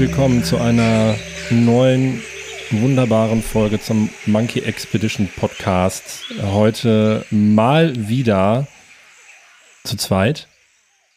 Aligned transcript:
Willkommen 0.00 0.42
zu 0.42 0.56
einer 0.56 1.14
neuen 1.50 2.22
wunderbaren 2.70 3.42
Folge 3.42 3.78
zum 3.78 4.08
Monkey 4.24 4.60
Expedition 4.60 5.28
Podcast. 5.36 6.24
Heute 6.42 7.26
mal 7.30 8.08
wieder 8.08 8.66
zu 9.84 9.98
zweit. 9.98 10.48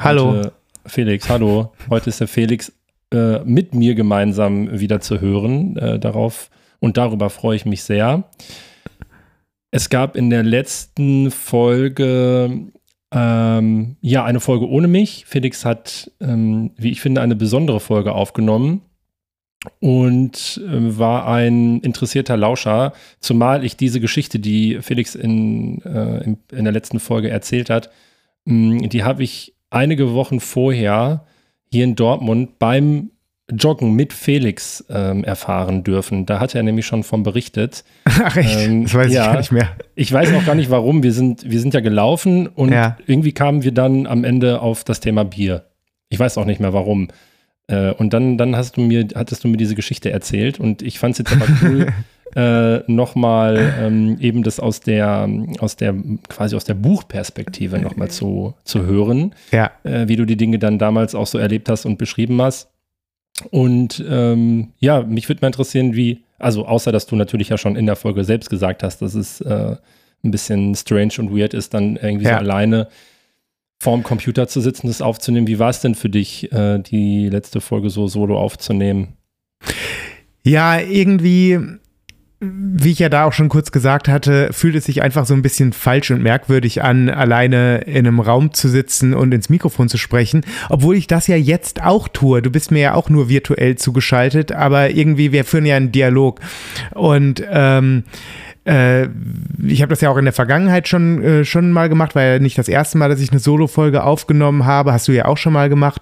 Hallo. 0.02 0.34
Heute 0.34 0.54
Felix, 0.86 1.30
hallo. 1.30 1.72
Heute 1.90 2.10
ist 2.10 2.20
der 2.20 2.28
Felix 2.28 2.74
äh, 3.14 3.40
mit 3.46 3.74
mir 3.74 3.96
gemeinsam 3.96 4.78
wieder 4.78 5.00
zu 5.00 5.22
hören. 5.22 5.78
Äh, 5.78 5.98
darauf 5.98 6.50
und 6.82 6.98
darüber 6.98 7.30
freue 7.30 7.56
ich 7.56 7.66
mich 7.66 7.84
sehr. 7.84 8.30
Es 9.72 9.90
gab 9.90 10.18
in 10.18 10.30
der 10.30 10.44
letzten 10.44 11.32
Folge 11.32 12.74
ähm, 13.14 13.96
ja 14.02 14.26
eine 14.26 14.40
Folge 14.40 14.68
ohne 14.68 14.88
mich. 14.88 15.26
Felix 15.28 15.66
hat, 15.66 16.12
ähm, 16.20 16.72
wie 16.78 16.92
ich 16.92 17.02
finde, 17.02 17.22
eine 17.22 17.36
besondere 17.36 17.80
Folge 17.80 18.14
aufgenommen 18.14 18.82
und 19.80 20.62
äh, 20.66 20.98
war 20.98 21.28
ein 21.28 21.80
interessierter 21.82 22.36
Lauscher, 22.36 22.94
zumal 23.20 23.64
ich 23.64 23.78
diese 23.78 24.00
Geschichte, 24.00 24.40
die 24.40 24.80
Felix 24.82 25.16
in, 25.16 25.82
äh, 25.84 26.24
in, 26.24 26.38
in, 26.52 26.64
der 26.64 26.74
letzten 26.74 27.00
Folge 27.00 27.30
erzählt 27.30 27.70
hat, 27.70 27.90
mh, 28.46 28.88
die 28.88 29.04
habe 29.04 29.24
ich 29.24 29.54
einige 29.70 30.14
Wochen 30.14 30.40
vorher 30.40 31.26
hier 31.72 31.84
in 31.84 31.96
Dortmund 31.96 32.60
beim 32.60 33.12
Joggen 33.52 33.94
mit 33.94 34.14
Felix 34.14 34.86
ähm, 34.90 35.24
erfahren 35.24 35.84
dürfen. 35.84 36.26
Da 36.26 36.40
hat 36.40 36.56
er 36.56 36.64
nämlich 36.64 36.86
schon 36.86 37.04
von 37.04 37.24
berichtet. 37.24 37.84
Ach 38.06 38.38
echt? 38.38 38.68
Ähm, 38.68 38.84
das 38.84 38.94
weiß 38.94 39.14
ja, 39.14 39.22
ich 39.22 39.28
gar 39.28 39.38
nicht 39.38 39.52
mehr. 39.52 39.70
Ich 39.96 40.12
weiß 40.12 40.34
auch 40.34 40.46
gar 40.46 40.56
nicht 40.56 40.70
warum. 40.70 41.04
Wir 41.04 41.12
sind, 41.12 41.50
wir 41.50 41.60
sind 41.60 41.74
ja 41.74 41.82
gelaufen 41.82 42.48
und 42.48 42.72
ja. 42.72 42.98
irgendwie 43.06 43.34
kamen 43.34 43.64
wir 43.64 43.74
dann 43.74 44.08
am 44.08 44.24
Ende 44.24 44.62
auf 44.62 44.84
das 44.84 45.02
Thema 45.02 45.26
Bier. 45.26 45.66
Ich 46.10 46.20
weiß 46.20 46.38
auch 46.38 46.46
nicht 46.46 46.62
mehr 46.62 46.74
warum. 46.74 47.10
Äh, 47.68 47.92
und 47.92 48.14
dann, 48.14 48.38
dann 48.38 48.56
hast 48.56 48.78
du 48.78 48.82
mir, 48.82 49.08
hattest 49.16 49.44
du 49.44 49.48
mir 49.50 49.58
diese 49.58 49.76
Geschichte 49.76 50.10
erzählt 50.10 50.60
und 50.60 50.82
ich 50.82 51.00
fand 51.00 51.14
es 51.14 51.20
jetzt 51.20 51.34
aber 51.34 51.48
cool, 51.64 51.88
äh, 52.36 52.92
nochmal 52.92 53.74
ähm, 53.80 54.18
eben 54.20 54.44
das 54.44 54.60
aus 54.60 54.80
der, 54.80 55.30
aus 55.60 55.76
der, 55.76 55.96
quasi 56.30 56.56
aus 56.56 56.66
der 56.66 56.74
Buchperspektive 56.74 57.80
nochmal 57.80 58.10
zu, 58.10 58.54
zu 58.64 58.84
hören. 58.84 59.36
Ja. 59.52 59.72
Äh, 59.84 60.08
wie 60.08 60.16
du 60.16 60.26
die 60.26 60.38
Dinge 60.38 60.60
dann 60.60 60.80
damals 60.80 61.14
auch 61.14 61.28
so 61.28 61.38
erlebt 61.38 61.70
hast 61.70 61.86
und 61.86 61.98
beschrieben 61.98 62.42
hast. 62.42 62.70
Und 63.52 64.04
ähm, 64.08 64.74
ja, 64.80 65.02
mich 65.02 65.30
würde 65.30 65.42
mal 65.42 65.48
interessieren, 65.48 65.96
wie, 65.96 66.24
also 66.40 66.66
außer 66.66 66.92
dass 66.92 67.06
du 67.06 67.16
natürlich 67.16 67.50
ja 67.50 67.58
schon 67.58 67.76
in 67.76 67.86
der 67.86 67.96
Folge 67.96 68.24
selbst 68.24 68.50
gesagt 68.50 68.84
hast, 68.84 69.02
dass 69.02 69.14
es 69.14 69.42
äh, 69.42 69.76
ein 70.24 70.32
bisschen 70.32 70.76
strange 70.76 71.14
und 71.20 71.36
weird 71.36 71.54
ist, 71.54 71.74
dann 71.74 71.96
irgendwie 71.96 72.26
ja. 72.26 72.32
so 72.32 72.38
alleine 72.38 72.88
vorm 73.80 74.04
Computer 74.04 74.48
zu 74.48 74.62
sitzen, 74.62 74.88
das 74.88 75.02
aufzunehmen. 75.02 75.48
Wie 75.48 75.60
war 75.60 75.70
es 75.70 75.82
denn 75.82 75.96
für 75.96 76.10
dich, 76.10 76.52
äh, 76.54 76.80
die 76.80 77.30
letzte 77.30 77.60
Folge 77.60 77.90
so 77.90 78.08
solo 78.08 78.40
aufzunehmen? 78.40 79.18
Ja, 80.44 80.80
irgendwie 80.80 81.60
wie 82.44 82.92
ich 82.92 83.00
ja 83.00 83.10
da 83.10 83.26
auch 83.26 83.34
schon 83.34 83.50
kurz 83.50 83.72
gesagt 83.72 84.08
hatte, 84.08 84.50
fühlt 84.52 84.76
es 84.76 84.86
sich 84.86 85.02
einfach 85.02 85.26
so 85.26 85.34
ein 85.34 85.42
bisschen 85.42 85.74
falsch 85.74 86.12
und 86.12 86.22
merkwürdig 86.22 86.84
an, 86.84 87.10
alleine 87.10 87.80
in 87.80 88.08
einem 88.08 88.20
Raum 88.20 88.54
zu 88.54 88.68
sitzen 88.68 89.14
und 89.14 89.34
ins 89.34 89.50
Mikrofon 89.50 89.90
zu 89.90 89.98
sprechen, 89.98 90.46
obwohl 90.70 90.96
ich 90.96 91.08
das 91.08 91.28
ja 91.28 91.36
jetzt 91.36 91.84
auch 91.84 92.08
tue. 92.08 92.42
Du 92.42 92.50
bist 92.50 92.72
mir 92.72 92.82
ja 92.82 92.94
auch 92.94 93.10
nur 93.10 93.30
virtuell 93.30 93.76
zugeschaltet, 93.76 94.52
aber 94.52 94.92
irgendwie, 94.92 95.32
wir 95.32 95.46
führen 95.46 95.66
ja 95.66 95.78
einen 95.78 95.92
Dialog. 95.92 96.40
Und 96.92 97.44
ähm, 97.50 98.04
äh, 98.66 99.08
ich 99.64 99.82
habe 99.82 99.90
das 99.90 100.02
ja 100.02 100.10
auch 100.10 100.18
in 100.18 100.26
der 100.26 100.34
Vergangenheit 100.34 100.88
schon, 100.88 101.24
äh, 101.24 101.46
schon 101.46 101.72
mal 101.72 101.90
gemacht, 101.90 102.16
weil 102.16 102.34
ja 102.34 102.40
nicht 102.40 102.58
das 102.58 102.68
erste 102.68 102.98
Mal, 102.98 103.10
dass 103.10 103.20
ich 103.20 103.32
eine 103.32 103.40
Solo-Folge 103.40 104.04
aufgenommen 104.04 104.66
habe, 104.66 104.94
hast 104.94 105.08
du 105.08 105.12
ja 105.12 105.26
auch 105.26 105.38
schon 105.38 105.54
mal 105.54 105.70
gemacht. 105.70 106.02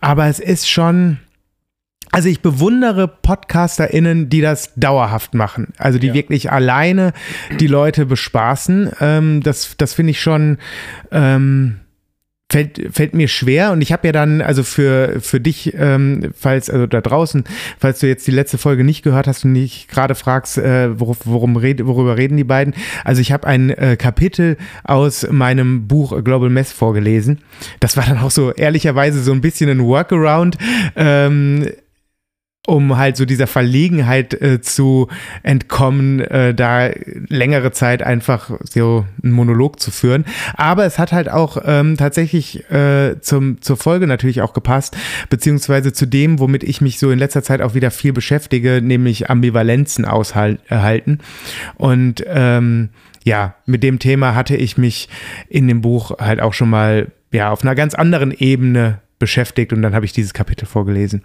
Aber 0.00 0.26
es 0.26 0.40
ist 0.40 0.68
schon 0.68 1.18
also 2.12 2.28
ich 2.28 2.40
bewundere 2.40 3.08
PodcasterInnen, 3.08 4.28
die 4.28 4.40
das 4.40 4.72
dauerhaft 4.76 5.34
machen. 5.34 5.68
Also 5.78 5.98
die 5.98 6.08
ja. 6.08 6.14
wirklich 6.14 6.50
alleine 6.50 7.12
die 7.60 7.66
Leute 7.66 8.06
bespaßen. 8.06 8.90
Ähm, 9.00 9.42
das 9.42 9.76
das 9.76 9.94
finde 9.94 10.12
ich 10.12 10.20
schon. 10.20 10.58
Ähm, 11.10 11.80
fällt, 12.50 12.94
fällt 12.94 13.14
mir 13.14 13.28
schwer 13.28 13.72
und 13.72 13.80
ich 13.80 13.92
habe 13.92 14.06
ja 14.06 14.12
dann, 14.12 14.40
also 14.40 14.62
für, 14.62 15.20
für 15.20 15.40
dich, 15.40 15.74
ähm, 15.76 16.32
falls, 16.36 16.70
also 16.70 16.86
da 16.86 17.00
draußen, 17.00 17.44
falls 17.78 17.98
du 18.00 18.06
jetzt 18.06 18.26
die 18.26 18.32
letzte 18.32 18.58
Folge 18.58 18.84
nicht 18.84 19.02
gehört 19.02 19.26
hast 19.26 19.44
und 19.44 19.52
nicht 19.52 19.88
gerade 19.88 20.14
fragst, 20.14 20.58
äh, 20.58 20.98
worum, 20.98 21.16
worum 21.24 21.56
red, 21.56 21.84
worüber 21.84 22.16
reden 22.16 22.36
die 22.36 22.44
beiden, 22.44 22.74
also 23.04 23.20
ich 23.20 23.32
habe 23.32 23.46
ein 23.46 23.70
äh, 23.70 23.96
Kapitel 23.96 24.56
aus 24.84 25.26
meinem 25.30 25.88
Buch 25.88 26.22
Global 26.22 26.50
Mess 26.50 26.72
vorgelesen. 26.72 27.40
Das 27.80 27.96
war 27.96 28.04
dann 28.04 28.18
auch 28.18 28.30
so 28.30 28.52
ehrlicherweise 28.52 29.22
so 29.22 29.32
ein 29.32 29.40
bisschen 29.40 29.68
ein 29.68 29.82
Workaround. 29.82 30.56
Ähm, 30.94 31.66
um 32.66 32.96
halt 32.96 33.16
so 33.16 33.24
dieser 33.24 33.46
Verlegenheit 33.46 34.34
äh, 34.34 34.60
zu 34.60 35.08
entkommen, 35.42 36.20
äh, 36.20 36.54
da 36.54 36.90
längere 37.28 37.72
Zeit 37.72 38.02
einfach 38.02 38.50
so 38.62 39.06
einen 39.22 39.32
Monolog 39.32 39.80
zu 39.80 39.90
führen. 39.90 40.24
Aber 40.54 40.84
es 40.84 40.98
hat 40.98 41.12
halt 41.12 41.30
auch 41.30 41.58
ähm, 41.64 41.96
tatsächlich 41.96 42.68
äh, 42.70 43.20
zum, 43.20 43.62
zur 43.62 43.76
Folge 43.76 44.06
natürlich 44.06 44.42
auch 44.42 44.52
gepasst, 44.52 44.96
beziehungsweise 45.30 45.92
zu 45.92 46.06
dem, 46.06 46.40
womit 46.40 46.64
ich 46.64 46.80
mich 46.80 46.98
so 46.98 47.10
in 47.10 47.18
letzter 47.18 47.42
Zeit 47.42 47.62
auch 47.62 47.74
wieder 47.74 47.90
viel 47.90 48.12
beschäftige, 48.12 48.82
nämlich 48.82 49.30
Ambivalenzen 49.30 50.04
aushalten. 50.04 51.20
Und 51.76 52.24
ähm, 52.26 52.90
ja, 53.24 53.54
mit 53.64 53.82
dem 53.82 53.98
Thema 53.98 54.34
hatte 54.34 54.56
ich 54.56 54.76
mich 54.76 55.08
in 55.48 55.68
dem 55.68 55.80
Buch 55.80 56.18
halt 56.18 56.40
auch 56.40 56.52
schon 56.52 56.70
mal 56.70 57.12
ja 57.32 57.50
auf 57.50 57.62
einer 57.62 57.74
ganz 57.74 57.94
anderen 57.94 58.32
Ebene 58.32 59.00
beschäftigt 59.18 59.72
und 59.72 59.82
dann 59.82 59.94
habe 59.94 60.04
ich 60.04 60.12
dieses 60.12 60.34
Kapitel 60.34 60.66
vorgelesen. 60.66 61.22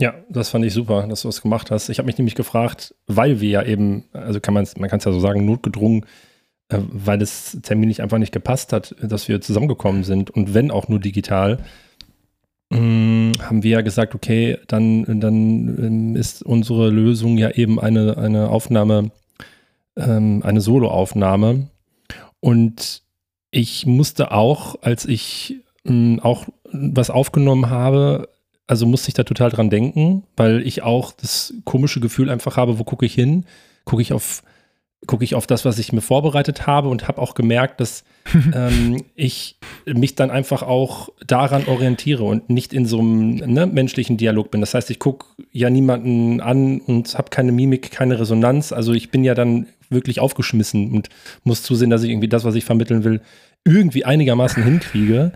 Ja, 0.00 0.14
das 0.30 0.48
fand 0.48 0.64
ich 0.64 0.72
super, 0.72 1.06
dass 1.06 1.22
du 1.22 1.28
das 1.28 1.42
gemacht 1.42 1.70
hast. 1.70 1.90
Ich 1.90 1.98
habe 1.98 2.06
mich 2.06 2.16
nämlich 2.16 2.34
gefragt, 2.34 2.94
weil 3.06 3.42
wir 3.42 3.50
ja 3.50 3.62
eben, 3.62 4.04
also 4.14 4.40
kann 4.40 4.54
man 4.54 4.66
man 4.78 4.88
kann 4.88 4.98
es 4.98 5.04
ja 5.04 5.12
so 5.12 5.20
sagen, 5.20 5.44
notgedrungen, 5.44 6.06
äh, 6.70 6.78
weil 6.90 7.20
es 7.20 7.58
terminlich 7.62 8.00
einfach 8.00 8.16
nicht 8.16 8.32
gepasst 8.32 8.72
hat, 8.72 8.96
dass 9.02 9.28
wir 9.28 9.42
zusammengekommen 9.42 10.02
sind 10.02 10.30
und 10.30 10.54
wenn 10.54 10.70
auch 10.70 10.88
nur 10.88 11.00
digital, 11.00 11.58
mh, 12.70 12.78
mm, 12.80 13.32
haben 13.42 13.62
wir 13.62 13.70
ja 13.72 13.80
gesagt, 13.82 14.14
okay, 14.14 14.56
dann, 14.68 15.20
dann 15.20 15.68
ähm, 15.78 16.16
ist 16.16 16.42
unsere 16.42 16.88
Lösung 16.88 17.36
ja 17.36 17.50
eben 17.50 17.78
eine, 17.78 18.16
eine 18.16 18.48
Aufnahme, 18.48 19.10
ähm, 19.96 20.42
eine 20.42 20.62
Soloaufnahme. 20.62 21.68
Und 22.40 23.02
ich 23.50 23.84
musste 23.84 24.32
auch, 24.32 24.76
als 24.80 25.04
ich 25.04 25.56
mh, 25.84 25.92
mm, 25.92 26.20
auch 26.20 26.46
was 26.72 27.10
aufgenommen 27.10 27.68
habe, 27.68 28.30
also 28.70 28.86
musste 28.86 29.08
ich 29.08 29.14
da 29.14 29.24
total 29.24 29.50
dran 29.50 29.68
denken, 29.68 30.22
weil 30.36 30.64
ich 30.64 30.82
auch 30.82 31.10
das 31.10 31.54
komische 31.64 31.98
Gefühl 31.98 32.30
einfach 32.30 32.56
habe, 32.56 32.78
wo 32.78 32.84
gucke 32.84 33.04
ich 33.04 33.14
hin? 33.14 33.44
Gucke 33.84 34.00
ich 34.00 34.12
auf 34.12 34.44
gucke 35.06 35.24
ich 35.24 35.34
auf 35.34 35.46
das, 35.46 35.64
was 35.64 35.78
ich 35.78 35.94
mir 35.94 36.02
vorbereitet 36.02 36.66
habe 36.66 36.88
und 36.90 37.08
habe 37.08 37.22
auch 37.22 37.34
gemerkt, 37.34 37.80
dass 37.80 38.04
ähm, 38.54 39.02
ich 39.16 39.56
mich 39.86 40.14
dann 40.14 40.30
einfach 40.30 40.62
auch 40.62 41.08
daran 41.26 41.64
orientiere 41.66 42.22
und 42.22 42.50
nicht 42.50 42.72
in 42.72 42.84
so 42.84 42.98
einem 43.00 43.36
ne, 43.36 43.66
menschlichen 43.66 44.18
Dialog 44.18 44.50
bin. 44.50 44.60
Das 44.60 44.74
heißt, 44.74 44.90
ich 44.90 44.98
gucke 44.98 45.26
ja 45.50 45.70
niemanden 45.70 46.40
an 46.40 46.80
und 46.80 47.16
habe 47.16 47.30
keine 47.30 47.50
Mimik, 47.50 47.90
keine 47.90 48.20
Resonanz. 48.20 48.72
Also 48.72 48.92
ich 48.92 49.10
bin 49.10 49.24
ja 49.24 49.34
dann 49.34 49.66
wirklich 49.88 50.20
aufgeschmissen 50.20 50.92
und 50.92 51.08
muss 51.42 51.62
zusehen, 51.62 51.90
dass 51.90 52.04
ich 52.04 52.10
irgendwie 52.10 52.28
das, 52.28 52.44
was 52.44 52.54
ich 52.54 52.64
vermitteln 52.64 53.02
will, 53.02 53.22
irgendwie 53.64 54.04
einigermaßen 54.04 54.62
hinkriege. 54.62 55.32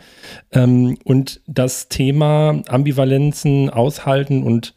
Ähm, 0.53 0.99
und 1.05 1.41
das 1.47 1.89
Thema 1.89 2.63
Ambivalenzen 2.69 3.71
aushalten 3.71 4.43
und 4.43 4.75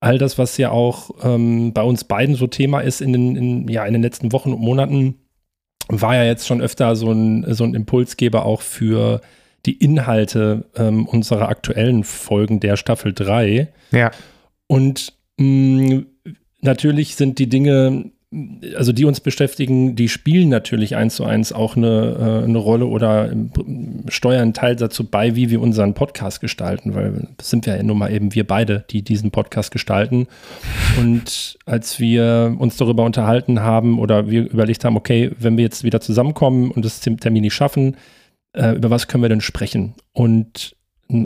all 0.00 0.18
das, 0.18 0.38
was 0.38 0.56
ja 0.58 0.70
auch 0.70 1.10
ähm, 1.22 1.72
bei 1.72 1.82
uns 1.82 2.04
beiden 2.04 2.34
so 2.34 2.46
Thema 2.46 2.80
ist 2.80 3.00
in 3.00 3.12
den, 3.12 3.36
in, 3.36 3.68
ja, 3.68 3.84
in 3.86 3.94
den 3.94 4.02
letzten 4.02 4.32
Wochen 4.32 4.52
und 4.52 4.60
Monaten, 4.60 5.18
war 5.88 6.14
ja 6.14 6.24
jetzt 6.24 6.46
schon 6.46 6.60
öfter 6.60 6.94
so 6.96 7.10
ein, 7.10 7.52
so 7.54 7.64
ein 7.64 7.74
Impulsgeber 7.74 8.44
auch 8.44 8.62
für 8.62 9.20
die 9.66 9.78
Inhalte 9.78 10.66
ähm, 10.76 11.06
unserer 11.06 11.48
aktuellen 11.48 12.04
Folgen 12.04 12.60
der 12.60 12.76
Staffel 12.76 13.12
3. 13.12 13.72
Ja. 13.92 14.10
Und 14.66 15.14
mh, 15.38 15.46
mm, 15.46 16.06
natürlich 16.60 17.16
sind 17.16 17.38
die 17.38 17.48
Dinge 17.48 18.10
also 18.76 18.92
die 18.92 19.04
uns 19.04 19.20
beschäftigen, 19.20 19.96
die 19.96 20.08
spielen 20.08 20.48
natürlich 20.48 20.96
eins 20.96 21.16
zu 21.16 21.24
eins 21.24 21.52
auch 21.52 21.76
eine, 21.76 22.42
äh, 22.42 22.44
eine 22.44 22.58
Rolle 22.58 22.86
oder 22.86 23.30
steuern 24.08 24.42
einen 24.42 24.54
Teil 24.54 24.76
dazu 24.76 25.04
bei, 25.04 25.36
wie 25.36 25.50
wir 25.50 25.60
unseren 25.60 25.94
Podcast 25.94 26.40
gestalten, 26.40 26.94
weil 26.94 27.28
das 27.36 27.50
sind 27.50 27.66
ja 27.66 27.80
nun 27.82 27.98
mal 27.98 28.12
eben 28.12 28.34
wir 28.34 28.46
beide, 28.46 28.84
die 28.90 29.02
diesen 29.02 29.30
Podcast 29.30 29.70
gestalten. 29.70 30.26
Und 30.98 31.58
als 31.66 32.00
wir 32.00 32.56
uns 32.58 32.76
darüber 32.76 33.04
unterhalten 33.04 33.60
haben 33.60 33.98
oder 33.98 34.28
wir 34.28 34.50
überlegt 34.50 34.84
haben, 34.84 34.96
okay, 34.96 35.30
wenn 35.38 35.56
wir 35.56 35.64
jetzt 35.64 35.84
wieder 35.84 36.00
zusammenkommen 36.00 36.70
und 36.70 36.84
das 36.84 37.00
Termin 37.00 37.42
nicht 37.42 37.54
schaffen, 37.54 37.96
äh, 38.52 38.72
über 38.72 38.90
was 38.90 39.08
können 39.08 39.22
wir 39.22 39.28
denn 39.28 39.40
sprechen? 39.40 39.94
Und 40.12 40.76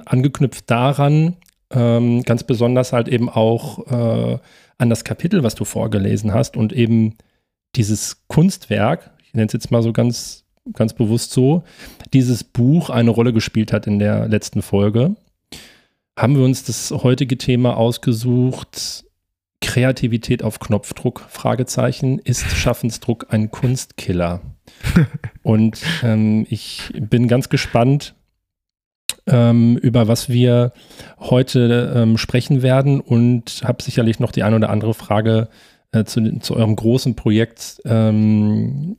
angeknüpft 0.04 0.70
daran, 0.70 1.36
ähm, 1.70 2.22
ganz 2.22 2.44
besonders 2.44 2.92
halt 2.92 3.08
eben 3.08 3.28
auch 3.28 3.86
äh, 3.86 4.38
an 4.78 4.90
das 4.90 5.04
Kapitel, 5.04 5.42
was 5.42 5.54
du 5.54 5.64
vorgelesen 5.64 6.32
hast 6.32 6.56
und 6.56 6.72
eben 6.72 7.16
dieses 7.76 8.26
Kunstwerk, 8.28 9.10
ich 9.24 9.34
nenne 9.34 9.46
es 9.46 9.52
jetzt 9.52 9.70
mal 9.70 9.82
so 9.82 9.92
ganz, 9.92 10.44
ganz 10.72 10.94
bewusst 10.94 11.32
so, 11.32 11.64
dieses 12.12 12.44
Buch 12.44 12.90
eine 12.90 13.10
Rolle 13.10 13.32
gespielt 13.32 13.72
hat 13.72 13.86
in 13.86 13.98
der 13.98 14.28
letzten 14.28 14.62
Folge. 14.62 15.16
haben 16.16 16.36
wir 16.36 16.44
uns 16.44 16.64
das 16.64 16.90
heutige 16.90 17.38
Thema 17.38 17.76
ausgesucht. 17.76 19.04
Kreativität 19.60 20.42
auf 20.42 20.58
Knopfdruck? 20.58 21.26
Fragezeichen. 21.28 22.18
Ist 22.18 22.50
Schaffensdruck 22.50 23.26
ein 23.30 23.50
Kunstkiller? 23.50 24.40
Und 25.42 25.80
ähm, 26.02 26.46
ich 26.48 26.92
bin 26.94 27.28
ganz 27.28 27.48
gespannt, 27.48 28.14
über 29.30 30.08
was 30.08 30.30
wir 30.30 30.72
heute 31.18 31.92
ähm, 31.94 32.16
sprechen 32.16 32.62
werden 32.62 33.00
und 33.00 33.60
habe 33.62 33.82
sicherlich 33.82 34.20
noch 34.20 34.32
die 34.32 34.42
eine 34.42 34.56
oder 34.56 34.70
andere 34.70 34.94
Frage 34.94 35.48
äh, 35.92 36.04
zu, 36.04 36.38
zu, 36.40 36.56
eurem 36.56 36.76
großen 36.76 37.14
Projekt, 37.14 37.80
ähm, 37.84 38.96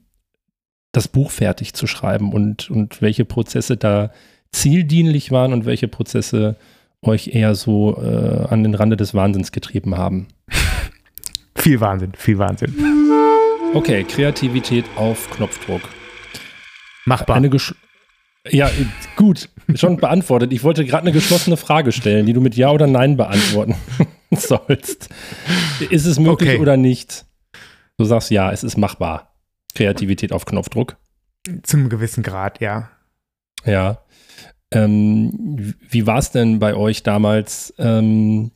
das 0.92 1.08
Buch 1.08 1.32
fertig 1.32 1.74
zu 1.74 1.88
schreiben 1.88 2.32
und, 2.34 2.70
und 2.70 3.02
welche 3.02 3.26
Prozesse 3.26 3.78
da 3.78 4.12
zieldienlich 4.52 5.32
waren 5.32 5.54
und 5.54 5.66
welche 5.66 5.88
Prozesse 5.88 6.56
euch 7.02 7.30
eher 7.30 7.56
so 7.56 7.98
äh, 8.02 8.48
an 8.50 8.64
den 8.64 8.76
Rande 8.76 8.98
des 8.98 9.14
Wahnsinns 9.14 9.52
getrieben 9.52 9.98
haben. 9.98 10.28
viel 11.56 11.80
Wahnsinn, 11.80 12.12
viel 12.18 12.38
Wahnsinn. 12.38 12.76
Okay, 13.74 14.04
Kreativität 14.04 14.86
auf 14.96 15.30
Knopfdruck. 15.30 15.82
Machbar. 17.06 17.36
Eine 17.36 17.50
ja, 18.52 18.70
gut, 19.16 19.50
schon 19.76 19.98
beantwortet. 19.98 20.54
Ich 20.54 20.64
wollte 20.64 20.86
gerade 20.86 21.04
eine 21.04 21.12
geschlossene 21.12 21.58
Frage 21.58 21.92
stellen, 21.92 22.26
die 22.26 22.34
du 22.34 22.42
mit 22.42 22.56
Ja 22.56 22.72
oder 22.72 22.88
Nein 22.88 23.18
beantworten 23.18 23.76
sollst. 24.32 25.10
Ist 25.90 26.06
es 26.06 26.20
möglich 26.20 26.52
okay. 26.52 26.60
oder 26.60 26.78
nicht? 26.78 27.26
Du 27.98 28.06
sagst 28.06 28.32
ja, 28.32 28.52
es 28.52 28.64
ist 28.64 28.78
machbar. 28.78 29.36
Kreativität 29.76 30.32
auf 30.32 30.46
Knopfdruck. 30.46 30.98
Zum 31.64 31.90
gewissen 31.90 32.24
Grad, 32.24 32.60
ja. 32.62 32.90
Ja. 33.66 34.00
Ähm, 34.72 35.76
wie 35.90 36.06
war 36.06 36.20
es 36.20 36.32
denn 36.32 36.60
bei 36.60 36.76
euch 36.76 37.04
damals? 37.04 37.74
Ähm, 37.78 38.52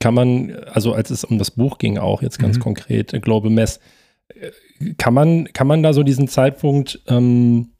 kann 0.00 0.14
man, 0.14 0.54
also 0.72 0.94
als 0.94 1.10
es 1.10 1.24
um 1.24 1.38
das 1.38 1.50
Buch 1.50 1.78
ging, 1.78 1.98
auch 1.98 2.22
jetzt 2.22 2.38
ganz 2.38 2.56
mhm. 2.56 2.62
konkret, 2.62 3.22
Global 3.22 3.50
Mess, 3.50 3.80
äh, 4.28 4.50
kann 4.96 5.14
man, 5.14 5.52
kann 5.52 5.66
man 5.66 5.82
da 5.82 5.92
so 5.92 6.02
diesen 6.02 6.28
Zeitpunkt 6.28 7.00
ähm, 7.06 7.72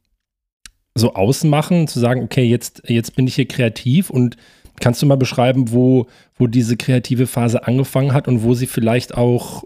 so 0.94 1.14
ausmachen, 1.14 1.88
zu 1.88 2.00
sagen, 2.00 2.22
okay, 2.22 2.44
jetzt, 2.44 2.82
jetzt 2.86 3.16
bin 3.16 3.26
ich 3.26 3.34
hier 3.34 3.48
kreativ 3.48 4.10
und 4.10 4.36
kannst 4.80 5.00
du 5.00 5.06
mal 5.06 5.16
beschreiben, 5.16 5.72
wo, 5.72 6.06
wo 6.36 6.46
diese 6.46 6.76
kreative 6.76 7.26
Phase 7.26 7.66
angefangen 7.66 8.12
hat 8.12 8.28
und 8.28 8.42
wo 8.42 8.54
sie 8.54 8.66
vielleicht 8.66 9.16
auch 9.16 9.64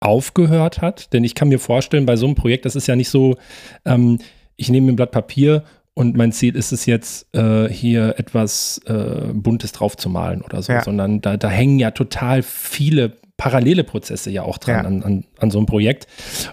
aufgehört 0.00 0.82
hat? 0.82 1.12
Denn 1.12 1.24
ich 1.24 1.34
kann 1.34 1.48
mir 1.48 1.58
vorstellen, 1.58 2.06
bei 2.06 2.16
so 2.16 2.26
einem 2.26 2.34
Projekt, 2.34 2.64
das 2.66 2.76
ist 2.76 2.86
ja 2.86 2.96
nicht 2.96 3.08
so, 3.08 3.36
ähm, 3.84 4.18
ich 4.56 4.68
nehme 4.68 4.92
ein 4.92 4.96
Blatt 4.96 5.12
Papier 5.12 5.64
und 5.94 6.16
mein 6.16 6.32
Ziel 6.32 6.56
ist 6.56 6.72
es 6.72 6.86
jetzt, 6.86 7.34
äh, 7.34 7.68
hier 7.68 8.18
etwas 8.18 8.80
äh, 8.86 9.32
Buntes 9.32 9.72
drauf 9.72 9.96
zu 9.96 10.10
malen 10.10 10.42
oder 10.42 10.60
so, 10.62 10.72
ja. 10.72 10.82
sondern 10.82 11.20
da, 11.20 11.36
da 11.36 11.48
hängen 11.48 11.78
ja 11.78 11.92
total 11.92 12.42
viele 12.42 13.12
parallele 13.36 13.82
Prozesse 13.82 14.30
ja 14.30 14.42
auch 14.42 14.58
dran 14.58 14.74
ja. 14.74 14.82
An, 14.82 15.02
an, 15.02 15.24
an, 15.38 15.50
so 15.50 15.58
einem 15.58 15.66
Projekt. 15.66 16.06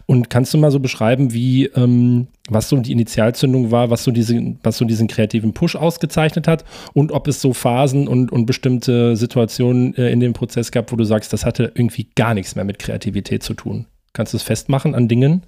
Und 0.07 0.29
kannst 0.29 0.53
du 0.53 0.57
mal 0.57 0.71
so 0.71 0.79
beschreiben, 0.79 1.31
wie, 1.31 1.65
ähm, 1.65 2.27
was 2.49 2.69
so 2.69 2.77
die 2.77 2.91
Initialzündung 2.91 3.71
war, 3.71 3.91
was 3.91 4.03
so, 4.03 4.11
diese, 4.11 4.55
was 4.63 4.77
so 4.77 4.85
diesen 4.85 5.07
kreativen 5.07 5.53
Push 5.53 5.75
ausgezeichnet 5.75 6.47
hat 6.47 6.65
und 6.93 7.11
ob 7.11 7.27
es 7.27 7.39
so 7.39 7.53
Phasen 7.53 8.07
und, 8.07 8.31
und 8.31 8.45
bestimmte 8.45 9.15
Situationen 9.15 9.95
äh, 9.95 10.11
in 10.11 10.19
dem 10.19 10.33
Prozess 10.33 10.71
gab, 10.71 10.91
wo 10.91 10.95
du 10.95 11.03
sagst, 11.03 11.31
das 11.33 11.45
hatte 11.45 11.71
irgendwie 11.75 12.07
gar 12.15 12.33
nichts 12.33 12.55
mehr 12.55 12.65
mit 12.65 12.79
Kreativität 12.79 13.43
zu 13.43 13.53
tun. 13.53 13.85
Kannst 14.13 14.33
du 14.33 14.37
es 14.37 14.43
festmachen 14.43 14.95
an 14.95 15.07
Dingen? 15.07 15.45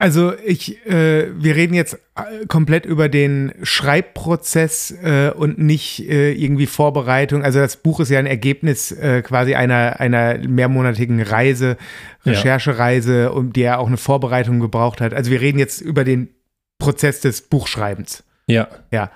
Also 0.00 0.32
ich, 0.46 0.86
äh, 0.86 1.26
wir 1.36 1.56
reden 1.56 1.74
jetzt 1.74 1.92
äh, 2.16 2.46
komplett 2.46 2.86
über 2.86 3.10
den 3.10 3.52
Schreibprozess 3.62 4.92
äh, 5.02 5.30
und 5.30 5.58
nicht 5.58 6.08
äh, 6.08 6.32
irgendwie 6.32 6.66
Vorbereitung. 6.66 7.44
Also 7.44 7.58
das 7.58 7.76
Buch 7.76 8.00
ist 8.00 8.08
ja 8.08 8.18
ein 8.18 8.24
Ergebnis 8.24 8.92
äh, 8.92 9.20
quasi 9.20 9.54
einer, 9.54 10.00
einer 10.00 10.38
mehrmonatigen 10.38 11.20
Reise, 11.20 11.76
Recherchereise, 12.24 13.24
ja. 13.24 13.28
um 13.28 13.52
die 13.52 13.60
er 13.60 13.78
auch 13.78 13.88
eine 13.88 13.98
Vorbereitung 13.98 14.60
gebraucht 14.60 15.02
hat. 15.02 15.12
Also 15.12 15.30
wir 15.30 15.42
reden 15.42 15.58
jetzt 15.58 15.82
über 15.82 16.02
den 16.02 16.30
Prozess 16.78 17.20
des 17.20 17.42
Buchschreibens. 17.42 18.24
Ja. 18.46 18.68
Ja. 18.90 19.10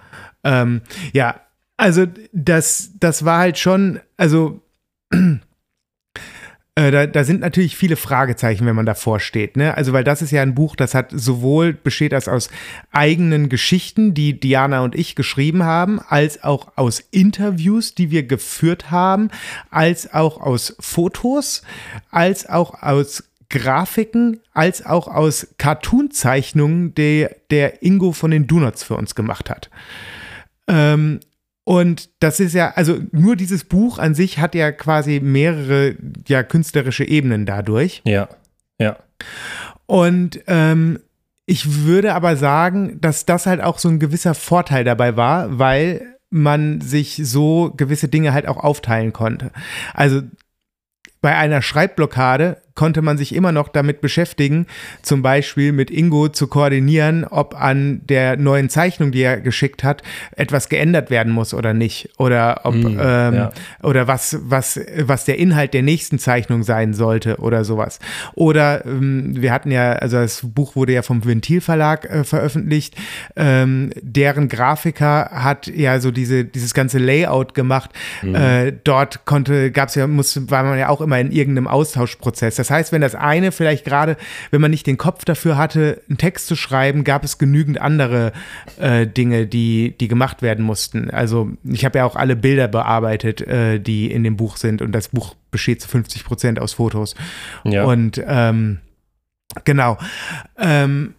Ähm, 0.45 0.83
ja, 1.15 1.41
also 1.79 2.05
das, 2.35 2.91
das 3.01 3.25
war 3.25 3.39
halt 3.39 3.57
schon, 3.57 4.01
also 4.19 4.61
äh, 6.77 6.91
da, 6.91 7.07
da, 7.07 7.23
sind 7.23 7.41
natürlich 7.41 7.77
viele 7.77 7.95
Fragezeichen, 7.95 8.67
wenn 8.67 8.75
man 8.75 8.87
davor 8.87 9.21
steht. 9.21 9.57
Ne? 9.57 9.77
Also, 9.77 9.93
weil 9.93 10.03
das 10.03 10.23
ist 10.23 10.33
ja 10.33 10.43
ein 10.43 10.57
Buch, 10.57 10.75
das 10.75 10.93
hat 10.93 11.11
sowohl 11.13 11.73
besteht 11.73 12.11
das 12.11 12.27
aus 12.27 12.51
eigenen 12.91 13.49
Geschichten, 13.49 14.13
die 14.13 14.41
Diana 14.41 14.83
und 14.83 14.97
ich 14.97 15.15
geschrieben 15.15 15.63
haben, 15.63 16.01
als 16.01 16.43
auch 16.43 16.73
aus 16.75 16.99
Interviews, 17.13 17.95
die 17.95 18.11
wir 18.11 18.25
geführt 18.25 18.91
haben, 18.91 19.31
als 19.71 20.13
auch 20.13 20.41
aus 20.41 20.75
Fotos, 20.81 21.63
als 22.11 22.49
auch 22.49 22.83
aus 22.83 23.23
Grafiken, 23.51 24.41
als 24.53 24.85
auch 24.85 25.07
aus 25.07 25.47
Cartoon-Zeichnungen, 25.59 26.93
die 26.93 27.29
der 27.51 27.85
Ingo 27.85 28.11
von 28.11 28.33
den 28.33 28.49
Donuts 28.49 28.83
für 28.83 28.97
uns 28.97 29.15
gemacht 29.15 29.49
hat. 29.49 29.71
Ähm, 30.67 31.21
und 31.65 32.11
das 32.21 32.41
ist 32.41 32.55
ja, 32.55 32.73
also 32.77 32.99
nur 33.11 33.37
dieses 33.37 33.65
Buch 33.65 33.99
an 33.99 34.15
sich 34.15 34.39
hat 34.39 34.55
ja 34.55 34.71
quasi 34.71 35.21
mehrere 35.21 35.97
ja 36.29 36.43
künstlerische 36.43 37.05
Ebenen 37.05 37.47
dadurch. 37.47 38.03
Ja, 38.05 38.29
ja. 38.79 38.99
Und 39.87 40.41
ähm, 40.47 41.01
ich 41.47 41.85
würde 41.85 42.15
aber 42.15 42.37
sagen, 42.37 43.01
dass 43.01 43.25
das 43.25 43.47
halt 43.47 43.63
auch 43.63 43.79
so 43.79 43.89
ein 43.89 43.99
gewisser 43.99 44.35
Vorteil 44.35 44.85
dabei 44.85 45.17
war, 45.17 45.59
weil 45.59 46.17
man 46.31 46.81
sich 46.81 47.21
so 47.23 47.73
gewisse 47.77 48.09
Dinge 48.09 48.33
halt 48.33 48.47
auch 48.47 48.57
aufteilen 48.57 49.13
konnte. 49.13 49.51
Also 49.95 50.23
bei 51.21 51.37
einer 51.37 51.63
Schreibblockade 51.63 52.61
konnte 52.75 53.03
man 53.03 53.19
sich 53.19 53.35
immer 53.35 53.53
noch 53.53 53.69
damit 53.69 54.01
beschäftigen, 54.01 54.67
zum 55.03 55.23
Beispiel 55.23 55.73
mit 55.73 55.91
Ingo 55.91 56.29
zu 56.29 56.49
koordinieren, 56.49 57.25
ob 57.25 57.61
an 57.61 58.01
der 58.09 58.37
neuen 58.37 58.69
Zeichnung, 58.69 59.13
die 59.13 59.23
er 59.23 59.41
geschickt 59.41 59.85
hat, 59.85 60.03
etwas 60.37 60.69
geändert 60.69 61.11
werden 61.11 61.33
muss 61.33 61.55
oder 61.55 61.73
nicht. 61.73 62.11
Oder 62.19 62.63
ob 62.65 62.75
mm, 62.75 62.87
ähm, 62.87 63.35
ja. 63.35 63.53
oder 63.83 64.09
was, 64.09 64.39
was, 64.43 64.81
was 64.99 65.25
der 65.25 65.39
Inhalt 65.39 65.75
der 65.75 65.83
nächsten 65.83 66.19
Zeichnung 66.19 66.63
sein 66.65 66.95
sollte 66.95 67.37
oder 67.37 67.65
sowas. 67.65 68.01
Oder 68.35 68.85
ähm, 68.85 69.41
wir 69.41 69.53
hatten 69.53 69.71
ja, 69.71 69.93
also 69.93 70.17
das 70.17 70.41
Buch 70.43 70.75
wurde 70.75 70.93
ja 70.93 71.03
vom 71.03 71.25
Ventilverlag 71.25 72.05
äh, 72.07 72.25
veröffentlicht, 72.25 72.97
ähm, 73.37 73.91
deren 74.01 74.49
Grafiker 74.49 75.31
hat 75.31 75.69
ja 75.69 76.01
so 76.01 76.11
diese, 76.11 76.45
dieses 76.45 76.75
ganze 76.75 76.99
Layout 76.99 77.55
gemacht. 77.55 77.91
Mm. 78.23 78.35
Äh, 78.35 78.73
dort 78.83 79.25
konnte, 79.27 79.71
gab 79.71 79.91
es 79.91 79.95
ja, 79.95 80.07
muss, 80.07 80.51
war 80.51 80.65
man 80.65 80.79
ja 80.79 80.89
auch 80.89 81.01
immer 81.01 81.21
in 81.21 81.31
irgendeinem 81.31 81.69
Austauschprozess. 81.69 82.64
Das 82.65 82.71
heißt, 82.71 82.93
wenn 82.93 83.03
das 83.03 83.15
eine 83.15 83.53
vielleicht 83.53 83.85
gerade, 83.85 84.17
wenn 84.51 84.63
man 84.63 84.71
nicht 84.71 84.87
den 84.87 84.97
Kopf 84.97 85.27
dafür 85.27 85.59
hatte, 85.59 86.01
einen 86.09 86.17
Text 86.17 86.47
zu 86.47 86.57
schreiben, 86.57 87.05
gab 87.05 87.23
es 87.23 87.37
genügend 87.37 87.79
andere 87.79 88.33
äh, 88.79 89.07
Dinge, 89.07 89.47
die, 89.47 89.95
die 90.01 90.09
gemacht 90.09 90.41
werden 90.41 90.65
mussten. 90.65 91.11
Also 91.11 91.51
ich 91.63 91.85
habe 91.85 91.99
ja 91.99 92.07
auch 92.07 92.17
alle 92.17 92.37
Bilder 92.37 92.67
bearbeitet, 92.69 93.43
äh, 93.43 93.81
die 93.81 94.11
in 94.11 94.25
dem 94.25 94.39
Buch 94.39 94.57
sind 94.57 94.81
und 94.81 94.93
das 94.93 95.09
Buch 95.09 95.35
besteht 95.51 95.83
zu 95.83 95.89
50 95.89 96.25
Prozent 96.25 96.59
aus 96.59 96.73
Fotos. 96.73 97.15
Ja. 97.65 97.85
Und 97.85 98.23
ähm, 98.27 98.79
genau. 99.65 99.99
Ähm, 100.59 101.13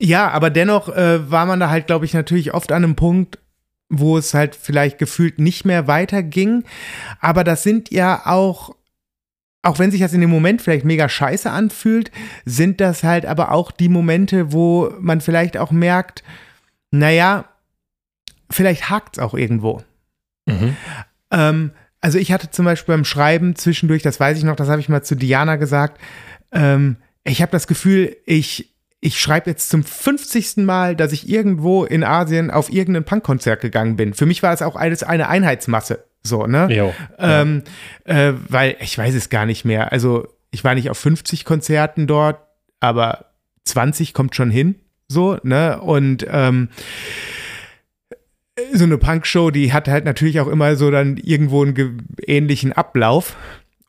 ja, 0.00 0.30
aber 0.30 0.50
dennoch 0.50 0.88
äh, 0.88 1.30
war 1.30 1.46
man 1.46 1.60
da 1.60 1.70
halt, 1.70 1.86
glaube 1.86 2.06
ich, 2.06 2.12
natürlich 2.12 2.54
oft 2.54 2.72
an 2.72 2.82
einem 2.82 2.96
Punkt, 2.96 3.38
wo 3.88 4.18
es 4.18 4.34
halt 4.34 4.56
vielleicht 4.56 4.98
gefühlt 4.98 5.38
nicht 5.38 5.64
mehr 5.64 5.86
weiterging. 5.86 6.64
Aber 7.20 7.44
das 7.44 7.62
sind 7.62 7.92
ja 7.92 8.22
auch 8.26 8.74
auch 9.62 9.78
wenn 9.78 9.90
sich 9.90 10.00
das 10.00 10.12
in 10.12 10.20
dem 10.20 10.30
Moment 10.30 10.60
vielleicht 10.60 10.84
mega 10.84 11.08
scheiße 11.08 11.50
anfühlt, 11.50 12.10
sind 12.44 12.80
das 12.80 13.04
halt 13.04 13.26
aber 13.26 13.52
auch 13.52 13.70
die 13.70 13.88
Momente, 13.88 14.52
wo 14.52 14.92
man 15.00 15.20
vielleicht 15.20 15.56
auch 15.56 15.70
merkt, 15.70 16.24
naja, 16.90 17.46
vielleicht 18.50 18.90
hakt 18.90 19.16
es 19.16 19.22
auch 19.22 19.34
irgendwo. 19.34 19.82
Mhm. 20.46 20.76
Ähm, 21.30 21.70
also 22.00 22.18
ich 22.18 22.32
hatte 22.32 22.50
zum 22.50 22.64
Beispiel 22.64 22.94
beim 22.94 23.04
Schreiben 23.04 23.54
zwischendurch, 23.54 24.02
das 24.02 24.18
weiß 24.18 24.36
ich 24.36 24.44
noch, 24.44 24.56
das 24.56 24.68
habe 24.68 24.80
ich 24.80 24.88
mal 24.88 25.02
zu 25.02 25.14
Diana 25.14 25.56
gesagt, 25.56 26.00
ähm, 26.50 26.96
ich 27.24 27.40
habe 27.40 27.52
das 27.52 27.68
Gefühl, 27.68 28.16
ich, 28.26 28.74
ich 29.00 29.20
schreibe 29.20 29.48
jetzt 29.48 29.70
zum 29.70 29.84
50. 29.84 30.58
Mal, 30.58 30.96
dass 30.96 31.12
ich 31.12 31.28
irgendwo 31.28 31.84
in 31.84 32.02
Asien 32.02 32.50
auf 32.50 32.72
irgendein 32.72 33.04
Punkkonzert 33.04 33.60
gegangen 33.60 33.94
bin. 33.94 34.12
Für 34.12 34.26
mich 34.26 34.42
war 34.42 34.52
es 34.52 34.62
auch 34.62 34.74
alles 34.74 35.04
eine 35.04 35.28
Einheitsmasse. 35.28 36.04
So, 36.22 36.46
ne? 36.46 36.68
Jo, 36.70 36.94
ähm, 37.18 37.62
ja. 38.06 38.28
äh, 38.28 38.34
weil 38.48 38.76
ich 38.80 38.96
weiß 38.96 39.14
es 39.14 39.28
gar 39.28 39.46
nicht 39.46 39.64
mehr. 39.64 39.92
Also, 39.92 40.28
ich 40.50 40.64
war 40.64 40.74
nicht 40.74 40.90
auf 40.90 40.98
50 40.98 41.44
Konzerten 41.44 42.06
dort, 42.06 42.40
aber 42.80 43.26
20 43.64 44.14
kommt 44.14 44.34
schon 44.34 44.50
hin. 44.50 44.76
So, 45.08 45.38
ne? 45.42 45.80
Und 45.80 46.26
ähm, 46.28 46.68
so 48.72 48.84
eine 48.84 48.98
Punkshow, 48.98 49.50
die 49.50 49.72
hat 49.72 49.88
halt 49.88 50.04
natürlich 50.04 50.40
auch 50.40 50.46
immer 50.46 50.76
so 50.76 50.90
dann 50.90 51.16
irgendwo 51.16 51.62
einen 51.62 52.06
ähnlichen 52.26 52.72
Ablauf. 52.72 53.36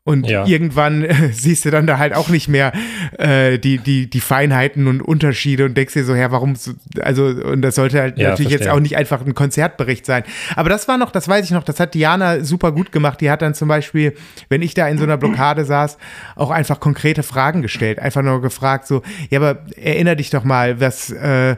Und 0.06 0.28
ja. 0.28 0.44
irgendwann 0.44 1.02
äh, 1.02 1.14
siehst 1.32 1.64
du 1.64 1.70
dann 1.70 1.86
da 1.86 1.96
halt 1.96 2.14
auch 2.14 2.28
nicht 2.28 2.46
mehr 2.46 2.74
äh, 3.18 3.58
die, 3.58 3.78
die, 3.78 4.08
die 4.08 4.20
Feinheiten 4.20 4.86
und 4.86 5.00
Unterschiede 5.00 5.64
und 5.64 5.78
denkst 5.78 5.94
dir 5.94 6.04
so, 6.04 6.14
ja, 6.14 6.30
warum, 6.30 6.56
so, 6.56 6.72
also, 7.00 7.24
und 7.24 7.62
das 7.62 7.76
sollte 7.76 8.00
halt 8.00 8.18
ja, 8.18 8.30
natürlich 8.30 8.50
verstehe. 8.52 8.68
jetzt 8.68 8.76
auch 8.76 8.80
nicht 8.80 8.98
einfach 8.98 9.24
ein 9.24 9.34
Konzertbericht 9.34 10.04
sein. 10.04 10.24
Aber 10.56 10.68
das 10.68 10.88
war 10.88 10.98
noch, 10.98 11.10
das 11.10 11.26
weiß 11.26 11.46
ich 11.46 11.52
noch, 11.52 11.64
das 11.64 11.80
hat 11.80 11.94
Diana 11.94 12.44
super 12.44 12.72
gut 12.72 12.92
gemacht. 12.92 13.22
Die 13.22 13.30
hat 13.30 13.40
dann 13.40 13.54
zum 13.54 13.66
Beispiel, 13.68 14.12
wenn 14.50 14.60
ich 14.60 14.74
da 14.74 14.86
in 14.88 14.98
so 14.98 15.04
einer 15.04 15.16
Blockade 15.16 15.64
saß, 15.64 15.96
auch 16.36 16.50
einfach 16.50 16.80
konkrete 16.80 17.22
Fragen 17.22 17.62
gestellt. 17.62 17.98
Einfach 17.98 18.20
nur 18.20 18.42
gefragt, 18.42 18.86
so, 18.86 19.02
ja, 19.30 19.40
aber 19.40 19.62
erinner 19.74 20.16
dich 20.16 20.28
doch 20.28 20.44
mal, 20.44 20.80
was, 20.80 21.12
äh, 21.12 21.52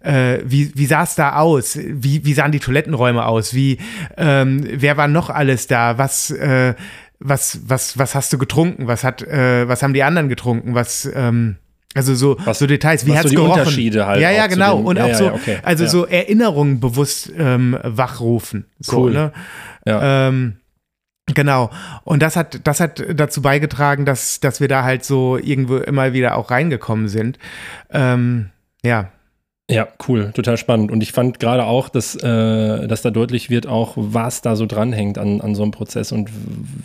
äh, 0.00 0.40
wie, 0.44 0.72
wie 0.74 0.86
sah 0.86 1.04
es 1.04 1.14
da 1.14 1.36
aus? 1.36 1.78
Wie, 1.80 2.24
wie 2.24 2.34
sahen 2.34 2.50
die 2.50 2.58
Toilettenräume 2.58 3.24
aus? 3.24 3.54
Wie, 3.54 3.78
ähm, 4.16 4.66
wer 4.68 4.96
war 4.96 5.06
noch 5.06 5.30
alles 5.30 5.68
da? 5.68 5.98
Was, 5.98 6.32
äh, 6.32 6.74
was, 7.24 7.60
was, 7.66 7.98
was 7.98 8.14
hast 8.14 8.32
du 8.32 8.38
getrunken? 8.38 8.86
Was 8.86 9.04
hat, 9.04 9.22
äh, 9.22 9.68
was 9.68 9.82
haben 9.82 9.94
die 9.94 10.02
anderen 10.02 10.28
getrunken? 10.28 10.74
Was, 10.74 11.10
ähm, 11.14 11.56
also 11.94 12.14
so, 12.14 12.36
was, 12.44 12.58
so 12.58 12.66
Details, 12.66 13.06
wie 13.06 13.16
hat 13.16 13.26
es 13.26 13.32
gerochen? 13.32 13.60
Unterschiede 13.60 14.06
halt 14.06 14.20
ja, 14.20 14.30
ja, 14.30 14.46
genau. 14.46 14.78
Den, 14.78 14.86
und 14.86 14.96
ja, 14.96 15.04
auch 15.04 15.08
ja, 15.08 15.14
so, 15.14 15.32
okay. 15.32 15.58
also 15.62 15.84
ja. 15.84 15.90
so 15.90 16.06
Erinnerungen 16.06 16.80
bewusst 16.80 17.30
ähm, 17.36 17.78
wachrufen. 17.82 18.66
So, 18.78 19.02
cool. 19.02 19.12
Ne? 19.12 19.32
Ja. 19.86 20.28
Ähm, 20.28 20.54
Genau. 21.34 21.70
Und 22.04 22.20
das 22.20 22.34
hat, 22.34 22.60
das 22.64 22.80
hat 22.80 23.02
dazu 23.14 23.42
beigetragen, 23.42 24.04
dass, 24.04 24.40
dass 24.40 24.60
wir 24.60 24.66
da 24.66 24.82
halt 24.82 25.04
so 25.04 25.38
irgendwo 25.38 25.76
immer 25.76 26.12
wieder 26.12 26.36
auch 26.36 26.50
reingekommen 26.50 27.08
sind. 27.08 27.38
Ähm, 27.90 28.50
ja. 28.84 29.12
Ja, 29.72 29.88
cool, 30.06 30.32
total 30.34 30.58
spannend. 30.58 30.90
Und 30.90 31.02
ich 31.02 31.12
fand 31.12 31.40
gerade 31.40 31.64
auch, 31.64 31.88
dass, 31.88 32.14
äh, 32.14 32.86
dass 32.86 33.00
da 33.00 33.10
deutlich 33.10 33.48
wird, 33.48 33.66
auch 33.66 33.94
was 33.96 34.42
da 34.42 34.54
so 34.54 34.66
dranhängt 34.66 35.16
an, 35.16 35.40
an 35.40 35.54
so 35.54 35.62
einem 35.62 35.72
Prozess 35.72 36.12
und 36.12 36.28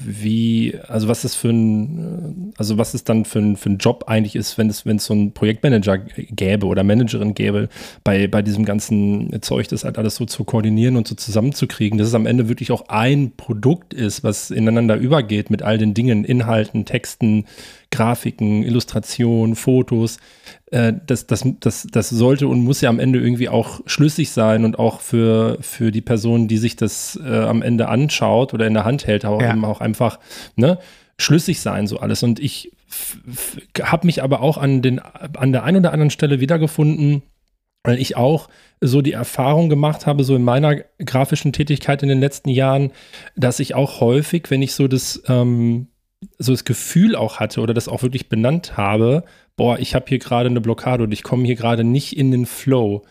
wie, 0.06 0.74
also 0.88 1.10
was 1.10 1.26
es 1.26 1.36
für 1.36 1.50
ein, 1.50 2.54
also 2.58 2.78
was 2.78 2.94
es 2.94 3.04
dann 3.04 3.26
für 3.26 3.40
ein, 3.40 3.58
für 3.58 3.72
ein 3.72 3.78
Job 3.78 4.06
eigentlich 4.08 4.38
ist, 4.38 4.58
wenn 4.58 4.70
es, 4.70 4.86
wenn 4.86 4.98
es 4.98 5.06
so 5.06 5.14
einen 5.14 5.34
Projektmanager 5.34 5.98
gäbe 5.98 6.66
oder 6.66 6.84
Managerin 6.84 7.34
gäbe, 7.34 7.68
bei, 8.06 8.28
bei 8.28 8.42
diesem 8.42 8.64
ganzen 8.64 9.42
Zeug, 9.42 9.68
das 9.68 9.84
halt 9.84 9.98
alles 9.98 10.16
so 10.16 10.24
zu 10.26 10.46
koordinieren 10.46 10.96
und 10.96 11.10
so 11.10 11.16
zusammenzukriegen, 11.16 12.00
dass 12.00 12.08
es 12.08 12.14
am 12.14 12.26
Ende 12.26 12.48
wirklich 12.48 12.72
auch 12.72 12.88
ein 12.88 13.32
Produkt 13.36 13.94
ist, 13.94 14.24
was 14.24 14.50
ineinander 14.50 14.96
übergeht 14.96 15.50
mit 15.50 15.62
all 15.62 15.78
den 15.78 15.94
Dingen, 15.94 16.24
Inhalten, 16.24 16.86
Texten, 16.86 17.48
Grafiken, 17.92 18.64
Illustrationen, 18.64 19.56
Fotos. 19.56 20.20
Äh, 20.72 20.94
das, 21.06 21.28
das, 21.28 21.46
das, 21.60 21.88
das 21.90 22.10
sollte 22.10 22.48
und 22.48 22.60
muss 22.60 22.82
ja 22.82 22.90
am 22.90 23.00
Ende 23.00 23.20
irgendwie 23.20 23.50
auch 23.50 23.82
schlüssig 23.86 24.32
sein 24.32 24.66
und 24.66 24.80
auch 24.80 25.00
für, 25.00 25.58
für 25.62 25.92
die 25.92 26.02
Person, 26.02 26.48
die 26.48 26.58
sich 26.58 26.76
das 26.76 27.18
äh, 27.24 27.44
am 27.44 27.62
Ende 27.62 27.88
anschaut 27.88 28.54
oder 28.54 28.68
in 28.68 28.74
der 28.74 28.86
Hand 28.86 29.08
hält, 29.08 29.26
auch, 29.26 29.42
ja. 29.42 29.52
eben 29.52 29.64
auch 29.64 29.80
einfach 29.80 30.20
ne, 30.56 30.78
schlüssig 31.18 31.62
sein, 31.62 31.88
so 31.88 32.00
alles. 32.00 32.22
Und 32.22 32.40
ich 32.40 32.74
habe 33.82 34.06
mich 34.06 34.22
aber 34.24 34.42
auch 34.42 34.58
an, 34.58 34.82
den, 34.82 35.00
an 35.00 35.52
der 35.52 35.64
einen 35.64 35.78
oder 35.78 35.94
anderen 35.94 36.10
Stelle 36.10 36.42
wiedergefunden, 36.42 37.24
weil 37.84 38.00
ich 38.00 38.18
auch 38.18 38.50
so 38.82 39.02
die 39.02 39.14
Erfahrung 39.14 39.70
gemacht 39.70 40.06
habe, 40.06 40.26
so 40.26 40.36
in 40.36 40.44
meiner 40.44 40.76
grafischen 41.00 41.54
Tätigkeit 41.54 42.04
in 42.04 42.10
den 42.10 42.20
letzten 42.20 42.50
Jahren, 42.50 42.92
dass 43.38 43.62
ich 43.62 43.74
auch 43.74 44.02
häufig, 44.02 44.50
wenn 44.50 44.62
ich 44.62 44.74
so 44.74 44.90
das 44.90 45.24
ähm, 45.28 45.88
so 46.40 46.52
das 46.52 46.66
Gefühl 46.66 47.16
auch 47.16 47.40
hatte 47.40 47.62
oder 47.62 47.74
das 47.74 47.88
auch 47.88 48.02
wirklich 48.02 48.28
benannt 48.28 48.76
habe, 48.76 49.24
boah, 49.58 49.78
ich 49.80 49.94
habe 49.96 50.06
hier 50.08 50.20
gerade 50.20 50.50
eine 50.50 50.62
Blockade 50.62 51.04
und 51.04 51.12
ich 51.12 51.24
komme 51.24 51.46
hier 51.46 51.56
gerade 51.56 51.84
nicht 51.84 52.16
in 52.16 52.32
den 52.32 52.46
Flow, 52.46 53.04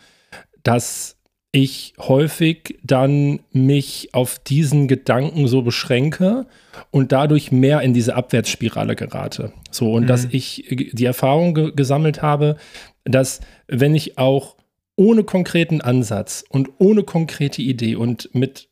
dass 0.63 1.17
ich 1.53 1.95
häufig 1.99 2.79
dann 2.83 3.41
mich 3.53 4.11
auf 4.13 4.39
diesen 4.39 4.89
Gedanken 4.89 5.49
so 5.49 5.63
beschränke 5.63 6.47
und 6.91 7.13
dadurch 7.13 7.53
mehr 7.53 7.81
in 7.83 7.95
diese 7.95 8.15
Abwärtsspirale 8.15 8.95
gerate. 8.97 9.53
So, 9.71 9.93
und 9.93 10.05
mhm. 10.05 10.07
dass 10.07 10.27
ich 10.31 10.65
die 10.93 11.05
Erfahrung 11.05 11.55
ge 11.55 11.73
gesammelt 11.75 12.23
habe, 12.23 12.57
dass 13.05 13.41
wenn 13.69 13.95
ich 13.95 14.19
auch 14.19 14.57
ohne 14.97 15.25
konkreten 15.25 15.81
Ansatz 15.81 16.45
und 16.49 16.71
ohne 16.79 17.03
konkrete 17.03 17.63
Idee 17.63 17.97
und 17.97 18.31
mit 18.35 18.69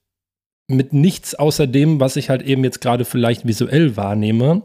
mit 0.66 0.94
nichts 0.94 1.34
außer 1.34 1.66
dem, 1.66 2.00
was 2.00 2.16
ich 2.16 2.30
halt 2.30 2.42
eben 2.42 2.64
jetzt 2.64 2.80
gerade 2.80 3.04
vielleicht 3.04 3.46
visuell 3.46 3.98
wahrnehme, 3.98 4.62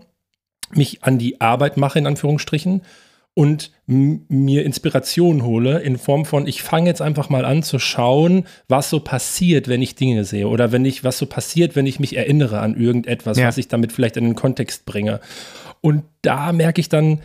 mich 0.72 1.04
an 1.04 1.18
die 1.18 1.42
Arbeit 1.42 1.78
mache, 1.78 2.00
in 2.00 2.08
Anführungsstrichen, 2.08 2.82
und 3.34 3.72
mir 3.86 4.66
Inspiration 4.66 5.44
hole 5.44 5.80
in 5.80 5.98
Form 5.98 6.26
von, 6.26 6.46
ich 6.46 6.62
fange 6.62 6.88
jetzt 6.88 7.02
einfach 7.02 7.30
mal 7.30 7.46
an 7.46 7.64
zu 7.64 7.80
schauen, 7.80 8.46
was 8.68 8.90
so 8.90 9.00
passiert, 9.00 9.68
wenn 9.68 9.82
ich 9.82 9.96
Dinge 9.96 10.26
sehe 10.26 10.48
oder 10.48 10.72
wenn 10.72 10.84
ich, 10.84 11.04
was 11.04 11.18
so 11.18 11.26
passiert, 11.26 11.76
wenn 11.76 11.86
ich 11.86 12.02
mich 12.02 12.18
erinnere 12.18 12.60
an 12.60 12.76
irgendetwas, 12.76 13.38
ja. 13.38 13.48
was 13.48 13.58
ich 13.58 13.70
damit 13.70 13.94
vielleicht 13.94 14.18
in 14.18 14.26
den 14.26 14.36
Kontext 14.36 14.86
bringe. 14.86 15.22
Und 15.80 16.04
da 16.22 16.52
merke 16.52 16.82
ich 16.82 16.90
dann, 16.90 17.22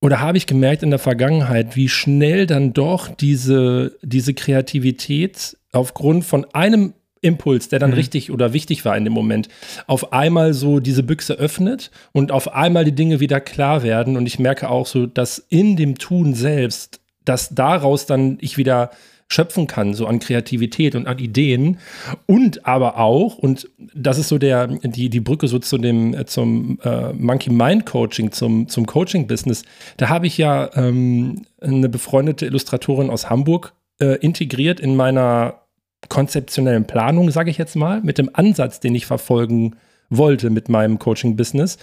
oder 0.00 0.18
habe 0.18 0.36
ich 0.36 0.46
gemerkt 0.46 0.82
in 0.82 0.90
der 0.90 0.98
Vergangenheit, 0.98 1.76
wie 1.76 1.88
schnell 1.88 2.46
dann 2.46 2.72
doch 2.72 3.08
diese, 3.08 3.96
diese 4.02 4.34
Kreativität 4.34 5.56
aufgrund 5.70 6.24
von 6.24 6.44
einem 6.52 6.94
Impuls, 7.22 7.68
der 7.68 7.78
dann 7.78 7.90
mhm. 7.90 7.96
richtig 7.96 8.30
oder 8.30 8.52
wichtig 8.52 8.84
war 8.84 8.96
in 8.96 9.04
dem 9.04 9.12
Moment, 9.12 9.48
auf 9.86 10.12
einmal 10.12 10.52
so 10.52 10.80
diese 10.80 11.02
Büchse 11.02 11.34
öffnet 11.34 11.90
und 12.12 12.30
auf 12.30 12.54
einmal 12.54 12.84
die 12.84 12.94
Dinge 12.94 13.20
wieder 13.20 13.40
klar 13.40 13.82
werden. 13.82 14.16
Und 14.16 14.26
ich 14.26 14.38
merke 14.38 14.68
auch 14.68 14.86
so, 14.86 15.06
dass 15.06 15.38
in 15.38 15.76
dem 15.76 15.96
Tun 15.96 16.34
selbst, 16.34 17.00
dass 17.24 17.50
daraus 17.50 18.06
dann 18.06 18.38
ich 18.40 18.58
wieder 18.58 18.90
schöpfen 19.28 19.66
kann, 19.66 19.94
so 19.94 20.06
an 20.06 20.18
Kreativität 20.18 20.94
und 20.94 21.06
an 21.06 21.18
Ideen. 21.18 21.78
Und 22.26 22.66
aber 22.66 22.98
auch, 22.98 23.38
und 23.38 23.68
das 23.94 24.18
ist 24.18 24.28
so 24.28 24.36
der, 24.38 24.66
die, 24.66 25.08
die 25.08 25.20
Brücke 25.20 25.48
so 25.48 25.58
zu 25.58 25.78
dem, 25.78 26.12
äh, 26.12 26.26
zum 26.26 26.78
äh, 26.82 27.12
Monkey 27.14 27.50
Mind 27.50 27.86
Coaching, 27.86 28.30
zum, 28.30 28.68
zum 28.68 28.84
Coaching-Business, 28.86 29.62
da 29.96 30.10
habe 30.10 30.26
ich 30.26 30.36
ja 30.36 30.70
ähm, 30.74 31.46
eine 31.60 31.88
befreundete 31.88 32.46
Illustratorin 32.46 33.08
aus 33.08 33.30
Hamburg 33.30 33.72
äh, 34.00 34.16
integriert 34.18 34.80
in 34.80 34.96
meiner 34.96 35.61
konzeptionellen 36.08 36.86
Planung, 36.86 37.30
sage 37.30 37.50
ich 37.50 37.58
jetzt 37.58 37.76
mal, 37.76 38.00
mit 38.02 38.18
dem 38.18 38.30
Ansatz, 38.32 38.80
den 38.80 38.94
ich 38.94 39.06
verfolgen 39.06 39.76
wollte 40.10 40.50
mit 40.50 40.68
meinem 40.68 40.98
Coaching-Business 40.98 41.78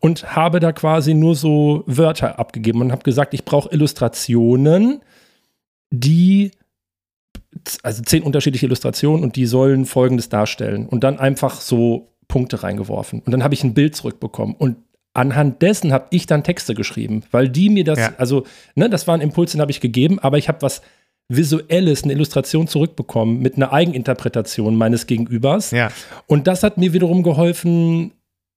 und 0.00 0.36
habe 0.36 0.60
da 0.60 0.72
quasi 0.72 1.14
nur 1.14 1.34
so 1.34 1.84
Wörter 1.86 2.38
abgegeben 2.38 2.80
und 2.80 2.92
habe 2.92 3.02
gesagt, 3.02 3.34
ich 3.34 3.44
brauche 3.44 3.72
Illustrationen, 3.72 5.00
die, 5.90 6.50
also 7.82 8.02
zehn 8.02 8.22
unterschiedliche 8.22 8.66
Illustrationen 8.66 9.22
und 9.22 9.36
die 9.36 9.46
sollen 9.46 9.86
Folgendes 9.86 10.28
darstellen 10.28 10.86
und 10.86 11.02
dann 11.02 11.18
einfach 11.18 11.60
so 11.60 12.12
Punkte 12.28 12.62
reingeworfen. 12.62 13.20
Und 13.20 13.32
dann 13.32 13.42
habe 13.42 13.54
ich 13.54 13.64
ein 13.64 13.74
Bild 13.74 13.96
zurückbekommen 13.96 14.54
und 14.54 14.76
anhand 15.14 15.60
dessen 15.62 15.92
habe 15.92 16.06
ich 16.10 16.26
dann 16.26 16.44
Texte 16.44 16.74
geschrieben, 16.74 17.22
weil 17.30 17.48
die 17.48 17.68
mir 17.68 17.84
das, 17.84 17.98
ja. 17.98 18.12
also, 18.16 18.44
ne, 18.74 18.88
das 18.88 19.06
war 19.06 19.14
ein 19.14 19.20
Impuls, 19.20 19.52
den 19.52 19.60
habe 19.60 19.70
ich 19.70 19.80
gegeben, 19.80 20.18
aber 20.18 20.38
ich 20.38 20.48
habe 20.48 20.62
was 20.62 20.82
Visuelles, 21.28 22.04
eine 22.04 22.12
Illustration 22.12 22.68
zurückbekommen 22.68 23.40
mit 23.40 23.56
einer 23.56 23.72
Eigeninterpretation 23.72 24.76
meines 24.76 25.06
Gegenübers. 25.06 25.70
Ja. 25.70 25.90
Und 26.26 26.46
das 26.46 26.62
hat 26.62 26.78
mir 26.78 26.92
wiederum 26.92 27.22
geholfen, 27.22 28.12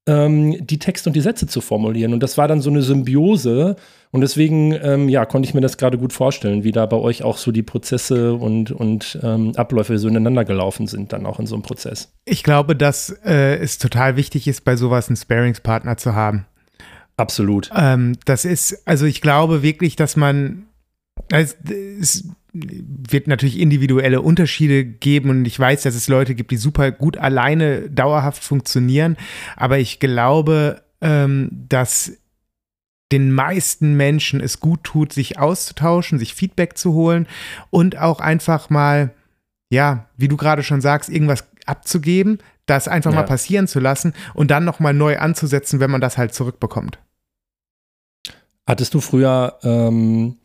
ähm, 0.07 0.65
die 0.65 0.79
Texte 0.79 1.10
und 1.10 1.15
die 1.15 1.22
Sätze 1.22 1.48
zu 1.48 1.62
formulieren. 1.62 2.13
Und 2.13 2.22
das 2.22 2.38
war 2.38 2.48
dann 2.48 2.62
so 2.62 2.69
eine 2.69 2.81
Symbiose. 2.81 3.75
Und 4.12 4.22
deswegen, 4.22 4.72
ähm, 4.74 5.10
ja, 5.10 5.25
konnte 5.25 5.48
ich 5.48 5.53
mir 5.53 5.62
das 5.62 5.77
gerade 5.77 5.98
gut 5.98 6.13
vorstellen, 6.13 6.63
wie 6.63 6.72
da 6.72 6.86
bei 6.86 6.98
euch 6.98 7.24
auch 7.24 7.38
so 7.38 7.51
die 7.51 7.63
Prozesse 7.63 8.34
und, 8.34 8.72
und 8.72 9.19
ähm, 9.24 9.53
Abläufe 9.55 9.98
so 9.98 10.07
ineinander 10.07 10.45
gelaufen 10.45 10.88
sind, 10.88 11.12
dann 11.12 11.25
auch 11.25 11.39
in 11.39 11.48
so 11.48 11.55
einem 11.55 11.63
Prozess. 11.63 12.13
Ich 12.25 12.43
glaube, 12.43 12.75
dass 12.75 13.10
äh, 13.25 13.57
es 13.57 13.77
total 13.77 14.15
wichtig 14.15 14.48
ist, 14.48 14.63
bei 14.63 14.75
sowas 14.75 15.10
einen 15.10 15.17
Sparingspartner 15.17 15.98
zu 15.98 16.13
haben. 16.13 16.45
Absolut. 17.17 17.69
Ähm, 17.75 18.17
das 18.25 18.45
ist, 18.45 18.88
also 18.88 19.05
ich 19.05 19.22
glaube 19.22 19.63
wirklich, 19.63 19.95
dass 19.95 20.15
man, 20.15 20.65
also, 21.31 21.55
es, 22.00 22.29
wird 22.55 23.27
natürlich 23.27 23.59
individuelle 23.59 24.21
Unterschiede 24.21 24.85
geben 24.85 25.29
und 25.29 25.45
ich 25.45 25.59
weiß, 25.59 25.83
dass 25.83 25.95
es 25.95 26.07
Leute 26.07 26.35
gibt, 26.35 26.51
die 26.51 26.57
super 26.57 26.91
gut 26.91 27.17
alleine 27.17 27.89
dauerhaft 27.89 28.43
funktionieren, 28.43 29.17
aber 29.57 29.77
ich 29.77 30.00
glaube, 30.00 30.81
ähm, 31.01 31.50
dass 31.51 32.13
den 33.12 33.31
meisten 33.31 33.95
Menschen 33.95 34.41
es 34.41 34.59
gut 34.59 34.83
tut, 34.83 35.13
sich 35.13 35.38
auszutauschen, 35.38 36.17
sich 36.17 36.33
Feedback 36.33 36.77
zu 36.77 36.93
holen 36.93 37.27
und 37.69 37.97
auch 37.97 38.19
einfach 38.19 38.69
mal, 38.69 39.13
ja, 39.69 40.09
wie 40.17 40.27
du 40.27 40.38
gerade 40.38 40.63
schon 40.63 40.81
sagst, 40.81 41.09
irgendwas 41.09 41.43
abzugeben, 41.65 42.39
das 42.65 42.88
einfach 42.88 43.12
ja. 43.12 43.17
mal 43.17 43.25
passieren 43.25 43.67
zu 43.67 43.79
lassen 43.79 44.13
und 44.33 44.50
dann 44.50 44.63
nochmal 44.63 44.93
neu 44.93 45.17
anzusetzen, 45.19 45.79
wenn 45.79 45.91
man 45.91 46.01
das 46.01 46.17
halt 46.17 46.33
zurückbekommt. 46.33 47.00
Hattest 48.65 48.93
du 48.95 49.01
früher 49.01 49.59
ähm, 49.62 50.38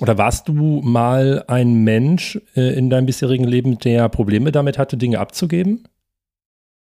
oder 0.00 0.18
warst 0.18 0.48
du 0.48 0.82
mal 0.82 1.44
ein 1.48 1.84
Mensch 1.84 2.40
äh, 2.54 2.76
in 2.76 2.90
deinem 2.90 3.06
bisherigen 3.06 3.44
Leben, 3.44 3.78
der 3.78 4.08
Probleme 4.08 4.52
damit 4.52 4.78
hatte, 4.78 4.96
Dinge 4.96 5.18
abzugeben? 5.18 5.88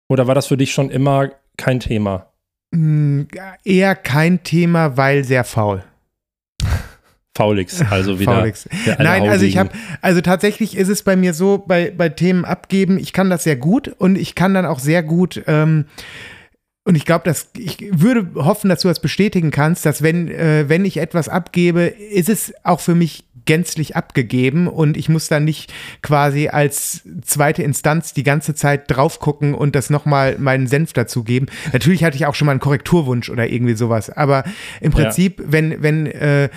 Oder 0.09 0.27
war 0.27 0.35
das 0.35 0.47
für 0.47 0.57
dich 0.57 0.73
schon 0.73 0.91
immer 0.91 1.31
kein 1.57 1.81
Thema? 1.81 2.33
Mm, 2.71 3.23
eher 3.65 3.95
kein 3.95 4.43
Thema, 4.43 4.97
weil 4.97 5.25
sehr 5.25 5.45
faul. 5.45 5.85
Faulix, 7.37 7.83
also 7.91 8.19
wieder. 8.21 8.33
Faulix. 8.33 8.69
Nein, 8.99 9.29
also 9.29 9.45
ich 9.45 9.59
habe, 9.59 9.71
also 10.01 10.21
tatsächlich 10.21 10.77
ist 10.77 10.89
es 10.89 11.03
bei 11.03 11.17
mir 11.17 11.35
so, 11.35 11.59
bei, 11.59 11.91
bei 11.91 12.09
Themen 12.09 12.45
abgeben, 12.45 12.99
ich 12.99 13.13
kann 13.13 13.29
das 13.29 13.45
sehr 13.45 13.57
gut 13.57 13.89
und 13.89 14.17
ich 14.17 14.35
kann 14.35 14.55
dann 14.55 14.67
auch 14.67 14.79
sehr 14.79 15.03
gut 15.03 15.43
ähm, 15.47 15.87
und 16.85 16.97
ich 16.97 17.07
glaube, 17.07 17.25
dass 17.25 17.49
ich 17.57 17.79
würde 17.91 18.29
hoffen, 18.35 18.69
dass 18.69 18.81
du 18.81 18.89
das 18.89 19.01
bestätigen 19.01 19.51
kannst, 19.51 19.87
dass 19.87 20.03
wenn, 20.03 20.29
äh, 20.29 20.69
wenn 20.69 20.85
ich 20.85 20.99
etwas 20.99 21.31
abgebe, 21.31 21.85
ist 21.85 22.29
es 22.29 22.53
auch 22.63 22.81
für 22.81 22.95
mich 22.95 23.25
gänzlich 23.47 23.97
abgegeben 23.97 24.69
und 24.69 24.97
ich 24.97 25.09
muss 25.09 25.29
dann 25.29 25.45
nicht 25.45 25.73
quasi 26.03 26.49
als 26.49 27.03
zweite 27.23 27.63
Instanz 27.63 28.15
die 28.15 28.23
ganze 28.23 28.55
Zeit 28.55 28.91
drauf 28.91 29.21
gucken 29.21 29.55
und 29.55 29.75
das 29.75 29.91
nochmal 29.91 30.37
meinen 30.39 30.67
Senf 30.67 30.93
dazugeben. 30.93 31.49
Natürlich 31.73 32.05
hatte 32.05 32.17
ich 32.17 32.27
auch 32.27 32.35
schon 32.35 32.47
mal 32.47 32.53
einen 32.53 32.61
Korrekturwunsch 32.61 33.31
oder 33.31 33.49
irgendwie 33.49 33.75
sowas, 33.75 34.11
aber 34.11 34.45
im 34.81 34.93
Prinzip, 34.93 35.41
ja. 35.41 35.47
wenn, 35.49 35.83
wenn, 35.83 36.07
äh, 36.07 36.49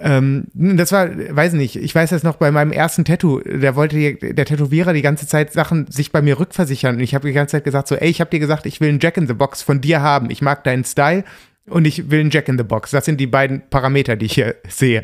ähm, 0.00 0.46
das 0.54 0.92
war, 0.92 1.08
weiß 1.08 1.52
nicht, 1.54 1.76
ich 1.76 1.94
weiß 1.94 2.10
das 2.10 2.22
noch 2.22 2.36
bei 2.36 2.50
meinem 2.50 2.72
ersten 2.72 3.04
Tattoo, 3.04 3.40
da 3.40 3.76
wollte 3.76 3.96
die, 3.96 4.34
der 4.34 4.44
Tätowierer 4.44 4.92
die 4.92 5.02
ganze 5.02 5.26
Zeit 5.26 5.52
Sachen 5.52 5.86
sich 5.90 6.12
bei 6.12 6.22
mir 6.22 6.38
rückversichern 6.38 6.96
und 6.96 7.00
ich 7.00 7.14
habe 7.14 7.28
die 7.28 7.34
ganze 7.34 7.52
Zeit 7.52 7.64
gesagt 7.64 7.88
so, 7.88 7.96
ey, 7.96 8.08
ich 8.08 8.20
habe 8.20 8.30
dir 8.30 8.40
gesagt, 8.40 8.66
ich 8.66 8.80
will 8.80 8.88
einen 8.88 9.00
Jack 9.00 9.16
in 9.16 9.26
the 9.26 9.34
Box 9.34 9.62
von 9.62 9.80
dir 9.80 10.00
haben, 10.00 10.30
ich 10.30 10.42
mag 10.42 10.64
deinen 10.64 10.84
Style 10.84 11.24
und 11.70 11.86
ich 11.86 12.10
will 12.10 12.20
einen 12.20 12.30
Jack 12.30 12.48
in 12.48 12.58
the 12.58 12.64
Box. 12.64 12.90
Das 12.90 13.04
sind 13.04 13.18
die 13.18 13.26
beiden 13.26 13.62
Parameter, 13.70 14.16
die 14.16 14.26
ich 14.26 14.34
hier 14.34 14.56
sehe. 14.68 15.02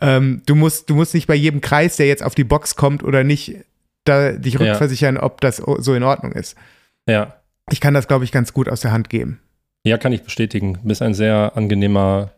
ähm, 0.00 0.42
du, 0.46 0.54
musst, 0.54 0.88
du 0.90 0.94
musst 0.94 1.14
nicht 1.14 1.26
bei 1.26 1.34
jedem 1.34 1.60
Kreis, 1.60 1.96
der 1.96 2.06
jetzt 2.06 2.22
auf 2.22 2.34
die 2.34 2.44
Box 2.44 2.76
kommt 2.76 3.02
oder 3.02 3.24
nicht, 3.24 3.56
da 4.04 4.32
dich 4.32 4.58
rückversichern, 4.58 5.16
ja. 5.16 5.22
ob 5.22 5.40
das 5.40 5.56
so 5.56 5.94
in 5.94 6.02
Ordnung 6.02 6.32
ist. 6.32 6.56
Ja. 7.08 7.36
Ich 7.70 7.80
kann 7.80 7.94
das, 7.94 8.08
glaube 8.08 8.24
ich, 8.24 8.32
ganz 8.32 8.52
gut 8.52 8.68
aus 8.68 8.80
der 8.80 8.92
Hand 8.92 9.10
geben. 9.10 9.40
Ja, 9.84 9.98
kann 9.98 10.12
ich 10.12 10.22
bestätigen. 10.22 10.74
Du 10.74 10.88
bist 10.88 11.02
ein 11.02 11.14
sehr 11.14 11.52
angenehmer 11.54 12.30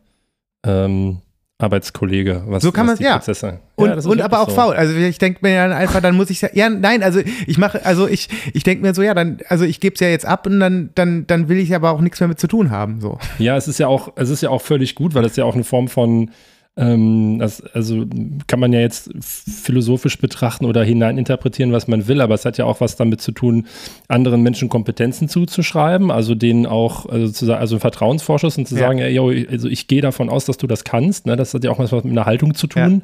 ähm, 0.64 1.20
Arbeitskollege. 1.60 2.44
Was, 2.46 2.62
so 2.62 2.70
kann 2.70 2.86
man 2.86 2.94
es, 2.94 3.00
ja. 3.00 3.16
Prozesse. 3.16 3.58
Und, 3.74 3.88
ja, 3.88 4.10
und 4.10 4.20
aber 4.20 4.40
auch 4.40 4.48
so. 4.48 4.54
faul. 4.54 4.74
Also 4.74 4.94
ich 4.94 5.18
denke 5.18 5.40
mir 5.42 5.56
dann 5.56 5.72
einfach, 5.72 6.00
dann 6.00 6.16
muss 6.16 6.30
ich 6.30 6.40
ja, 6.40 6.70
nein, 6.70 7.02
also 7.02 7.20
ich 7.46 7.58
mache, 7.58 7.84
also 7.84 8.06
ich, 8.06 8.28
ich 8.54 8.62
denke 8.62 8.86
mir 8.86 8.94
so, 8.94 9.02
ja, 9.02 9.12
dann, 9.12 9.38
also 9.48 9.64
ich 9.64 9.80
gebe 9.80 9.94
es 9.94 10.00
ja 10.00 10.08
jetzt 10.08 10.24
ab 10.24 10.46
und 10.46 10.60
dann, 10.60 10.90
dann, 10.94 11.26
dann 11.26 11.48
will 11.48 11.58
ich 11.58 11.74
aber 11.74 11.90
auch 11.90 12.00
nichts 12.00 12.20
mehr 12.20 12.28
mit 12.28 12.38
zu 12.38 12.46
tun 12.46 12.70
haben. 12.70 13.00
So. 13.00 13.18
Ja, 13.40 13.56
es 13.56 13.66
ist 13.66 13.78
ja 13.78 13.88
auch, 13.88 14.12
es 14.14 14.30
ist 14.30 14.40
ja 14.40 14.50
auch 14.50 14.62
völlig 14.62 14.94
gut, 14.94 15.14
weil 15.14 15.24
es 15.24 15.34
ja 15.34 15.44
auch 15.44 15.54
eine 15.54 15.64
Form 15.64 15.88
von 15.88 16.30
ähm, 16.78 17.38
das, 17.40 17.61
also 17.61 18.06
kann 18.47 18.61
man 18.61 18.73
ja 18.73 18.80
jetzt 18.80 19.11
philosophisch 19.20 20.18
betrachten 20.18 20.64
oder 20.64 20.85
hineininterpretieren, 20.85 21.73
was 21.73 21.88
man 21.88 22.06
will, 22.06 22.20
aber 22.20 22.35
es 22.35 22.44
hat 22.44 22.56
ja 22.56 22.64
auch 22.64 22.80
was 22.80 22.97
damit 22.97 23.20
zu 23.20 23.32
tun, 23.32 23.66
anderen 24.06 24.42
Menschen 24.42 24.68
Kompetenzen 24.68 25.28
zuzuschreiben, 25.28 26.12
also 26.12 26.37
denen 26.37 26.66
auch, 26.66 27.06
also, 27.06 27.32
zu, 27.32 27.52
also 27.52 27.80
Vertrauensvorschuss 27.80 28.56
und 28.58 28.68
zu 28.68 28.76
ja. 28.76 28.82
sagen, 28.82 29.00
ey, 29.00 29.12
yo, 29.12 29.32
also 29.50 29.68
ich 29.68 29.88
gehe 29.88 30.02
davon 30.02 30.28
aus, 30.30 30.44
dass 30.44 30.56
du 30.56 30.68
das 30.68 30.85
kannst. 30.85 31.26
Ne? 31.26 31.35
Das 31.35 31.52
hat 31.52 31.64
ja 31.64 31.70
auch 31.70 31.80
was 31.80 31.90
mit 31.90 32.04
einer 32.06 32.26
Haltung 32.26 32.54
zu 32.54 32.68
tun. 32.68 33.02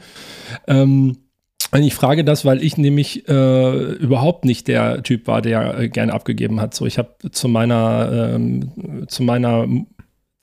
Ja. 0.68 0.80
Ähm, 0.80 1.16
ich 1.72 1.94
frage 1.94 2.22
das, 2.22 2.44
weil 2.44 2.62
ich 2.62 2.76
nämlich 2.76 3.28
äh, 3.28 3.94
überhaupt 3.94 4.44
nicht 4.44 4.68
der 4.68 5.02
Typ 5.02 5.26
war, 5.26 5.42
der 5.42 5.78
äh, 5.78 5.88
gerne 5.88 6.12
abgegeben 6.12 6.60
hat. 6.60 6.74
So, 6.74 6.86
ich 6.86 6.98
habe 6.98 7.16
zu 7.32 7.48
meiner 7.48 8.34
ähm, 8.34 9.06
zu 9.08 9.24
meiner 9.24 9.66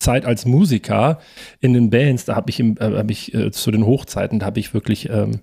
Zeit 0.02 0.26
als 0.26 0.46
Musiker 0.46 1.20
in 1.60 1.74
den 1.74 1.90
Bands, 1.90 2.26
da 2.26 2.36
habe 2.36 2.50
ich, 2.50 2.60
im, 2.60 2.76
äh, 2.78 2.98
hab 2.98 3.10
ich 3.10 3.34
äh, 3.34 3.52
zu 3.52 3.72
den 3.72 3.86
Hochzeiten, 3.86 4.40
da 4.40 4.48
habe 4.48 4.60
ich 4.60 4.74
wirklich 4.74 5.10
ähm, 5.10 5.40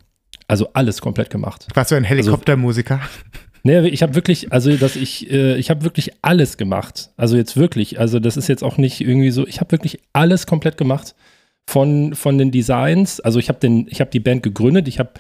also 0.49 0.71
alles 0.73 1.01
komplett 1.01 1.31
gemacht. 1.31 1.67
Warst 1.75 1.91
du 1.91 1.95
ein 1.95 2.05
Helikoptermusiker? 2.05 3.01
Also, 3.01 3.09
Nee, 3.65 3.89
ich 3.89 4.03
habe 4.03 4.15
wirklich, 4.15 4.53
also 4.53 4.75
dass 4.77 4.97
ich, 4.97 5.31
äh, 5.31 5.57
ich 5.57 5.69
habe 5.69 5.83
wirklich 5.83 6.13
alles 6.23 6.57
gemacht. 6.57 7.11
Also 7.17 7.37
jetzt 7.37 7.57
wirklich, 7.57 7.99
also 7.99 8.21
das 8.21 8.37
ist 8.37 8.49
jetzt 8.49 8.63
auch 8.63 8.79
nicht 8.79 9.01
irgendwie 9.01 9.31
so, 9.31 9.47
ich 9.47 9.61
habe 9.61 9.73
wirklich 9.73 9.99
alles 10.13 10.47
komplett 10.47 10.77
gemacht 10.77 11.15
von, 11.67 12.15
von 12.15 12.39
den 12.39 12.51
Designs. 12.51 13.21
Also 13.21 13.39
ich 13.39 13.49
habe 13.49 13.59
den, 13.59 13.87
ich 13.91 14.01
habe 14.01 14.11
die 14.11 14.21
Band 14.21 14.43
gegründet, 14.43 14.89
ich 14.89 14.99
habe 14.99 15.11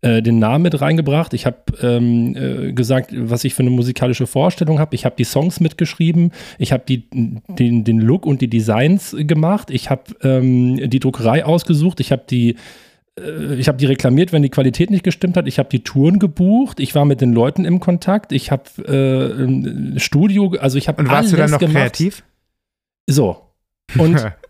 äh, 0.00 0.22
den 0.22 0.38
Namen 0.38 0.62
mit 0.62 0.80
reingebracht. 0.80 1.34
Ich 1.34 1.46
habe 1.46 1.58
ähm, 1.82 2.36
äh, 2.36 2.72
gesagt, 2.72 3.12
was 3.14 3.44
ich 3.44 3.54
für 3.54 3.62
eine 3.62 3.70
musikalische 3.70 4.26
Vorstellung 4.26 4.78
habe. 4.78 4.94
Ich 4.94 5.04
habe 5.04 5.16
die 5.16 5.24
Songs 5.24 5.60
mitgeschrieben. 5.60 6.32
Ich 6.58 6.72
habe 6.72 6.84
den, 6.86 7.84
den 7.84 8.00
Look 8.00 8.26
und 8.26 8.40
die 8.40 8.48
Designs 8.48 9.16
gemacht. 9.18 9.70
Ich 9.70 9.90
habe 9.90 10.02
ähm, 10.22 10.90
die 10.90 11.00
Druckerei 11.00 11.44
ausgesucht. 11.44 12.00
Ich 12.00 12.12
habe 12.12 12.24
die 12.28 12.56
äh, 13.18 13.54
ich 13.54 13.68
habe 13.68 13.78
die 13.78 13.86
reklamiert, 13.86 14.32
wenn 14.32 14.42
die 14.42 14.50
Qualität 14.50 14.90
nicht 14.90 15.04
gestimmt 15.04 15.36
hat. 15.36 15.46
Ich 15.46 15.58
habe 15.58 15.68
die 15.68 15.84
Touren 15.84 16.18
gebucht. 16.18 16.80
Ich 16.80 16.94
war 16.94 17.04
mit 17.04 17.20
den 17.20 17.32
Leuten 17.32 17.64
im 17.64 17.80
Kontakt. 17.80 18.32
Ich 18.32 18.50
habe 18.50 18.64
äh, 19.96 19.98
Studio, 19.98 20.54
also 20.60 20.78
ich 20.78 20.88
habe 20.88 21.02
Und 21.02 21.10
warst 21.10 21.32
du 21.32 21.36
dann 21.36 21.50
noch 21.50 21.58
gemacht. 21.58 21.74
kreativ? 21.74 22.24
So. 23.06 23.38
Und 23.98 24.16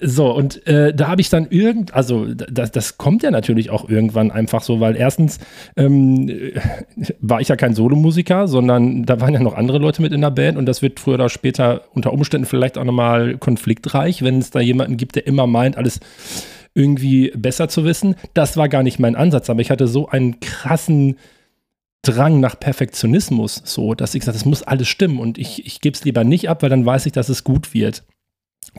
so, 0.00 0.32
und 0.32 0.66
äh, 0.66 0.94
da 0.94 1.08
habe 1.08 1.20
ich 1.20 1.28
dann 1.28 1.46
irgend, 1.50 1.94
also 1.94 2.26
das, 2.34 2.72
das 2.72 2.98
kommt 2.98 3.22
ja 3.22 3.30
natürlich 3.30 3.70
auch 3.70 3.88
irgendwann 3.88 4.30
einfach 4.30 4.62
so, 4.62 4.80
weil 4.80 4.96
erstens 4.96 5.38
ähm, 5.76 6.30
war 7.20 7.40
ich 7.40 7.48
ja 7.48 7.56
kein 7.56 7.74
Solomusiker, 7.74 8.48
sondern 8.48 9.04
da 9.04 9.20
waren 9.20 9.34
ja 9.34 9.40
noch 9.40 9.54
andere 9.54 9.78
Leute 9.78 10.02
mit 10.02 10.12
in 10.12 10.22
der 10.22 10.30
Band 10.30 10.58
und 10.58 10.66
das 10.66 10.82
wird 10.82 10.98
früher 10.98 11.14
oder 11.14 11.28
später 11.28 11.82
unter 11.94 12.12
Umständen 12.12 12.46
vielleicht 12.46 12.78
auch 12.78 12.84
nochmal 12.84 13.38
konfliktreich, 13.38 14.22
wenn 14.22 14.38
es 14.38 14.50
da 14.50 14.60
jemanden 14.60 14.96
gibt, 14.96 15.16
der 15.16 15.26
immer 15.26 15.46
meint, 15.46 15.76
alles 15.76 16.00
irgendwie 16.74 17.32
besser 17.36 17.68
zu 17.68 17.84
wissen. 17.84 18.16
Das 18.34 18.56
war 18.56 18.68
gar 18.68 18.82
nicht 18.82 18.98
mein 18.98 19.16
Ansatz, 19.16 19.50
aber 19.50 19.60
ich 19.60 19.70
hatte 19.70 19.86
so 19.86 20.08
einen 20.08 20.40
krassen 20.40 21.16
Drang 22.02 22.40
nach 22.40 22.58
Perfektionismus, 22.58 23.62
so, 23.64 23.94
dass 23.94 24.14
ich 24.14 24.20
gesagt 24.20 24.36
das 24.36 24.46
muss 24.46 24.62
alles 24.62 24.88
stimmen 24.88 25.18
und 25.18 25.36
ich, 25.36 25.66
ich 25.66 25.80
gebe 25.80 25.94
es 25.94 26.04
lieber 26.04 26.24
nicht 26.24 26.48
ab, 26.48 26.62
weil 26.62 26.70
dann 26.70 26.86
weiß 26.86 27.04
ich, 27.06 27.12
dass 27.12 27.28
es 27.28 27.44
gut 27.44 27.74
wird 27.74 28.04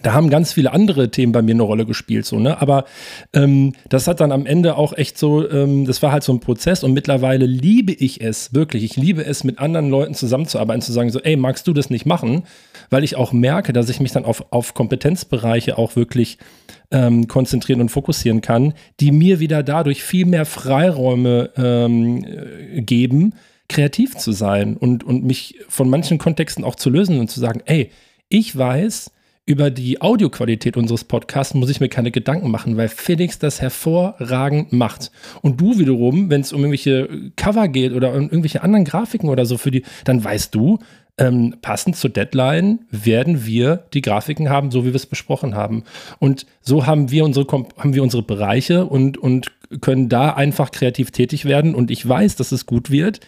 da 0.03 0.13
haben 0.13 0.29
ganz 0.29 0.53
viele 0.53 0.71
andere 0.71 1.11
Themen 1.11 1.31
bei 1.31 1.41
mir 1.41 1.53
eine 1.53 1.63
Rolle 1.63 1.85
gespielt, 1.85 2.25
so, 2.25 2.39
ne? 2.39 2.61
Aber 2.61 2.85
ähm, 3.33 3.73
das 3.89 4.07
hat 4.07 4.19
dann 4.19 4.31
am 4.31 4.45
Ende 4.45 4.77
auch 4.77 4.93
echt 4.93 5.17
so, 5.17 5.47
ähm, 5.49 5.85
das 5.85 6.01
war 6.01 6.11
halt 6.11 6.23
so 6.23 6.31
ein 6.31 6.39
Prozess 6.39 6.83
und 6.83 6.93
mittlerweile 6.93 7.45
liebe 7.45 7.91
ich 7.91 8.21
es, 8.21 8.53
wirklich. 8.53 8.83
Ich 8.83 8.95
liebe 8.95 9.25
es, 9.25 9.43
mit 9.43 9.59
anderen 9.59 9.89
Leuten 9.89 10.13
zusammenzuarbeiten, 10.13 10.81
zu 10.81 10.93
sagen, 10.93 11.09
so, 11.09 11.19
ey, 11.19 11.35
magst 11.35 11.67
du 11.67 11.73
das 11.73 11.89
nicht 11.89 12.05
machen? 12.05 12.43
Weil 12.89 13.03
ich 13.03 13.15
auch 13.15 13.33
merke, 13.33 13.73
dass 13.73 13.89
ich 13.89 13.99
mich 13.99 14.11
dann 14.11 14.23
auf, 14.23 14.45
auf 14.51 14.73
Kompetenzbereiche 14.73 15.77
auch 15.77 15.95
wirklich 15.95 16.37
ähm, 16.91 17.27
konzentrieren 17.27 17.81
und 17.81 17.89
fokussieren 17.89 18.41
kann, 18.41 18.73
die 18.99 19.11
mir 19.11 19.39
wieder 19.39 19.61
dadurch 19.61 20.03
viel 20.03 20.25
mehr 20.25 20.45
Freiräume 20.45 21.49
ähm, 21.57 22.23
äh, 22.23 22.81
geben, 22.81 23.33
kreativ 23.67 24.15
zu 24.17 24.31
sein 24.31 24.77
und, 24.77 25.03
und 25.03 25.23
mich 25.23 25.59
von 25.67 25.89
manchen 25.89 26.17
Kontexten 26.17 26.63
auch 26.63 26.75
zu 26.75 26.89
lösen 26.89 27.19
und 27.19 27.29
zu 27.29 27.39
sagen, 27.39 27.61
ey, 27.65 27.91
ich 28.29 28.57
weiß, 28.57 29.11
über 29.45 29.71
die 29.71 30.01
Audioqualität 30.01 30.77
unseres 30.77 31.03
Podcasts 31.03 31.53
muss 31.53 31.69
ich 31.69 31.79
mir 31.79 31.89
keine 31.89 32.11
Gedanken 32.11 32.51
machen, 32.51 32.77
weil 32.77 32.89
Felix 32.89 33.39
das 33.39 33.59
hervorragend 33.59 34.71
macht. 34.71 35.11
Und 35.41 35.59
du 35.59 35.79
wiederum, 35.79 36.29
wenn 36.29 36.41
es 36.41 36.53
um 36.53 36.59
irgendwelche 36.59 37.31
Cover 37.35 37.67
geht 37.67 37.93
oder 37.93 38.13
um 38.13 38.23
irgendwelche 38.23 38.61
anderen 38.61 38.85
Grafiken 38.85 39.29
oder 39.29 39.45
so 39.45 39.57
für 39.57 39.71
die, 39.71 39.83
dann 40.05 40.23
weißt 40.23 40.53
du, 40.53 40.79
ähm, 41.17 41.55
passend 41.61 41.97
zur 41.97 42.09
Deadline 42.09 42.79
werden 42.89 43.45
wir 43.45 43.87
die 43.93 44.01
Grafiken 44.01 44.49
haben, 44.49 44.71
so 44.71 44.83
wie 44.83 44.89
wir 44.89 44.95
es 44.95 45.05
besprochen 45.05 45.55
haben. 45.55 45.83
Und 46.19 46.45
so 46.61 46.85
haben 46.85 47.11
wir 47.11 47.25
unsere, 47.25 47.47
haben 47.77 47.93
wir 47.93 48.03
unsere 48.03 48.23
Bereiche 48.23 48.85
und, 48.85 49.17
und 49.17 49.51
können 49.81 50.07
da 50.07 50.31
einfach 50.31 50.71
kreativ 50.71 51.11
tätig 51.11 51.45
werden. 51.45 51.75
Und 51.75 51.91
ich 51.91 52.07
weiß, 52.07 52.35
dass 52.35 52.51
es 52.51 52.65
gut 52.65 52.91
wird 52.91 53.19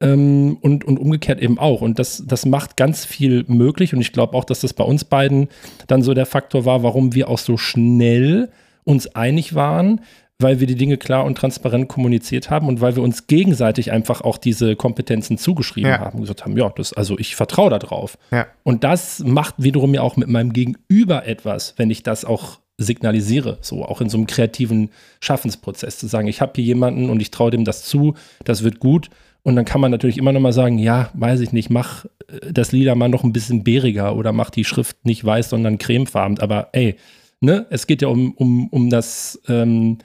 ähm, 0.00 0.56
und, 0.60 0.84
und 0.84 0.98
umgekehrt 0.98 1.40
eben 1.40 1.58
auch. 1.58 1.82
Und 1.82 1.98
das, 1.98 2.24
das 2.26 2.46
macht 2.46 2.76
ganz 2.76 3.04
viel 3.04 3.44
möglich. 3.48 3.94
Und 3.94 4.00
ich 4.00 4.12
glaube 4.12 4.36
auch, 4.36 4.44
dass 4.44 4.60
das 4.60 4.72
bei 4.72 4.84
uns 4.84 5.04
beiden 5.04 5.48
dann 5.86 6.02
so 6.02 6.14
der 6.14 6.26
Faktor 6.26 6.64
war, 6.64 6.82
warum 6.82 7.14
wir 7.14 7.28
auch 7.28 7.38
so 7.38 7.56
schnell 7.56 8.50
uns 8.84 9.14
einig 9.14 9.54
waren, 9.54 10.00
weil 10.38 10.58
wir 10.58 10.66
die 10.66 10.74
Dinge 10.74 10.96
klar 10.96 11.24
und 11.24 11.36
transparent 11.36 11.88
kommuniziert 11.88 12.48
haben 12.48 12.66
und 12.66 12.80
weil 12.80 12.96
wir 12.96 13.02
uns 13.02 13.26
gegenseitig 13.26 13.92
einfach 13.92 14.22
auch 14.22 14.38
diese 14.38 14.74
Kompetenzen 14.74 15.36
zugeschrieben 15.36 15.90
ja. 15.90 16.00
haben 16.00 16.16
und 16.16 16.22
gesagt 16.22 16.44
haben, 16.44 16.56
ja, 16.56 16.70
das, 16.70 16.94
also 16.94 17.18
ich 17.18 17.36
vertraue 17.36 17.68
da 17.68 17.78
drauf. 17.78 18.16
Ja. 18.30 18.46
Und 18.62 18.82
das 18.82 19.20
macht 19.20 19.56
wiederum 19.58 19.92
ja 19.92 20.00
auch 20.00 20.16
mit 20.16 20.28
meinem 20.28 20.54
Gegenüber 20.54 21.26
etwas, 21.26 21.74
wenn 21.76 21.90
ich 21.90 22.02
das 22.02 22.24
auch 22.24 22.60
signalisiere, 22.78 23.58
so 23.60 23.84
auch 23.84 24.00
in 24.00 24.08
so 24.08 24.16
einem 24.16 24.26
kreativen 24.26 24.88
Schaffensprozess 25.20 25.98
zu 25.98 26.06
sagen, 26.06 26.28
ich 26.28 26.40
habe 26.40 26.52
hier 26.54 26.64
jemanden 26.64 27.10
und 27.10 27.20
ich 27.20 27.30
traue 27.30 27.50
dem 27.50 27.66
das 27.66 27.84
zu, 27.84 28.14
das 28.44 28.64
wird 28.64 28.80
gut 28.80 29.10
und 29.42 29.56
dann 29.56 29.64
kann 29.64 29.80
man 29.80 29.90
natürlich 29.90 30.18
immer 30.18 30.32
noch 30.32 30.40
mal 30.40 30.52
sagen, 30.52 30.78
ja, 30.78 31.10
weiß 31.14 31.40
ich 31.40 31.52
nicht, 31.52 31.70
mach 31.70 32.04
äh, 32.28 32.52
das 32.52 32.72
Lila 32.72 32.94
mal 32.94 33.08
noch 33.08 33.24
ein 33.24 33.32
bisschen 33.32 33.64
bäriger 33.64 34.16
oder 34.16 34.32
mach 34.32 34.50
die 34.50 34.64
Schrift 34.64 35.04
nicht 35.04 35.24
weiß, 35.24 35.50
sondern 35.50 35.78
cremefarben. 35.78 36.38
Aber 36.40 36.68
ey, 36.72 36.96
ne, 37.40 37.66
es 37.70 37.86
geht 37.86 38.02
ja 38.02 38.08
um, 38.08 38.32
um, 38.32 38.68
um 38.68 38.90
das, 38.90 39.40
ähm, 39.48 39.98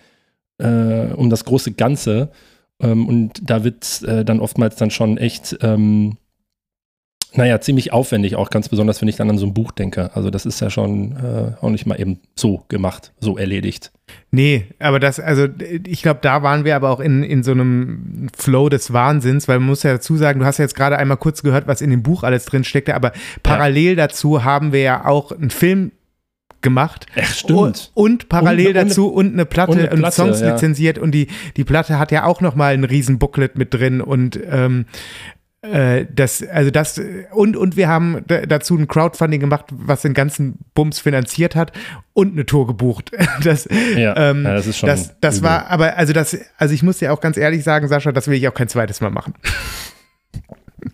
äh, 0.58 1.13
um 1.13 1.30
das 1.30 1.45
große 1.45 1.74
Ganze. 1.74 2.32
Ähm, 2.80 3.08
und 3.08 3.50
da 3.50 3.63
wird 3.63 4.04
äh, 4.04 4.24
dann 4.24 4.39
oftmals 4.39 4.78
dann 4.78 4.91
schon 4.91 5.17
echt 5.17 5.58
ähm, 5.62 6.17
naja, 7.36 7.60
ziemlich 7.62 7.93
aufwendig, 7.93 8.36
auch 8.36 8.50
ganz 8.50 8.69
besonders, 8.69 9.02
wenn 9.02 9.08
ich 9.08 9.15
dann 9.15 9.30
an 9.30 9.38
so 9.38 9.45
ein 9.45 9.54
Buch 9.54 9.71
denke. 9.71 10.15
Also 10.15 10.30
das 10.30 10.45
ist 10.45 10.60
ja 10.62 10.69
schon 10.69 11.13
äh, 11.13 11.52
auch 11.62 11.69
nicht 11.69 11.86
mal 11.86 12.00
eben 12.00 12.19
so 12.36 12.63
gemacht, 12.67 13.13
so 13.19 13.38
erledigt. 13.38 13.91
Nee, 14.32 14.65
aber 14.80 15.00
das, 15.00 15.19
also 15.19 15.48
ich 15.86 16.02
glaube, 16.02 16.19
da 16.21 16.43
waren 16.43 16.65
wir 16.65 16.76
aber 16.76 16.89
auch 16.89 17.00
in, 17.00 17.24
in 17.24 17.43
so 17.43 17.52
einem 17.52 18.28
Flow 18.38 18.69
des 18.69 18.93
Wahnsinns, 18.93 19.48
weil 19.48 19.60
man 19.60 19.67
muss 19.67 19.84
ja 19.84 19.93
dazu 19.93 20.17
sagen, 20.17 20.39
du 20.39 20.45
hast 20.45 20.60
ja 20.60 20.65
jetzt 20.65 20.76
gerade 20.76 20.98
einmal 20.98 21.17
kurz 21.17 21.41
gehört, 21.41 21.67
was 21.67 21.82
in 21.82 21.89
dem 21.89 22.04
Buch 22.04 22.24
alles 22.24 22.45
drin 22.45 22.63
steckte, 22.63 22.95
aber 22.95 23.12
parallel 23.43 23.98
ja. 23.98 24.08
dazu 24.08 24.43
haben 24.43 24.71
wir 24.71 24.82
ja 24.82 25.06
auch 25.06 25.32
einen 25.32 25.50
Film 25.50 25.91
gemacht. 26.62 27.06
Ach, 27.15 27.24
stimmt. 27.24 27.60
Und, 27.60 27.91
und 27.93 28.30
parallel 28.30 28.69
und, 28.69 28.74
dazu 28.76 29.08
und 29.08 29.34
eine 29.34 29.45
Platte 29.45 29.71
und, 29.71 29.80
eine 29.80 29.88
Platte, 29.89 30.04
und 30.04 30.12
Songs 30.12 30.41
ja. 30.41 30.54
lizenziert 30.54 30.98
und 30.98 31.12
die, 31.12 31.28
die 31.58 31.63
Platte 31.63 32.00
hat 32.00 32.12
ja 32.12 32.26
auch 32.26 32.41
nochmal 32.41 32.74
ein 32.74 32.84
riesen 32.84 33.19
Booklet 33.19 33.58
mit 33.58 33.74
drin 33.74 34.02
und 34.02 34.39
ähm, 34.50 34.86
äh, 34.86 35.44
das, 36.13 36.43
also 36.43 36.71
das, 36.71 37.01
und, 37.32 37.58
und 37.58 37.78
wir 37.78 37.88
haben 37.88 38.23
dazu 38.28 38.78
ein 38.78 38.88
Crowdfunding 38.88 39.39
gemacht, 39.39 39.65
was 39.71 40.01
den 40.01 40.13
ganzen 40.13 40.60
Bums 40.73 40.99
finanziert 40.99 41.56
hat 41.56 41.71
und 42.13 42.34
eine 42.34 42.45
Tour 42.45 42.67
gebucht. 42.67 43.12
Das, 43.43 43.67
ja, 43.95 44.15
ähm, 44.17 44.43
ja 44.43 44.54
das 44.54 44.65
ist 44.65 44.78
schon. 44.78 44.88
Das, 44.88 45.19
das 45.19 45.43
war, 45.43 45.67
aber, 45.67 45.97
also 45.97 46.13
das, 46.13 46.38
also 46.58 46.73
ich 46.73 46.84
muss 46.84 46.99
dir 46.99 47.12
auch 47.13 47.19
ganz 47.19 47.38
ehrlich 47.38 47.63
sagen, 47.63 47.88
Sascha, 47.88 48.12
das 48.12 48.28
will 48.28 48.36
ich 48.36 48.47
auch 48.47 48.54
kein 48.54 48.69
zweites 48.69 49.01
Mal 49.01 49.12
machen. 49.12 49.34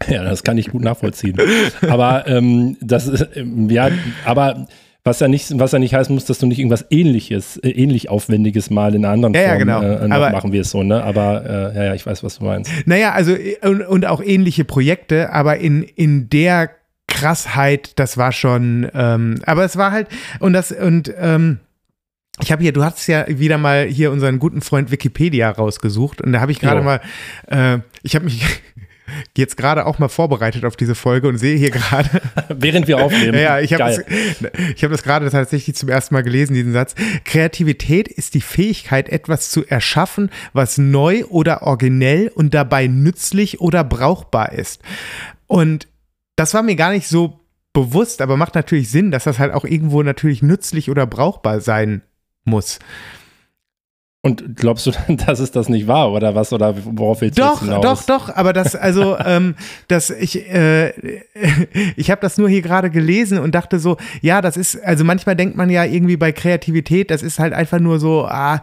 Ja, 0.08 0.24
das 0.24 0.44
kann 0.44 0.58
ich 0.58 0.70
gut 0.70 0.84
nachvollziehen. 0.84 1.38
aber 1.82 2.26
ähm, 2.26 2.78
das 2.80 3.08
ist, 3.08 3.28
ja, 3.36 3.90
aber 4.24 4.68
was 5.04 5.20
ja 5.20 5.28
nicht, 5.28 5.58
was 5.58 5.72
ja 5.72 5.80
nicht 5.80 5.94
heißen 5.94 6.14
muss, 6.14 6.26
dass 6.26 6.38
du 6.38 6.46
nicht 6.46 6.60
irgendwas 6.60 6.86
ähnliches, 6.90 7.58
äh, 7.58 7.70
ähnlich 7.70 8.10
aufwendiges 8.10 8.70
mal 8.70 8.94
in 8.94 9.04
einer 9.04 9.14
anderen 9.14 9.34
ja, 9.34 9.42
Form 9.42 9.52
ja, 9.52 9.58
genau. 9.58 9.82
äh, 9.82 10.12
aber, 10.12 10.30
machen 10.30 10.52
wir 10.52 10.62
es 10.62 10.70
so, 10.70 10.84
ne? 10.84 11.04
Aber 11.04 11.44
äh, 11.44 11.78
ja, 11.78 11.84
ja, 11.86 11.94
ich 11.96 12.06
weiß, 12.06 12.24
was 12.24 12.38
du 12.38 12.46
meinst. 12.46 12.72
Naja, 12.86 13.12
also 13.12 13.36
und, 13.64 13.82
und 13.82 14.06
auch 14.06 14.22
ähnliche 14.22 14.64
Projekte, 14.64 15.34
aber 15.34 15.58
in, 15.58 15.84
in 15.84 16.30
der 16.30 16.70
Krassheit, 17.08 17.94
das 17.98 18.18
war 18.18 18.32
schon, 18.32 18.90
ähm, 18.94 19.42
aber 19.46 19.66
es 19.66 19.76
war 19.76 19.92
halt, 19.92 20.08
und 20.40 20.54
das, 20.54 20.72
und 20.72 21.12
ähm, 21.18 21.60
ich 22.40 22.52
habe 22.52 22.62
hier, 22.62 22.72
du 22.72 22.84
hast 22.84 23.06
ja 23.08 23.26
wieder 23.28 23.58
mal 23.58 23.86
hier 23.86 24.12
unseren 24.12 24.40
guten 24.40 24.62
Freund 24.62 24.92
Wikipedia 24.92 25.50
rausgesucht 25.50 26.22
und 26.22 26.32
da 26.32 26.42
habe 26.42 26.52
ich 26.52 26.60
gerade 26.60 26.82
mal, 26.82 27.02
äh, 27.48 27.80
ich 28.04 28.16
habe 28.16 28.26
mich 28.26 28.44
jetzt 29.38 29.58
gerade 29.58 29.86
auch 29.86 30.00
mal 30.00 30.10
vorbereitet 30.10 30.66
auf 30.66 30.76
diese 30.76 30.96
Folge 30.96 31.28
und 31.28 31.38
sehe 31.38 31.58
hier 31.58 31.72
gerade. 31.72 32.22
Während 32.50 32.88
wir 32.88 33.00
aufnehmen. 33.00 33.38
ja, 33.40 33.60
ich 33.60 33.74
habe 33.74 33.84
das, 33.84 34.84
hab 34.84 34.92
das 34.92 35.04
gerade 35.04 35.30
tatsächlich 35.30 35.76
zum 35.76 35.90
ersten 35.90 36.14
Mal 36.14 36.24
gelesen, 36.24 36.54
diesen 36.54 36.74
Satz. 36.74 36.96
Kreativität 37.26 38.08
ist 38.08 38.34
die 38.34 38.42
Fähigkeit, 38.42 39.10
etwas 39.10 39.50
zu 39.50 39.66
erschaffen, 39.66 40.30
was 40.54 40.78
neu 40.78 41.26
oder 41.26 41.64
originell 41.64 42.32
und 42.34 42.54
dabei 42.54 42.88
nützlich 42.88 43.62
oder 43.62 43.84
brauchbar 43.84 44.52
ist. 44.52 44.82
Und 45.48 45.88
das 46.36 46.54
war 46.54 46.64
mir 46.64 46.76
gar 46.76 46.92
nicht 46.92 47.08
so 47.08 47.40
bewusst, 47.74 48.22
aber 48.22 48.38
macht 48.38 48.56
natürlich 48.56 48.90
Sinn, 48.90 49.12
dass 49.12 49.24
das 49.24 49.40
halt 49.40 49.54
auch 49.54 49.66
irgendwo 49.66 50.04
natürlich 50.04 50.42
nützlich 50.42 50.90
oder 50.90 51.06
brauchbar 51.06 51.62
sein 51.62 52.02
muss. 52.44 52.80
Und 54.24 54.56
glaubst 54.56 54.86
du, 54.86 54.92
dass 55.26 55.40
es 55.40 55.52
das 55.52 55.68
nicht 55.68 55.88
war 55.88 56.12
oder 56.12 56.36
was 56.36 56.54
oder 56.54 56.76
worauf 56.86 57.22
willst 57.22 57.40
du 57.40 57.42
doch, 57.42 57.62
hinaus? 57.62 57.82
Doch, 57.82 58.06
doch, 58.06 58.28
doch. 58.28 58.36
Aber 58.36 58.54
das, 58.54 58.76
also, 58.76 59.18
ähm, 59.26 59.56
das 59.88 60.10
ich, 60.12 60.48
äh, 60.48 60.90
ich 61.96 62.12
habe 62.12 62.22
das 62.22 62.38
nur 62.38 62.48
hier 62.48 62.62
gerade 62.62 62.90
gelesen 62.90 63.40
und 63.40 63.56
dachte 63.56 63.80
so, 63.80 63.98
ja, 64.22 64.42
das 64.42 64.58
ist, 64.58 64.82
also 64.84 65.04
manchmal 65.04 65.36
denkt 65.36 65.58
man 65.58 65.70
ja 65.70 65.84
irgendwie 65.84 66.18
bei 66.18 66.32
Kreativität, 66.32 67.10
das 67.10 67.24
ist 67.24 67.40
halt 67.40 67.54
einfach 67.54 67.80
nur 67.80 68.00
so, 68.00 68.26
ah, 68.26 68.62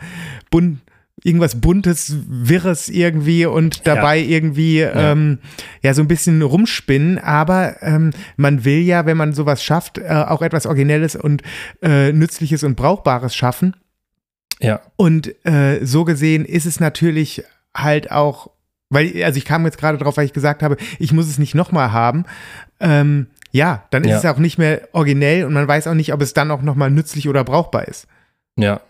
bunt, 0.51 0.79
irgendwas 1.25 1.61
Buntes, 1.61 2.15
Wirres 2.29 2.89
irgendwie 2.89 3.45
und 3.45 3.87
dabei 3.89 4.19
ja. 4.19 4.29
irgendwie 4.29 4.79
ja. 4.79 5.13
Ähm, 5.13 5.39
ja 5.83 5.93
so 5.93 6.03
ein 6.03 6.09
bisschen 6.09 6.43
rumspinnen. 6.43 7.19
Aber 7.19 7.83
ähm, 7.83 8.11
man 8.37 8.65
will 8.65 8.81
ja, 8.81 9.07
wenn 9.07 9.17
man 9.17 9.33
sowas 9.33 9.65
schafft, 9.65 9.99
äh, 9.99 10.25
auch 10.29 10.43
etwas 10.43 10.67
Originelles 10.67 11.17
und 11.17 11.43
äh, 11.83 12.13
Nützliches 12.13 12.63
und 12.63 12.77
Brauchbares 12.77 13.35
schaffen. 13.35 13.75
Ja. 14.61 14.81
Und 14.97 15.35
äh, 15.47 15.85
so 15.85 16.05
gesehen 16.05 16.45
ist 16.45 16.67
es 16.67 16.81
natürlich 16.81 17.45
halt 17.75 18.11
auch, 18.11 18.51
weil, 18.91 19.23
also 19.23 19.39
ich 19.39 19.45
kam 19.45 19.65
jetzt 19.65 19.79
gerade 19.79 19.99
drauf, 19.99 20.17
weil 20.17 20.25
ich 20.25 20.33
gesagt 20.33 20.63
habe, 20.63 20.77
ich 20.99 21.13
muss 21.13 21.29
es 21.29 21.39
nicht 21.39 21.55
nochmal 21.55 21.93
haben. 21.93 22.25
Ähm, 22.81 23.29
ja, 23.53 23.85
dann 23.91 24.05
ist 24.05 24.11
ja. 24.11 24.19
es 24.19 24.25
auch 24.25 24.39
nicht 24.39 24.59
mehr 24.59 24.89
originell 24.93 25.45
und 25.45 25.53
man 25.53 25.67
weiß 25.67 25.87
auch 25.87 25.95
nicht, 25.95 26.13
ob 26.13 26.21
es 26.21 26.35
dann 26.35 26.51
auch 26.51 26.63
nochmal 26.63 26.91
nützlich 26.91 27.29
oder 27.29 27.45
brauchbar 27.45 27.89
ist. 27.89 28.07
Ja. 28.57 28.81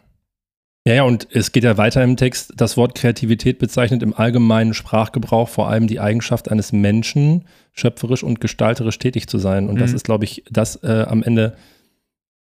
Ja, 0.87 0.95
ja, 0.95 1.03
und 1.03 1.29
es 1.33 1.53
geht 1.53 1.65
ja 1.65 1.77
weiter 1.77 2.03
im 2.03 2.17
Text. 2.17 2.55
Das 2.57 2.79
Wort 2.79 2.95
Kreativität 2.95 3.59
bezeichnet 3.59 4.03
im 4.03 4.15
allgemeinen 4.15 4.73
Sprachgebrauch 4.73 5.49
vor 5.49 5.69
allem 5.69 5.87
die 5.87 6.01
Eigenschaft 6.01 6.51
eines 6.51 6.73
Menschen, 6.73 7.45
schöpferisch 7.75 8.23
und 8.23 8.41
gestalterisch 8.41 8.99
tätig 8.99 9.27
zu 9.27 9.37
sein. 9.37 9.69
Und 9.69 9.75
mhm. 9.75 9.81
das 9.81 9.93
ist, 9.93 10.05
glaube 10.05 10.25
ich, 10.25 10.45
das 10.51 10.83
äh, 10.83 11.05
am 11.07 11.23
Ende, 11.23 11.57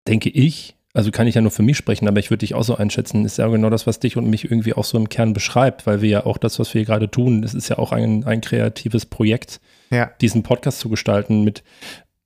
denke 0.08 0.30
ich, 0.30 0.78
also 0.94 1.12
kann 1.12 1.28
ich 1.28 1.36
ja 1.36 1.42
nur 1.42 1.52
für 1.52 1.64
mich 1.64 1.78
sprechen, 1.78 2.08
aber 2.08 2.20
ich 2.20 2.30
würde 2.30 2.40
dich 2.40 2.54
auch 2.54 2.64
so 2.64 2.76
einschätzen, 2.76 3.24
ist 3.26 3.38
ja 3.38 3.48
genau 3.48 3.70
das, 3.70 3.88
was 3.88 4.00
dich 4.00 4.18
und 4.18 4.30
mich 4.30 4.46
irgendwie 4.46 4.74
auch 4.74 4.84
so 4.84 4.98
im 4.98 5.10
Kern 5.10 5.34
beschreibt, 5.34 5.88
weil 5.88 6.02
wir 6.02 6.10
ja 6.10 6.26
auch 6.26 6.38
das, 6.38 6.60
was 6.60 6.74
wir 6.74 6.80
hier 6.80 6.86
gerade 6.86 7.10
tun, 7.10 7.44
es 7.44 7.54
ist 7.54 7.70
ja 7.70 7.78
auch 7.78 7.92
ein, 7.92 8.26
ein 8.26 8.42
kreatives 8.42 9.06
Projekt, 9.06 9.62
ja. 9.90 10.12
diesen 10.20 10.44
Podcast 10.44 10.80
zu 10.80 10.90
gestalten 10.90 11.44
mit, 11.44 11.64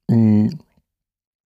mm, 0.09 0.49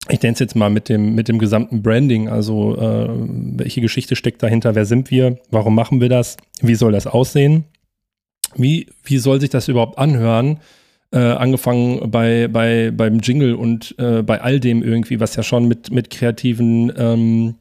ich 0.07 0.21
nenne 0.21 0.33
es 0.33 0.39
jetzt 0.39 0.55
mal 0.55 0.69
mit 0.69 0.87
dem, 0.87 1.13
mit 1.13 1.27
dem 1.27 1.39
gesamten 1.39 1.83
Branding, 1.83 2.29
also 2.29 2.77
äh, 2.77 3.09
welche 3.09 3.81
Geschichte 3.81 4.15
steckt 4.15 4.41
dahinter, 4.41 4.75
wer 4.75 4.85
sind 4.85 5.11
wir, 5.11 5.39
warum 5.51 5.75
machen 5.75 5.99
wir 5.99 6.09
das, 6.09 6.37
wie 6.61 6.75
soll 6.75 6.93
das 6.93 7.05
aussehen, 7.05 7.65
wie, 8.55 8.87
wie 9.03 9.17
soll 9.17 9.41
sich 9.41 9.49
das 9.49 9.67
überhaupt 9.67 9.97
anhören, 9.97 10.59
äh, 11.11 11.17
angefangen 11.19 12.11
bei, 12.11 12.47
bei, 12.47 12.91
beim 12.91 13.19
Jingle 13.19 13.55
und 13.55 13.95
äh, 13.97 14.21
bei 14.21 14.41
all 14.41 14.59
dem 14.59 14.83
irgendwie, 14.83 15.19
was 15.19 15.35
ja 15.35 15.43
schon 15.43 15.67
mit, 15.67 15.91
mit 15.91 16.09
kreativen, 16.09 16.91
ähm, 16.95 17.55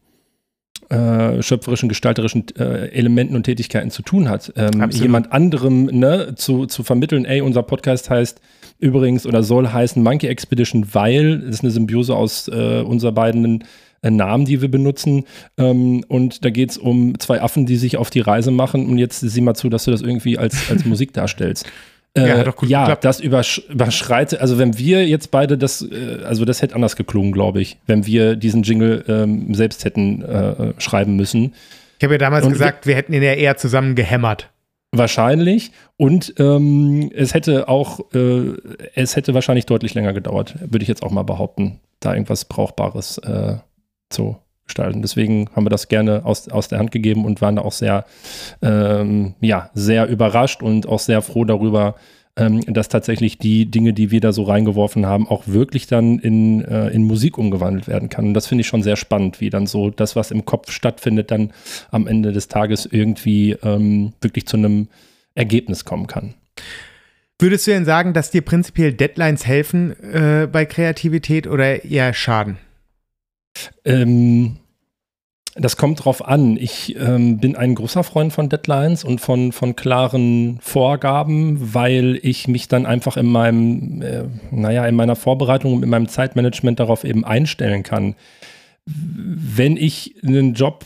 äh, 0.91 1.43
schöpferischen, 1.43 1.89
gestalterischen 1.89 2.47
äh, 2.59 2.89
Elementen 2.89 3.37
und 3.37 3.45
Tätigkeiten 3.45 3.91
zu 3.91 4.03
tun 4.03 4.29
hat. 4.29 4.53
Ähm, 4.57 4.89
jemand 4.91 5.33
anderem 5.33 5.85
ne, 5.87 6.35
zu, 6.35 6.67
zu 6.67 6.83
vermitteln, 6.83 7.25
ey, 7.25 7.41
unser 7.41 7.63
Podcast 7.63 8.09
heißt 8.09 8.41
übrigens 8.79 9.27
oder 9.27 9.43
soll 9.43 9.69
heißen 9.69 10.03
Monkey 10.03 10.29
Expedition, 10.29 10.87
weil 10.93 11.43
es 11.43 11.57
ist 11.57 11.61
eine 11.63 11.71
Symbiose 11.71 12.15
aus 12.15 12.49
äh, 12.49 12.81
unser 12.81 13.13
beiden 13.13 13.65
äh, 14.03 14.11
Namen, 14.11 14.45
die 14.45 14.63
wir 14.63 14.71
benutzen. 14.71 15.25
Ähm, 15.57 16.05
und 16.09 16.45
da 16.45 16.51
geht 16.51 16.71
es 16.71 16.79
um 16.79 17.19
zwei 17.19 17.43
Affen, 17.43 17.67
die 17.67 17.77
sich 17.77 17.97
auf 17.97 18.11
die 18.11 18.21
Reise 18.21 18.51
machen. 18.51 18.87
Und 18.87 18.99
jetzt 18.99 19.21
sieh 19.21 19.41
mal 19.41 19.55
zu, 19.55 19.69
dass 19.69 19.85
du 19.85 19.91
das 19.91 20.03
irgendwie 20.03 20.39
als, 20.39 20.71
als 20.71 20.85
Musik 20.87 21.13
darstellst. 21.13 21.67
Äh, 22.25 22.45
ja, 22.45 22.51
gut 22.51 22.69
ja 22.69 22.97
das 22.97 23.21
übersch 23.21 23.63
überschreitet, 23.69 24.41
also 24.41 24.59
wenn 24.59 24.79
wir 24.79 25.07
jetzt 25.07 25.31
beide 25.31 25.59
das, 25.59 25.83
äh, 25.83 26.25
also 26.25 26.45
das 26.45 26.63
hätte 26.63 26.75
anders 26.75 26.97
geklungen, 26.97 27.33
glaube 27.33 27.61
ich, 27.61 27.79
wenn 27.87 28.07
wir 28.07 28.37
diesen 28.37 28.63
Jingle 28.63 29.05
ähm, 29.09 29.55
selbst 29.55 29.85
hätten 29.85 30.23
äh, 30.23 30.73
schreiben 30.79 31.17
müssen. 31.17 31.55
Ich 31.99 32.05
habe 32.05 32.15
ja 32.15 32.19
damals 32.19 32.45
Und 32.45 32.53
gesagt, 32.53 32.87
wir, 32.87 32.91
wir, 32.91 32.97
hätten 32.97 33.13
ihn 33.13 33.23
ja 33.23 33.33
eher 33.33 33.57
zusammen 33.57 33.95
gehämmert. 33.95 34.51
Wahrscheinlich. 34.93 35.73
Und 35.97 36.35
ähm, 36.39 37.11
es 37.15 37.35
hätte 37.35 37.69
auch, 37.69 38.01
äh, 38.15 38.55
es 38.95 39.17
hätte 39.17 39.35
wahrscheinlich 39.35 39.67
deutlich 39.67 39.95
länger 39.95 40.13
gedauert, 40.13 40.55
würde 40.61 40.83
ich 40.83 40.89
jetzt 40.89 41.03
auch 41.03 41.11
mal 41.11 41.25
behaupten, 41.25 41.81
da 42.01 42.15
irgendwas 42.15 42.47
Brauchbares 42.47 43.19
äh, 43.19 43.57
zu 44.09 44.39
gestalten. 44.69 45.03
Deswegen 45.03 45.51
haben 45.55 45.65
wir 45.65 45.71
das 45.71 45.89
gerne 45.89 46.25
aus, 46.25 46.49
aus 46.49 46.69
der 46.69 46.79
Hand 46.79 46.93
gegeben 46.93 47.25
und 47.25 47.41
waren 47.41 47.57
da 47.57 47.63
auch 47.63 47.73
sehr, 47.73 48.05
ähm, 48.63 49.35
ja, 49.41 49.71
sehr 49.75 50.07
überrascht 50.07 50.63
und 50.63 50.87
auch 50.87 51.01
sehr 51.01 51.21
froh 51.23 51.45
darüber, 51.45 51.97
ähm, 52.37 52.61
dass 52.67 52.89
tatsächlich 52.89 53.39
die 53.39 53.67
Dinge, 53.67 53.93
die 53.93 54.11
wir 54.11 54.21
da 54.21 54.33
so 54.33 54.45
reingeworfen 54.45 55.07
haben, 55.07 55.27
auch 55.27 55.49
wirklich 55.49 55.89
dann 55.89 56.21
in, 56.21 56.65
äh, 56.65 56.89
in 56.89 57.03
Musik 57.03 57.37
umgewandelt 57.37 57.89
werden 57.89 58.09
kann. 58.09 58.27
Und 58.27 58.35
das 58.35 58.47
finde 58.47 58.61
ich 58.63 58.69
schon 58.69 58.83
sehr 58.83 58.97
spannend, 58.97 59.41
wie 59.41 59.51
dann 59.51 59.67
so 59.67 59.91
das, 59.91 60.15
was 60.15 60.31
im 60.31 60.45
Kopf 60.45 60.71
stattfindet, 60.71 61.33
dann 61.33 61.51
am 61.91 62.07
Ende 62.07 62.33
des 62.33 62.47
Tages 62.47 62.87
irgendwie 62.87 63.57
ähm, 63.63 64.13
wirklich 64.21 64.47
zu 64.47 64.57
einem 64.57 64.89
Ergebnis 65.35 65.85
kommen 65.85 66.07
kann. 66.07 66.35
Würdest 67.41 67.67
du 67.67 67.71
denn 67.71 67.85
sagen, 67.85 68.15
dass 68.15 68.31
dir 68.31 68.43
prinzipiell 68.43 68.93
Deadlines 68.93 69.47
helfen 69.47 69.93
äh, 70.03 70.49
bei 70.51 70.65
Kreativität 70.65 71.47
oder 71.47 71.85
eher 71.85 72.13
schaden? 72.13 72.59
Ähm, 73.85 74.57
das 75.61 75.77
kommt 75.77 76.05
drauf 76.05 76.27
an. 76.27 76.57
Ich 76.57 76.97
ähm, 76.97 77.39
bin 77.39 77.57
ein 77.57 77.75
großer 77.75 78.05
Freund 78.05 78.33
von 78.33 78.49
Deadlines 78.49 79.03
und 79.03 79.21
von, 79.21 79.51
von 79.51 79.75
klaren 79.75 80.59
Vorgaben, 80.61 81.75
weil 81.75 82.19
ich 82.23 82.47
mich 82.47 82.69
dann 82.69 82.87
einfach 82.87 83.17
in 83.17 83.27
meinem, 83.27 84.03
äh, 84.03 84.25
naja, 84.53 84.87
in 84.87 84.95
meiner 84.95 85.17
Vorbereitung 85.17 85.75
und 85.75 85.83
in 85.83 85.91
meinem 85.91 86.09
Zeitmanagement 86.09 86.79
darauf 86.79 87.03
eben 87.03 87.25
einstellen 87.25 87.83
kann. 87.83 88.15
Wenn 88.87 89.77
ich 89.77 90.15
einen 90.23 90.55
Job 90.55 90.85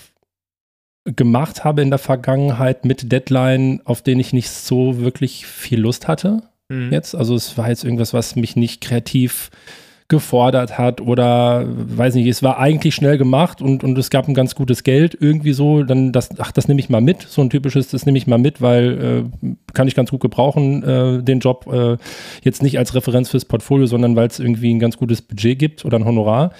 gemacht 1.04 1.64
habe 1.64 1.82
in 1.82 1.90
der 1.90 1.98
Vergangenheit 1.98 2.84
mit 2.84 3.12
Deadline, 3.12 3.80
auf 3.84 4.02
den 4.02 4.20
ich 4.20 4.32
nicht 4.32 4.50
so 4.50 5.00
wirklich 5.00 5.46
viel 5.46 5.80
Lust 5.80 6.08
hatte, 6.08 6.44
mhm. 6.68 6.92
jetzt, 6.92 7.14
also 7.14 7.34
es 7.34 7.58
war 7.58 7.68
jetzt 7.68 7.84
irgendwas, 7.84 8.14
was 8.14 8.36
mich 8.36 8.56
nicht 8.56 8.80
kreativ 8.80 9.50
gefordert 10.08 10.78
hat 10.78 11.00
oder 11.00 11.64
weiß 11.66 12.14
nicht, 12.14 12.26
es 12.26 12.42
war 12.42 12.58
eigentlich 12.58 12.94
schnell 12.94 13.18
gemacht 13.18 13.62
und, 13.62 13.82
und 13.82 13.96
es 13.96 14.10
gab 14.10 14.28
ein 14.28 14.34
ganz 14.34 14.54
gutes 14.54 14.82
Geld 14.82 15.16
irgendwie 15.18 15.52
so, 15.52 15.82
dann 15.82 16.12
das, 16.12 16.30
ach, 16.38 16.52
das 16.52 16.68
nehme 16.68 16.80
ich 16.80 16.90
mal 16.90 17.00
mit, 17.00 17.22
so 17.22 17.40
ein 17.40 17.50
typisches, 17.50 17.88
das 17.88 18.04
nehme 18.06 18.18
ich 18.18 18.26
mal 18.26 18.38
mit, 18.38 18.60
weil 18.60 19.24
äh, 19.42 19.54
kann 19.72 19.88
ich 19.88 19.94
ganz 19.94 20.10
gut 20.10 20.20
gebrauchen, 20.20 20.82
äh, 20.82 21.22
den 21.22 21.40
Job 21.40 21.66
äh, 21.72 21.96
jetzt 22.42 22.62
nicht 22.62 22.78
als 22.78 22.94
Referenz 22.94 23.30
fürs 23.30 23.44
Portfolio, 23.44 23.86
sondern 23.86 24.16
weil 24.16 24.28
es 24.28 24.38
irgendwie 24.38 24.72
ein 24.72 24.78
ganz 24.80 24.96
gutes 24.96 25.22
Budget 25.22 25.58
gibt 25.58 25.84
oder 25.84 25.98
ein 25.98 26.04
Honorar. 26.04 26.52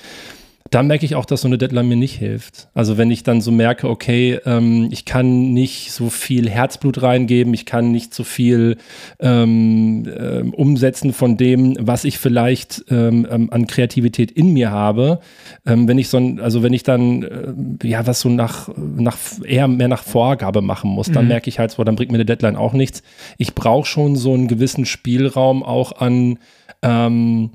Da 0.73 0.83
merke 0.83 1.05
ich 1.05 1.15
auch, 1.17 1.27
dass 1.27 1.43
so 1.43 1.49
eine 1.49 1.59
Deadline 1.59 1.87
mir 1.87 1.97
nicht 1.97 2.17
hilft. 2.17 2.69
Also 2.73 2.97
wenn 2.97 3.11
ich 3.11 3.23
dann 3.25 3.43
so 3.43 3.51
merke, 3.51 3.91
okay, 3.91 4.41
ähm, 4.47 4.89
ich 4.91 5.05
kann 5.05 5.53
nicht 5.53 5.93
so 5.93 6.09
viel 6.09 6.49
Herzblut 6.49 7.03
reingeben, 7.03 7.53
ich 7.53 7.67
kann 7.67 7.93
nicht 7.93 8.15
so 8.15 8.25
viel 8.25 8.79
ähm, 9.21 10.07
äh, 10.07 10.41
umsetzen 10.41 11.13
von 11.13 11.37
dem, 11.37 11.77
was 11.79 12.05
ich 12.05 12.19
vielleicht 12.19 12.87
ähm, 12.91 13.27
ähm 13.31 13.51
an 13.53 13.67
Kreativität 13.67 14.31
in 14.31 14.55
mir 14.55 14.71
habe. 14.71 15.21
Ähm, 15.67 15.87
wenn 15.89 15.99
ich 15.99 16.09
so, 16.09 16.17
also 16.41 16.63
wenn 16.63 16.73
ich 16.73 16.85
dann 16.85 17.23
äh, 17.23 17.87
ja 17.87 18.07
was 18.07 18.21
so 18.21 18.31
nach, 18.31 18.71
nach 18.77 19.19
eher 19.45 19.69
mehr 19.69 19.89
nach 19.89 20.03
Vorgabe 20.03 20.63
machen 20.63 20.91
muss, 20.91 21.11
dann 21.11 21.25
mhm. 21.25 21.29
merke 21.29 21.51
ich 21.51 21.59
halt 21.59 21.73
so, 21.73 21.85
dann 21.85 21.97
bringt 21.97 22.11
mir 22.11 22.17
eine 22.17 22.25
Deadline 22.25 22.57
auch 22.57 22.73
nichts. 22.73 23.03
Ich 23.37 23.55
brauche 23.55 23.87
schon 23.87 24.17
so 24.17 24.33
einen 24.33 24.49
gewissen 24.49 24.87
Spielraum 24.87 25.63
auch 25.63 26.01
an 26.01 26.39
ähm, 26.81 27.51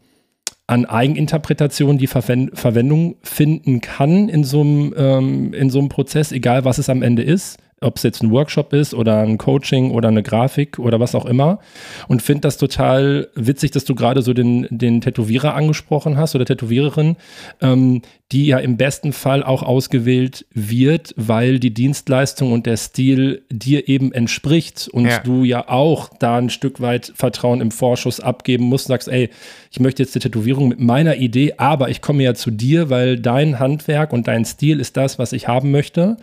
an 0.68 0.86
Eigeninterpretation, 0.86 1.98
die 1.98 2.08
Verwend 2.08 2.58
Verwendung 2.58 3.16
finden 3.24 3.80
kann 3.82 4.30
in 4.30 4.44
so 4.44 4.62
einem 4.62 4.94
ähm, 4.98 5.54
in 5.54 5.70
so 5.70 5.80
einem 5.80 5.90
Prozess, 5.90 6.32
egal 6.32 6.66
was 6.66 6.78
es 6.78 6.90
am 6.90 7.02
Ende 7.02 7.24
ist 7.24 7.58
ob 7.80 7.98
es 7.98 8.04
jetzt 8.04 8.24
ein 8.24 8.32
Workshop 8.32 8.74
ist 8.74 8.94
oder 8.96 9.20
ein 9.20 9.38
Coaching 9.38 9.92
oder 9.92 10.08
eine 10.08 10.24
Grafik 10.24 10.80
oder 10.80 11.00
was 11.00 11.14
auch 11.14 11.26
immer. 11.26 11.60
Und 12.08 12.24
finde 12.24 12.42
das 12.42 12.58
total 12.58 13.28
witzig, 13.36 13.72
dass 13.72 13.86
du 13.86 13.94
gerade 13.94 14.24
so 14.24 14.34
den, 14.34 14.68
den 14.72 15.02
Tätowierer 15.02 15.54
angesprochen 15.54 16.18
hast 16.18 16.34
oder 16.34 16.46
Tätowiererin, 16.46 17.18
ähm, 17.62 18.02
die 18.32 18.48
ja 18.48 18.58
im 18.58 18.78
besten 18.78 19.14
Fall 19.14 19.44
auch 19.44 19.62
ausgewählt 19.62 20.46
wird, 20.54 21.14
weil 21.18 21.60
die 21.60 21.74
Dienstleistung 21.74 22.52
und 22.52 22.66
der 22.66 22.78
Stil 22.78 23.44
dir 23.52 23.88
eben 23.88 24.12
entspricht 24.12 24.90
und 24.92 25.06
ja. 25.06 25.20
du 25.20 25.44
ja 25.44 25.70
auch 25.70 26.10
da 26.20 26.38
ein 26.38 26.50
Stück 26.50 26.82
weit 26.82 27.14
Vertrauen 27.16 27.62
im 27.62 27.72
Vorschuss 27.72 28.20
abgeben 28.20 28.66
musst, 28.66 28.88
sagst, 28.88 29.08
ey, 29.08 29.30
ich 29.72 29.80
möchte 29.80 30.02
jetzt 30.02 30.16
die 30.16 30.20
Tätowierung 30.20 30.68
mit 30.68 30.80
meiner 30.80 31.18
Idee, 31.18 31.54
aber 31.58 31.90
ich 31.90 32.02
komme 32.02 32.24
ja 32.24 32.34
zu 32.34 32.50
dir, 32.50 32.90
weil 32.90 33.20
dein 33.20 33.60
Handwerk 33.60 34.12
und 34.14 34.28
dein 34.28 34.46
Stil 34.46 34.80
ist 34.80 34.98
das, 34.98 35.20
was 35.20 35.32
ich 35.32 35.48
haben 35.48 35.72
möchte. 35.72 36.18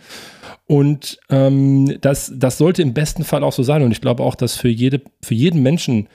Und 0.67 1.19
ähm, 1.47 1.97
das, 2.01 2.31
das 2.35 2.57
sollte 2.57 2.81
im 2.81 2.93
besten 2.93 3.23
Fall 3.23 3.43
auch 3.43 3.53
so 3.53 3.63
sein. 3.63 3.81
Und 3.83 3.91
ich 3.91 4.01
glaube 4.01 4.23
auch, 4.23 4.35
dass 4.35 4.55
für, 4.55 4.69
jede, 4.69 5.01
für 5.21 5.33
jeden 5.33 5.61
Menschen, 5.63 6.07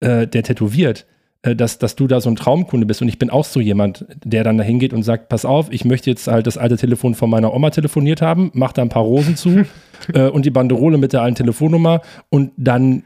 äh, 0.00 0.26
der 0.26 0.42
tätowiert, 0.42 1.06
äh, 1.42 1.54
dass, 1.54 1.78
dass 1.78 1.94
du 1.94 2.06
da 2.06 2.20
so 2.20 2.30
ein 2.30 2.36
Traumkunde 2.36 2.86
bist. 2.86 3.02
Und 3.02 3.08
ich 3.08 3.18
bin 3.18 3.30
auch 3.30 3.44
so 3.44 3.60
jemand, 3.60 4.06
der 4.24 4.44
dann 4.44 4.58
da 4.58 4.64
hingeht 4.64 4.92
und 4.92 5.02
sagt: 5.02 5.28
Pass 5.28 5.44
auf, 5.44 5.70
ich 5.70 5.84
möchte 5.84 6.10
jetzt 6.10 6.26
halt 6.26 6.46
das 6.46 6.56
alte 6.56 6.76
Telefon 6.76 7.14
von 7.14 7.30
meiner 7.30 7.52
Oma 7.52 7.70
telefoniert 7.70 8.22
haben, 8.22 8.50
mach 8.54 8.72
da 8.72 8.82
ein 8.82 8.88
paar 8.88 9.02
Rosen 9.02 9.36
zu 9.36 9.64
äh, 10.14 10.28
und 10.28 10.44
die 10.44 10.50
Banderole 10.50 10.98
mit 10.98 11.12
der 11.12 11.22
alten 11.22 11.36
Telefonnummer 11.36 12.00
und 12.30 12.52
dann 12.56 13.02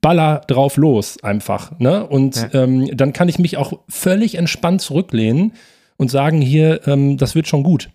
baller 0.00 0.42
drauf 0.46 0.76
los 0.76 1.22
einfach. 1.22 1.78
Ne? 1.78 2.06
Und 2.06 2.36
ja. 2.52 2.62
ähm, 2.64 2.96
dann 2.96 3.12
kann 3.12 3.28
ich 3.28 3.38
mich 3.38 3.56
auch 3.56 3.80
völlig 3.88 4.36
entspannt 4.36 4.82
zurücklehnen 4.82 5.52
und 5.96 6.10
sagen: 6.10 6.40
Hier, 6.42 6.86
ähm, 6.86 7.16
das 7.16 7.34
wird 7.34 7.48
schon 7.48 7.62
gut. 7.62 7.90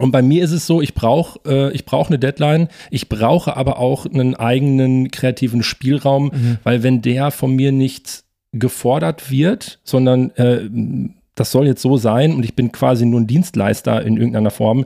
Und 0.00 0.12
bei 0.12 0.22
mir 0.22 0.42
ist 0.42 0.52
es 0.52 0.66
so, 0.66 0.80
ich 0.80 0.94
brauche 0.94 1.40
äh, 1.46 1.72
ich 1.72 1.84
brauch 1.84 2.08
eine 2.08 2.18
Deadline, 2.18 2.68
ich 2.90 3.08
brauche 3.08 3.56
aber 3.56 3.78
auch 3.78 4.06
einen 4.06 4.34
eigenen 4.34 5.10
kreativen 5.10 5.62
Spielraum, 5.62 6.30
mhm. 6.32 6.58
weil 6.64 6.82
wenn 6.82 7.02
der 7.02 7.30
von 7.30 7.54
mir 7.54 7.70
nicht 7.70 8.24
gefordert 8.52 9.30
wird, 9.30 9.78
sondern 9.84 10.30
äh, 10.36 10.68
das 11.34 11.52
soll 11.52 11.66
jetzt 11.66 11.82
so 11.82 11.96
sein 11.96 12.34
und 12.34 12.44
ich 12.44 12.54
bin 12.54 12.72
quasi 12.72 13.06
nur 13.06 13.20
ein 13.20 13.26
Dienstleister 13.26 14.02
in 14.02 14.16
irgendeiner 14.16 14.50
Form, 14.50 14.84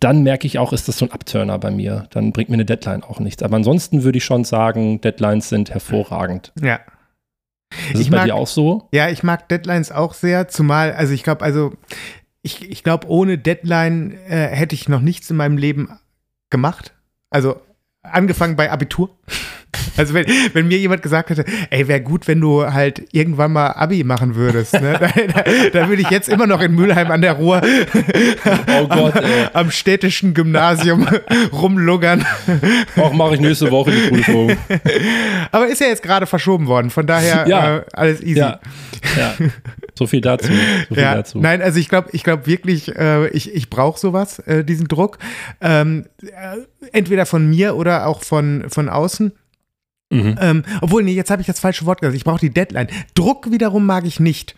dann 0.00 0.22
merke 0.22 0.46
ich 0.46 0.58
auch, 0.58 0.72
ist 0.72 0.86
das 0.86 0.98
so 0.98 1.06
ein 1.06 1.12
Abturner 1.12 1.58
bei 1.58 1.70
mir. 1.70 2.06
Dann 2.10 2.32
bringt 2.32 2.50
mir 2.50 2.54
eine 2.54 2.64
Deadline 2.64 3.02
auch 3.02 3.18
nichts. 3.20 3.42
Aber 3.42 3.56
ansonsten 3.56 4.04
würde 4.04 4.18
ich 4.18 4.24
schon 4.24 4.44
sagen, 4.44 5.00
Deadlines 5.00 5.48
sind 5.48 5.70
hervorragend. 5.70 6.52
Ja. 6.62 6.78
Ist 7.92 8.00
es 8.00 8.10
bei 8.10 8.18
mag, 8.18 8.26
dir 8.26 8.34
auch 8.34 8.46
so? 8.46 8.88
Ja, 8.92 9.08
ich 9.08 9.22
mag 9.22 9.48
Deadlines 9.48 9.90
auch 9.90 10.14
sehr, 10.14 10.48
zumal, 10.48 10.92
also 10.92 11.12
ich 11.12 11.22
glaube, 11.22 11.44
also 11.44 11.72
ich, 12.48 12.70
ich 12.70 12.82
glaube, 12.82 13.08
ohne 13.08 13.38
Deadline 13.38 14.12
äh, 14.26 14.48
hätte 14.48 14.74
ich 14.74 14.88
noch 14.88 15.00
nichts 15.00 15.30
in 15.30 15.36
meinem 15.36 15.58
Leben 15.58 15.98
gemacht. 16.50 16.94
Also 17.30 17.60
angefangen 18.02 18.56
bei 18.56 18.70
Abitur. 18.70 19.18
Also 19.96 20.14
wenn, 20.14 20.26
wenn 20.52 20.68
mir 20.68 20.78
jemand 20.78 21.02
gesagt 21.02 21.30
hätte, 21.30 21.44
ey, 21.70 21.88
wäre 21.88 22.00
gut, 22.00 22.28
wenn 22.28 22.40
du 22.40 22.64
halt 22.72 23.02
irgendwann 23.12 23.52
mal 23.52 23.72
Abi 23.72 24.04
machen 24.04 24.34
würdest, 24.34 24.74
ne? 24.74 24.98
da, 25.00 25.08
da, 25.08 25.44
da 25.72 25.88
würde 25.88 26.02
ich 26.02 26.10
jetzt 26.10 26.28
immer 26.28 26.46
noch 26.46 26.60
in 26.60 26.74
Mülheim 26.74 27.10
an 27.10 27.22
der 27.22 27.34
Ruhr 27.34 27.62
oh 28.66 28.86
Gott, 28.86 29.16
am, 29.16 29.24
am, 29.52 29.70
städtischen 29.70 30.34
Gymnasium 30.34 31.06
rumluggern. 31.52 32.24
Auch 32.96 33.12
mache 33.12 33.34
ich 33.34 33.40
nächste 33.40 33.70
Woche 33.70 33.92
die 33.92 34.08
Prüfung. 34.08 34.56
Aber 35.52 35.68
ist 35.68 35.80
ja 35.80 35.88
jetzt 35.88 36.02
gerade 36.02 36.26
verschoben 36.26 36.66
worden, 36.66 36.90
von 36.90 37.06
daher 37.06 37.46
ja. 37.48 37.76
äh, 37.78 37.84
alles 37.92 38.20
easy. 38.22 38.40
Ja. 38.40 38.60
ja. 39.16 39.34
So 39.94 40.06
viel 40.06 40.20
dazu. 40.20 40.52
So 40.88 40.94
viel 40.94 41.02
ja. 41.02 41.14
dazu. 41.16 41.38
Nein, 41.38 41.62
also 41.62 41.78
ich 41.78 41.88
glaube 41.88 42.10
ich 42.12 42.24
glaub 42.24 42.46
wirklich, 42.46 42.94
äh, 42.96 43.28
ich, 43.28 43.54
ich 43.54 43.70
brauche 43.70 43.98
sowas, 43.98 44.38
äh, 44.40 44.64
diesen 44.64 44.88
Druck. 44.88 45.18
Ähm, 45.60 46.06
äh, 46.22 46.58
entweder 46.92 47.26
von 47.26 47.48
mir 47.48 47.76
oder 47.76 48.06
auch 48.06 48.22
von, 48.22 48.64
von 48.68 48.88
außen. 48.88 49.32
Mhm. 50.10 50.36
Ähm, 50.40 50.64
obwohl, 50.80 51.02
nee, 51.02 51.12
jetzt 51.12 51.30
habe 51.30 51.42
ich 51.42 51.46
das 51.46 51.60
falsche 51.60 51.84
Wort 51.86 52.00
gesagt. 52.00 52.16
Ich 52.16 52.24
brauche 52.24 52.40
die 52.40 52.50
Deadline. 52.50 52.88
Druck 53.14 53.50
wiederum 53.50 53.84
mag 53.84 54.06
ich 54.06 54.20
nicht. 54.20 54.54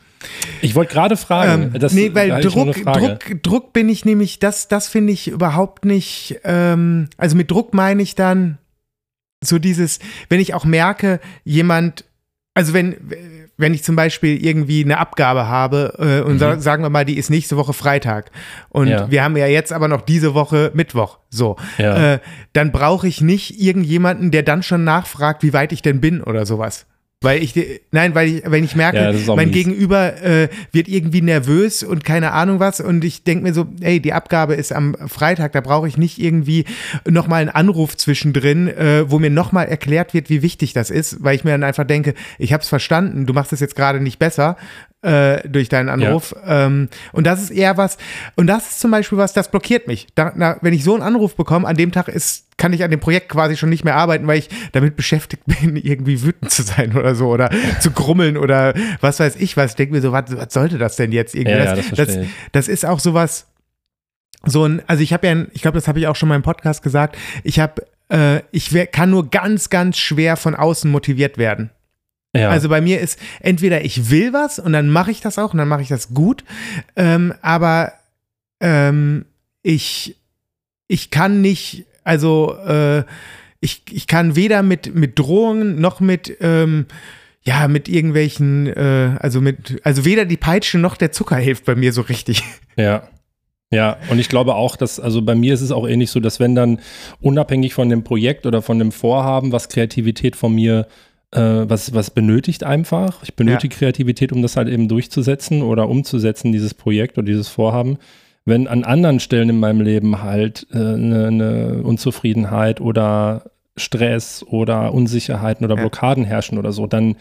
Ich 0.61 0.75
wollte 0.75 0.93
gerade 0.93 1.17
fragen. 1.17 1.71
Ähm, 1.75 1.81
das, 1.81 1.93
nee, 1.93 2.15
weil 2.15 2.41
Druck, 2.43 2.75
Druck, 2.75 3.43
Druck 3.43 3.73
bin 3.73 3.89
ich 3.89 4.05
nämlich, 4.05 4.39
das, 4.39 4.69
das 4.69 4.89
finde 4.89 5.13
ich 5.13 5.29
überhaupt 5.29 5.85
nicht. 5.85 6.41
Ähm, 6.45 7.09
also 7.17 7.37
mit 7.37 7.51
Druck 7.51 7.75
meine 7.75 8.03
ich 8.03 8.15
dann 8.15 8.59
so 9.43 9.59
dieses, 9.59 9.99
wenn 10.29 10.41
ich 10.41 10.53
auch 10.55 10.65
merke, 10.65 11.21
jemand, 11.45 12.05
also 12.55 12.75
wenn, 12.75 12.97
wenn 13.61 13.75
ich 13.75 13.85
zum 13.85 13.97
Beispiel 13.97 14.45
irgendwie 14.45 14.85
eine 14.85 14.99
Abgabe 14.99 15.49
habe 15.49 15.95
äh, 15.99 16.27
und 16.27 16.41
mhm. 16.41 16.61
sagen 16.61 16.83
wir 16.83 16.91
mal, 16.91 17.05
die 17.05 17.17
ist 17.17 17.31
nächste 17.31 17.57
Woche 17.57 17.73
Freitag 17.73 18.31
und 18.69 18.89
ja. 18.89 19.11
wir 19.11 19.23
haben 19.23 19.37
ja 19.37 19.47
jetzt 19.47 19.73
aber 19.73 19.89
noch 19.89 20.03
diese 20.03 20.35
Woche 20.35 20.71
Mittwoch, 20.75 21.19
so, 21.29 21.57
ja. 21.79 22.15
äh, 22.15 22.19
dann 22.53 22.73
brauche 22.73 23.07
ich 23.07 23.21
nicht 23.21 23.61
irgendjemanden, 23.61 24.31
der 24.31 24.43
dann 24.43 24.63
schon 24.63 24.85
nachfragt, 24.85 25.43
wie 25.43 25.53
weit 25.53 25.73
ich 25.73 25.83
denn 25.83 26.01
bin 26.01 26.23
oder 26.23 26.47
sowas. 26.47 26.87
Weil 27.23 27.43
ich, 27.43 27.55
nein, 27.91 28.15
weil 28.15 28.29
ich, 28.29 28.43
wenn 28.47 28.65
ich 28.65 28.75
merke, 28.75 28.97
ja, 28.97 29.35
mein 29.35 29.49
mies. 29.49 29.55
Gegenüber 29.55 30.23
äh, 30.23 30.49
wird 30.73 30.89
irgendwie 30.89 31.21
nervös 31.21 31.83
und 31.83 32.03
keine 32.03 32.33
Ahnung 32.33 32.61
was 32.61 32.81
und 32.81 33.05
ich 33.05 33.25
denke 33.25 33.45
mir 33.45 33.53
so, 33.53 33.67
ey, 33.83 34.01
die 34.01 34.15
Abgabe 34.15 34.55
ist 34.55 34.73
am 34.73 34.97
Freitag, 35.07 35.53
da 35.53 35.61
brauche 35.61 35.87
ich 35.87 35.99
nicht 35.99 36.19
irgendwie 36.19 36.65
nochmal 37.07 37.43
einen 37.43 37.51
Anruf 37.51 37.95
zwischendrin, 37.95 38.69
äh, 38.69 39.11
wo 39.11 39.19
mir 39.19 39.29
nochmal 39.29 39.69
erklärt 39.69 40.15
wird, 40.15 40.31
wie 40.31 40.41
wichtig 40.41 40.73
das 40.73 40.89
ist, 40.89 41.23
weil 41.23 41.37
ich 41.37 41.45
mir 41.45 41.51
dann 41.51 41.63
einfach 41.63 41.85
denke, 41.85 42.15
ich 42.39 42.55
habe 42.55 42.63
es 42.63 42.71
verstanden, 42.71 43.27
du 43.27 43.35
machst 43.35 43.53
es 43.53 43.61
jetzt 43.61 43.77
gerade 43.77 44.01
nicht 44.01 44.19
besser, 44.19 44.57
äh, 45.03 45.47
durch 45.47 45.69
deinen 45.69 45.91
Anruf. 45.91 46.35
Ja. 46.47 46.67
Ähm, 46.67 46.89
und 47.13 47.27
das 47.27 47.43
ist 47.43 47.51
eher 47.51 47.77
was, 47.77 47.99
und 48.37 48.47
das 48.47 48.71
ist 48.71 48.81
zum 48.81 48.91
Beispiel 48.91 49.19
was, 49.19 49.35
das 49.35 49.51
blockiert 49.51 49.89
mich. 49.89 50.07
Da, 50.15 50.33
na, 50.37 50.57
wenn 50.63 50.73
ich 50.73 50.85
so 50.85 50.95
einen 50.95 51.03
Anruf 51.03 51.37
bekomme, 51.37 51.69
an 51.69 51.77
dem 51.77 51.93
Tag 51.93 52.09
ist, 52.09 52.47
kann 52.61 52.75
ich 52.75 52.85
an 52.85 52.91
dem 52.91 53.01
Projekt 53.01 53.31
quasi 53.31 53.57
schon 53.57 53.71
nicht 53.71 53.85
mehr 53.85 53.97
arbeiten, 53.97 54.27
weil 54.27 54.39
ich 54.39 54.51
damit 54.73 54.95
beschäftigt 54.95 55.43
bin, 55.47 55.77
irgendwie 55.77 56.23
wütend 56.23 56.53
zu 56.53 56.63
sein 56.63 56.97
oder 56.97 57.15
so 57.15 57.29
oder 57.29 57.51
zu 57.81 57.91
grummeln 57.91 58.37
oder 58.37 58.75
was 59.01 59.19
weiß 59.19 59.37
ich 59.37 59.57
was. 59.57 59.73
Ich 59.73 59.77
denke 59.77 59.95
mir 59.95 60.03
so, 60.03 60.13
was, 60.13 60.25
was 60.37 60.53
sollte 60.53 60.79
das 60.79 60.97
denn 60.97 61.11
jetzt 61.11 61.35
irgendwie? 61.35 61.57
Ja, 61.57 61.75
das, 61.75 61.91
ja, 61.91 61.97
das, 61.97 62.15
das, 62.15 62.27
das 62.53 62.69
ist 62.69 62.85
auch 62.85 63.01
sowas, 63.01 63.47
so 64.45 64.67
ein, 64.67 64.83
also 64.87 65.03
ich 65.03 65.13
habe 65.13 65.27
ja, 65.27 65.47
ich 65.53 65.63
glaube, 65.63 65.77
das 65.77 65.89
habe 65.89 65.99
ich 65.99 66.07
auch 66.07 66.17
schon 66.17 66.29
mal 66.29 66.37
im 66.37 66.43
Podcast 66.43 66.83
gesagt, 66.83 67.17
ich 67.45 67.59
habe, 67.59 67.87
äh, 68.11 68.43
ich 68.53 68.71
kann 68.93 69.11
nur 69.11 69.31
ganz, 69.31 69.71
ganz 69.71 69.99
schwer 69.99 70.37
von 70.37 70.55
außen 70.55 70.91
motiviert 70.91 71.39
werden. 71.39 71.71
Ja. 72.37 72.51
Also 72.51 72.69
bei 72.69 72.81
mir 72.81 73.01
ist 73.01 73.19
entweder 73.41 73.85
ich 73.85 74.11
will 74.11 74.33
was 74.33 74.59
und 74.59 74.73
dann 74.73 74.89
mache 74.89 75.11
ich 75.11 75.21
das 75.21 75.39
auch 75.39 75.53
und 75.53 75.59
dann 75.59 75.69
mache 75.69 75.83
ich 75.83 75.89
das 75.89 76.15
gut, 76.15 76.45
ähm, 76.95 77.35
aber 77.43 77.95
ähm, 78.61 79.25
ich, 79.63 80.17
ich 80.87 81.11
kann 81.11 81.41
nicht, 81.41 81.87
also 82.11 82.57
äh, 82.67 83.05
ich, 83.61 83.83
ich 83.89 84.09
kann 84.09 84.35
weder 84.35 84.65
mit, 84.65 84.93
mit 84.97 85.17
Drohungen 85.17 85.81
noch 85.81 86.01
mit, 86.01 86.37
ähm, 86.41 86.87
ja, 87.43 87.69
mit 87.69 87.89
irgendwelchen, 87.89 88.67
äh, 88.67 89.17
also 89.21 89.41
mit, 89.41 89.81
also 89.85 90.05
weder 90.05 90.25
die 90.25 90.37
Peitsche 90.37 90.79
noch 90.79 90.97
der 90.97 91.13
Zucker 91.13 91.37
hilft 91.37 91.67
bei 91.67 91.77
mir 91.77 91.93
so 91.93 92.03
richtig. 92.03 92.43
Ja. 92.77 93.05
Ja, 93.73 93.99
und 94.11 94.19
ich 94.19 94.29
glaube 94.29 94.57
auch, 94.57 94.75
dass, 94.75 94.99
also 94.99 95.23
bei 95.23 95.37
mir 95.37 95.55
ist 95.55 95.61
es 95.61 95.71
auch 95.71 95.87
ähnlich 95.87 96.11
so, 96.11 96.19
dass 96.19 96.41
wenn 96.41 96.57
dann 96.57 96.81
unabhängig 97.21 97.73
von 97.73 97.89
dem 97.89 98.03
Projekt 98.03 98.45
oder 98.45 98.63
von 98.63 98.81
dem 98.81 98.91
Vorhaben, 98.91 99.53
was 99.53 99.69
Kreativität 99.69 100.35
von 100.35 100.53
mir 100.53 100.89
äh, 101.31 101.41
was, 101.41 101.95
was 101.95 102.11
benötigt 102.11 102.65
einfach. 102.65 103.23
Ich 103.23 103.35
benötige 103.35 103.73
ja. 103.73 103.79
Kreativität, 103.79 104.33
um 104.33 104.43
das 104.43 104.57
halt 104.57 104.67
eben 104.69 104.89
durchzusetzen 104.89 105.63
oder 105.63 105.89
umzusetzen, 105.89 106.51
dieses 106.51 106.75
Projekt 106.75 107.17
oder 107.19 107.27
dieses 107.27 107.47
Vorhaben. 107.47 107.99
Wenn 108.45 108.67
an 108.67 108.85
anderen 108.85 109.21
Stellen 109.21 109.51
in 109.51 109.61
meinem 109.61 109.81
Leben 109.81 110.23
halt 110.23 110.67
äh, 110.73 110.79
eine, 110.79 111.27
eine 111.27 111.83
Unzufriedenheit 111.83 112.81
oder 112.81 113.51
Stress 113.77 114.45
oder 114.47 114.93
Unsicherheiten 114.93 115.65
oder 115.65 115.77
Blockaden 115.77 116.25
herrschen 116.25 116.59
oder 116.59 116.73
so, 116.73 116.87
dann 116.87 117.17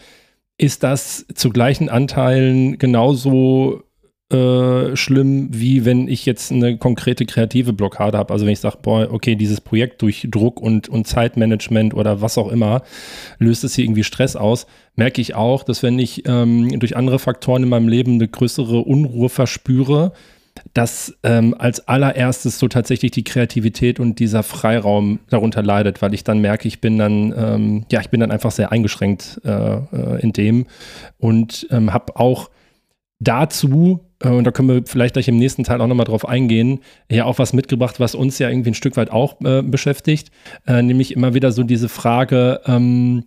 ist 0.58 0.82
das 0.82 1.26
zu 1.34 1.50
gleichen 1.50 1.88
Anteilen 1.88 2.78
genauso 2.78 3.82
äh, 4.30 4.94
schlimm, 4.94 5.48
wie 5.50 5.84
wenn 5.84 6.06
ich 6.06 6.24
jetzt 6.26 6.52
eine 6.52 6.78
konkrete 6.78 7.26
kreative 7.26 7.72
Blockade 7.72 8.16
habe. 8.16 8.32
Also 8.32 8.46
wenn 8.46 8.52
ich 8.52 8.60
sage, 8.60 8.78
boah, 8.80 9.08
okay, 9.10 9.34
dieses 9.34 9.60
Projekt 9.60 10.02
durch 10.02 10.28
Druck 10.30 10.60
und, 10.60 10.88
und 10.88 11.06
Zeitmanagement 11.06 11.94
oder 11.94 12.20
was 12.20 12.38
auch 12.38 12.52
immer, 12.52 12.82
löst 13.38 13.64
es 13.64 13.74
hier 13.74 13.84
irgendwie 13.84 14.04
Stress 14.04 14.36
aus, 14.36 14.66
merke 14.94 15.20
ich 15.20 15.34
auch, 15.34 15.64
dass 15.64 15.82
wenn 15.82 15.98
ich 15.98 16.28
ähm, 16.28 16.78
durch 16.78 16.96
andere 16.96 17.18
Faktoren 17.18 17.64
in 17.64 17.68
meinem 17.68 17.88
Leben 17.88 18.14
eine 18.14 18.28
größere 18.28 18.78
Unruhe 18.78 19.30
verspüre, 19.30 20.12
dass 20.74 21.16
ähm, 21.22 21.54
als 21.58 21.86
allererstes 21.88 22.58
so 22.58 22.68
tatsächlich 22.68 23.10
die 23.10 23.24
Kreativität 23.24 24.00
und 24.00 24.18
dieser 24.18 24.42
Freiraum 24.42 25.20
darunter 25.28 25.62
leidet, 25.62 26.02
weil 26.02 26.14
ich 26.14 26.24
dann 26.24 26.40
merke, 26.40 26.68
ich 26.68 26.80
bin 26.80 26.98
dann, 26.98 27.34
ähm, 27.36 27.86
ja, 27.90 28.00
ich 28.00 28.10
bin 28.10 28.20
dann 28.20 28.30
einfach 28.30 28.50
sehr 28.50 28.72
eingeschränkt 28.72 29.40
äh, 29.44 29.50
äh 29.50 30.20
in 30.20 30.32
dem 30.32 30.66
und 31.18 31.66
ähm, 31.70 31.92
habe 31.92 32.16
auch 32.16 32.50
dazu, 33.20 34.00
äh, 34.20 34.28
und 34.28 34.44
da 34.44 34.50
können 34.50 34.68
wir 34.68 34.82
vielleicht 34.86 35.14
gleich 35.14 35.28
im 35.28 35.36
nächsten 35.36 35.64
Teil 35.64 35.80
auch 35.80 35.86
nochmal 35.86 36.06
drauf 36.06 36.26
eingehen, 36.26 36.80
ja 37.10 37.24
auch 37.24 37.38
was 37.38 37.52
mitgebracht, 37.52 38.00
was 38.00 38.14
uns 38.14 38.38
ja 38.38 38.48
irgendwie 38.48 38.70
ein 38.70 38.74
Stück 38.74 38.96
weit 38.96 39.10
auch 39.10 39.40
äh, 39.42 39.62
beschäftigt, 39.62 40.30
äh, 40.66 40.82
nämlich 40.82 41.14
immer 41.14 41.34
wieder 41.34 41.52
so 41.52 41.62
diese 41.62 41.88
Frage, 41.88 42.60
ähm, 42.66 43.24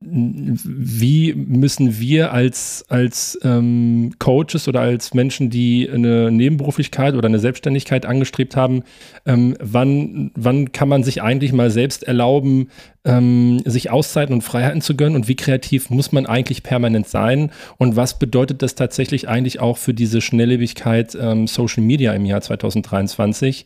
wie 0.00 1.32
müssen 1.32 1.98
wir 1.98 2.30
als, 2.30 2.84
als 2.88 3.38
ähm, 3.42 4.12
Coaches 4.18 4.68
oder 4.68 4.80
als 4.80 5.14
Menschen, 5.14 5.48
die 5.48 5.88
eine 5.90 6.30
Nebenberuflichkeit 6.30 7.14
oder 7.14 7.28
eine 7.28 7.38
Selbstständigkeit 7.38 8.04
angestrebt 8.04 8.56
haben, 8.56 8.82
ähm, 9.24 9.56
wann, 9.58 10.32
wann 10.34 10.72
kann 10.72 10.90
man 10.90 11.02
sich 11.02 11.22
eigentlich 11.22 11.54
mal 11.54 11.70
selbst 11.70 12.02
erlauben, 12.02 12.68
ähm, 13.06 13.62
sich 13.64 13.90
Auszeiten 13.90 14.34
und 14.34 14.42
Freiheiten 14.42 14.82
zu 14.82 14.96
gönnen 14.96 15.16
und 15.16 15.28
wie 15.28 15.36
kreativ 15.36 15.88
muss 15.88 16.12
man 16.12 16.26
eigentlich 16.26 16.62
permanent 16.62 17.08
sein 17.08 17.50
und 17.78 17.96
was 17.96 18.18
bedeutet 18.18 18.60
das 18.60 18.74
tatsächlich 18.74 19.30
eigentlich 19.30 19.60
auch 19.60 19.78
für 19.78 19.94
diese 19.94 20.20
Schnelllebigkeit 20.20 21.16
ähm, 21.18 21.46
Social 21.46 21.82
Media 21.82 22.12
im 22.12 22.26
Jahr 22.26 22.42
2023? 22.42 23.64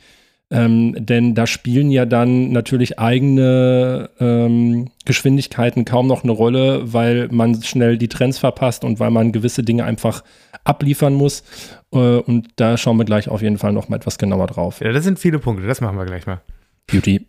Ähm, 0.53 0.97
denn 0.99 1.37
da 1.37 1.47
spielen 1.47 1.93
ja 1.93 2.07
dann 2.07 2.51
natürlich 2.51 2.99
eigene 2.99 4.11
ähm, 4.19 4.91
Geschwindigkeiten 5.05 5.85
kaum 5.85 6.09
noch 6.09 6.25
eine 6.25 6.33
Rolle, 6.33 6.93
weil 6.93 7.29
man 7.31 7.63
schnell 7.63 7.99
die 7.99 8.09
Trends 8.09 8.39
verpasst 8.39 8.83
und 8.83 8.99
weil 8.99 9.13
man 9.13 9.31
gewisse 9.31 9.63
Dinge 9.63 9.85
einfach 9.85 10.25
abliefern 10.65 11.15
muss. 11.15 11.45
Äh, 11.93 11.99
und 11.99 12.49
da 12.57 12.77
schauen 12.77 12.97
wir 12.97 13.05
gleich 13.05 13.29
auf 13.29 13.43
jeden 13.43 13.59
Fall 13.59 13.73
noch 13.73 13.89
mal 13.89 13.97
etwas 13.97 14.19
genauer 14.19 14.49
drauf. 14.49 14.81
Ja, 14.81 14.93
das 14.93 15.05
sind 15.05 15.21
viele 15.21 15.39
Punkte, 15.39 15.67
das 15.67 15.81
machen 15.81 15.97
wir 15.97 16.05
gleich 16.05 16.27
mal. 16.27 16.41
Beauty. 16.89 17.25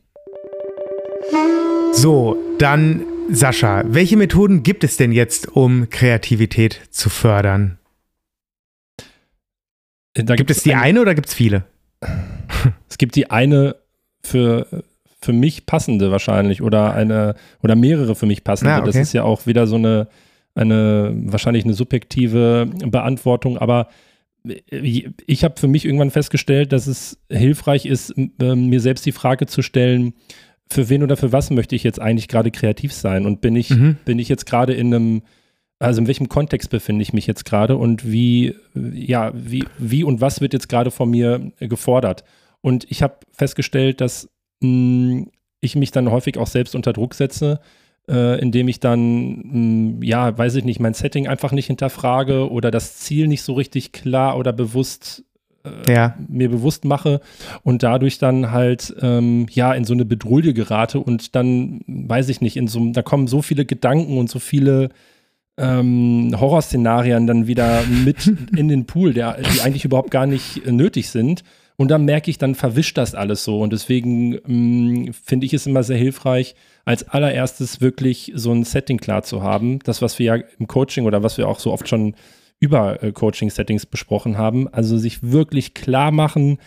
So, 1.93 2.37
dann 2.57 3.03
Sascha, 3.29 3.83
welche 3.85 4.17
Methoden 4.17 4.63
gibt 4.63 4.83
es 4.83 4.97
denn 4.97 5.11
jetzt, 5.11 5.47
um 5.47 5.89
Kreativität 5.89 6.81
zu 6.89 7.09
fördern? 7.09 7.77
Da 10.15 10.35
gibt 10.35 10.49
es 10.49 10.63
die 10.63 10.73
eine 10.73 11.01
oder 11.01 11.15
gibt 11.15 11.27
es 11.29 11.33
viele? 11.33 11.63
es 12.89 12.97
gibt 12.97 13.15
die 13.15 13.29
eine 13.29 13.75
für, 14.23 14.67
für 15.21 15.33
mich 15.33 15.65
passende 15.65 16.11
wahrscheinlich 16.11 16.61
oder 16.61 16.93
eine 16.93 17.35
oder 17.61 17.75
mehrere 17.75 18.15
für 18.15 18.25
mich 18.25 18.43
passende. 18.43 18.71
Ja, 18.71 18.79
okay. 18.79 18.87
Das 18.87 18.95
ist 18.95 19.13
ja 19.13 19.23
auch 19.23 19.45
wieder 19.45 19.67
so 19.67 19.75
eine, 19.75 20.07
eine 20.55 21.13
wahrscheinlich 21.25 21.63
eine 21.63 21.73
subjektive 21.73 22.69
Beantwortung, 22.85 23.57
aber 23.57 23.87
ich 24.43 25.43
habe 25.43 25.59
für 25.59 25.67
mich 25.67 25.85
irgendwann 25.85 26.09
festgestellt, 26.09 26.71
dass 26.73 26.87
es 26.87 27.19
hilfreich 27.29 27.85
ist, 27.85 28.15
mir 28.17 28.79
selbst 28.79 29.05
die 29.05 29.11
Frage 29.11 29.45
zu 29.45 29.61
stellen, 29.61 30.13
für 30.71 30.89
wen 30.89 31.03
oder 31.03 31.17
für 31.17 31.31
was 31.31 31.51
möchte 31.51 31.75
ich 31.75 31.83
jetzt 31.83 32.01
eigentlich 32.01 32.27
gerade 32.27 32.49
kreativ 32.49 32.93
sein? 32.93 33.25
Und 33.25 33.41
bin 33.41 33.55
ich, 33.55 33.69
mhm. 33.69 33.97
bin 34.05 34.19
ich 34.19 34.29
jetzt 34.29 34.45
gerade 34.45 34.73
in 34.73 34.93
einem, 34.93 35.21
also 35.79 36.01
in 36.01 36.07
welchem 36.07 36.29
Kontext 36.29 36.69
befinde 36.69 37.03
ich 37.03 37.13
mich 37.13 37.27
jetzt 37.27 37.45
gerade 37.45 37.75
und 37.75 38.09
wie, 38.09 38.55
ja, 38.73 39.31
wie, 39.35 39.65
wie 39.77 40.03
und 40.03 40.21
was 40.21 40.41
wird 40.41 40.53
jetzt 40.53 40.69
gerade 40.69 40.89
von 40.89 41.09
mir 41.09 41.51
gefordert? 41.59 42.23
Und 42.61 42.89
ich 42.89 43.01
habe 43.01 43.17
festgestellt, 43.31 44.01
dass 44.01 44.29
mh, 44.61 44.67
hm, 44.67 45.31
ich 45.59 45.75
mich 45.75 45.91
dann 45.91 46.09
häufig 46.09 46.37
auch 46.37 46.47
selbst 46.47 46.75
unter 46.75 46.93
Druck 46.93 47.13
setze, 47.13 47.59
äh, 48.07 48.39
indem 48.39 48.67
ich 48.67 48.79
dann, 48.79 49.29
mh, 49.29 49.43
hm, 49.43 50.03
ja, 50.03 50.37
weiß 50.37 50.55
ich 50.55 50.63
nicht, 50.63 50.79
mein 50.79 50.93
Setting 50.93 51.27
einfach 51.27 51.51
nicht 51.51 51.67
hinterfrage 51.67 52.49
oder 52.49 52.71
das 52.71 52.97
Ziel 52.97 53.27
nicht 53.27 53.43
so 53.43 53.53
richtig 53.53 53.91
klar 53.91 54.37
oder 54.37 54.53
bewusst 54.53 55.23
äh, 55.63 55.93
ja. 55.93 56.15
mir 56.27 56.49
bewusst 56.49 56.85
mache 56.85 57.21
und 57.63 57.83
dadurch 57.83 58.17
dann 58.17 58.51
halt 58.51 58.95
ähm, 59.01 59.45
ja 59.51 59.73
in 59.73 59.85
so 59.85 59.93
eine 59.93 60.05
Bedrulle 60.05 60.53
gerate 60.53 60.99
und 60.99 61.35
dann 61.35 61.81
weiß 61.87 62.29
ich 62.29 62.41
nicht 62.41 62.57
in 62.57 62.67
so 62.67 62.91
da 62.91 63.03
kommen 63.03 63.27
so 63.27 63.41
viele 63.41 63.65
Gedanken 63.65 64.17
und 64.17 64.29
so 64.29 64.39
viele 64.39 64.89
ähm, 65.57 66.35
Horrorszenarien 66.39 67.27
dann 67.27 67.45
wieder 67.45 67.83
mit 67.83 68.27
in 68.55 68.67
den 68.69 68.85
Pool, 68.85 69.13
der, 69.13 69.37
die 69.39 69.61
eigentlich 69.61 69.85
überhaupt 69.85 70.09
gar 70.11 70.25
nicht 70.25 70.65
äh, 70.65 70.71
nötig 70.71 71.09
sind 71.09 71.43
und 71.81 71.87
dann 71.87 72.05
merke 72.05 72.29
ich, 72.29 72.37
dann 72.37 72.53
verwischt 72.53 72.95
das 72.99 73.15
alles 73.15 73.43
so. 73.43 73.59
Und 73.59 73.73
deswegen 73.73 74.37
mm, 74.45 75.13
finde 75.13 75.47
ich 75.47 75.53
es 75.55 75.65
immer 75.65 75.81
sehr 75.81 75.97
hilfreich, 75.97 76.53
als 76.85 77.09
allererstes 77.09 77.81
wirklich 77.81 78.31
so 78.35 78.51
ein 78.51 78.65
Setting 78.65 78.99
klar 78.99 79.23
zu 79.23 79.41
haben. 79.41 79.79
Das, 79.79 79.99
was 79.99 80.19
wir 80.19 80.25
ja 80.27 80.43
im 80.59 80.67
Coaching 80.67 81.05
oder 81.05 81.23
was 81.23 81.39
wir 81.39 81.47
auch 81.47 81.59
so 81.59 81.73
oft 81.73 81.89
schon 81.89 82.13
über 82.59 83.01
äh, 83.01 83.11
Coaching-Settings 83.11 83.87
besprochen 83.87 84.37
haben. 84.37 84.71
Also 84.71 84.99
sich 84.99 85.23
wirklich 85.23 85.73
klar 85.73 86.11
machen, 86.11 86.59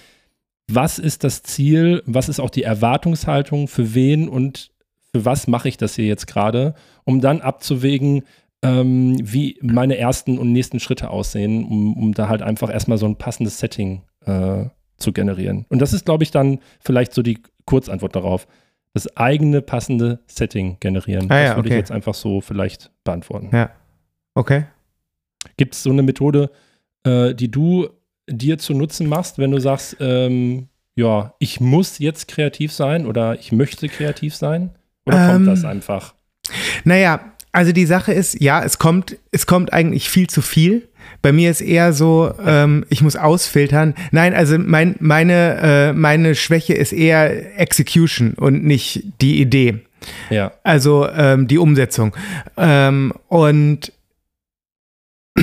was 0.67 0.99
ist 0.99 1.23
das 1.23 1.45
Ziel, 1.45 2.03
was 2.07 2.29
ist 2.29 2.41
auch 2.41 2.51
die 2.51 2.65
Erwartungshaltung, 2.65 3.69
für 3.69 3.95
wen 3.95 4.29
und 4.29 4.73
für 5.13 5.25
was 5.25 5.47
mache 5.47 5.69
ich 5.69 5.77
das 5.77 5.95
hier 5.95 6.07
jetzt 6.07 6.27
gerade, 6.27 6.75
um 7.05 7.21
dann 7.21 7.41
abzuwägen, 7.41 8.25
ähm, 8.63 9.17
wie 9.23 9.61
meine 9.63 9.97
ersten 9.97 10.39
und 10.39 10.51
nächsten 10.51 10.81
Schritte 10.81 11.11
aussehen, 11.11 11.65
um, 11.65 11.97
um 11.97 12.15
da 12.15 12.29
halt 12.29 12.43
einfach 12.43 12.69
erstmal 12.69 12.99
so 12.99 13.07
ein 13.07 13.15
passendes 13.15 13.61
Setting 13.61 14.03
äh, 14.27 14.65
zu 14.97 15.13
generieren. 15.13 15.67
Und 15.69 15.81
das 15.81 15.93
ist, 15.93 16.05
glaube 16.05 16.25
ich, 16.25 16.31
dann 16.31 16.61
vielleicht 16.81 17.15
so 17.15 17.23
die 17.23 17.39
Kurzantwort 17.65 18.15
darauf. 18.17 18.47
Das 18.93 19.17
eigene 19.17 19.61
passende 19.61 20.21
Setting 20.27 20.77
generieren. 20.81 21.31
Ah, 21.31 21.39
ja, 21.39 21.47
das 21.47 21.57
würde 21.57 21.69
okay. 21.69 21.75
ich 21.77 21.81
jetzt 21.81 21.91
einfach 21.91 22.15
so 22.15 22.41
vielleicht 22.41 22.91
beantworten. 23.03 23.51
Ja. 23.53 23.71
Okay. 24.35 24.67
Gibt 25.57 25.75
es 25.75 25.83
so 25.83 25.91
eine 25.91 26.03
Methode, 26.03 26.51
äh, 27.05 27.35
die 27.35 27.51
du 27.51 27.89
dir 28.29 28.59
zu 28.59 28.73
Nutzen 28.73 29.09
machst, 29.09 29.39
wenn 29.39 29.51
du 29.51 29.61
sagst, 29.61 29.97
ähm, 30.01 30.69
ja, 30.95 31.35
ich 31.39 31.61
muss 31.61 31.99
jetzt 31.99 32.29
kreativ 32.29 32.73
sein 32.73 33.07
oder 33.07 33.39
ich 33.39 33.53
möchte 33.53 33.89
kreativ 33.89 34.35
sein? 34.35 34.71
Oder 35.07 35.27
ähm, 35.27 35.33
kommt 35.33 35.49
das 35.49 35.65
einfach? 35.65 36.15
Naja, 36.85 37.33
also 37.53 37.73
die 37.73 37.87
Sache 37.87 38.13
ist, 38.13 38.41
ja, 38.41 38.63
es 38.63 38.79
kommt, 38.79 39.17
es 39.31 39.47
kommt 39.47 39.73
eigentlich 39.73 40.09
viel 40.09 40.29
zu 40.29 40.43
viel. 40.43 40.89
Bei 41.25 41.33
mir 41.33 41.51
ist 41.51 41.61
eher 41.63 41.95
so, 41.95 42.35
ähm, 42.45 42.85
ich 42.91 43.01
muss 43.01 43.17
ausfiltern. 43.17 43.95
Nein, 44.11 44.35
also 44.35 44.59
mein, 44.59 44.97
meine, 45.01 45.57
äh, 45.63 45.95
meine 45.95 46.35
Schwäche 46.35 46.75
ist 46.75 46.93
eher 46.93 47.59
Execution 47.59 48.35
und 48.35 48.63
nicht 48.63 49.05
die 49.23 49.41
Idee. 49.41 49.79
Ja. 50.29 50.53
Also 50.65 51.09
ähm, 51.09 51.49
die 51.49 51.57
Umsetzung. 51.57 52.15
Ähm, 52.59 53.15
und 53.29 53.91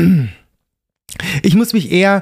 ich 1.41 1.55
muss 1.55 1.73
mich 1.73 1.91
eher, 1.91 2.21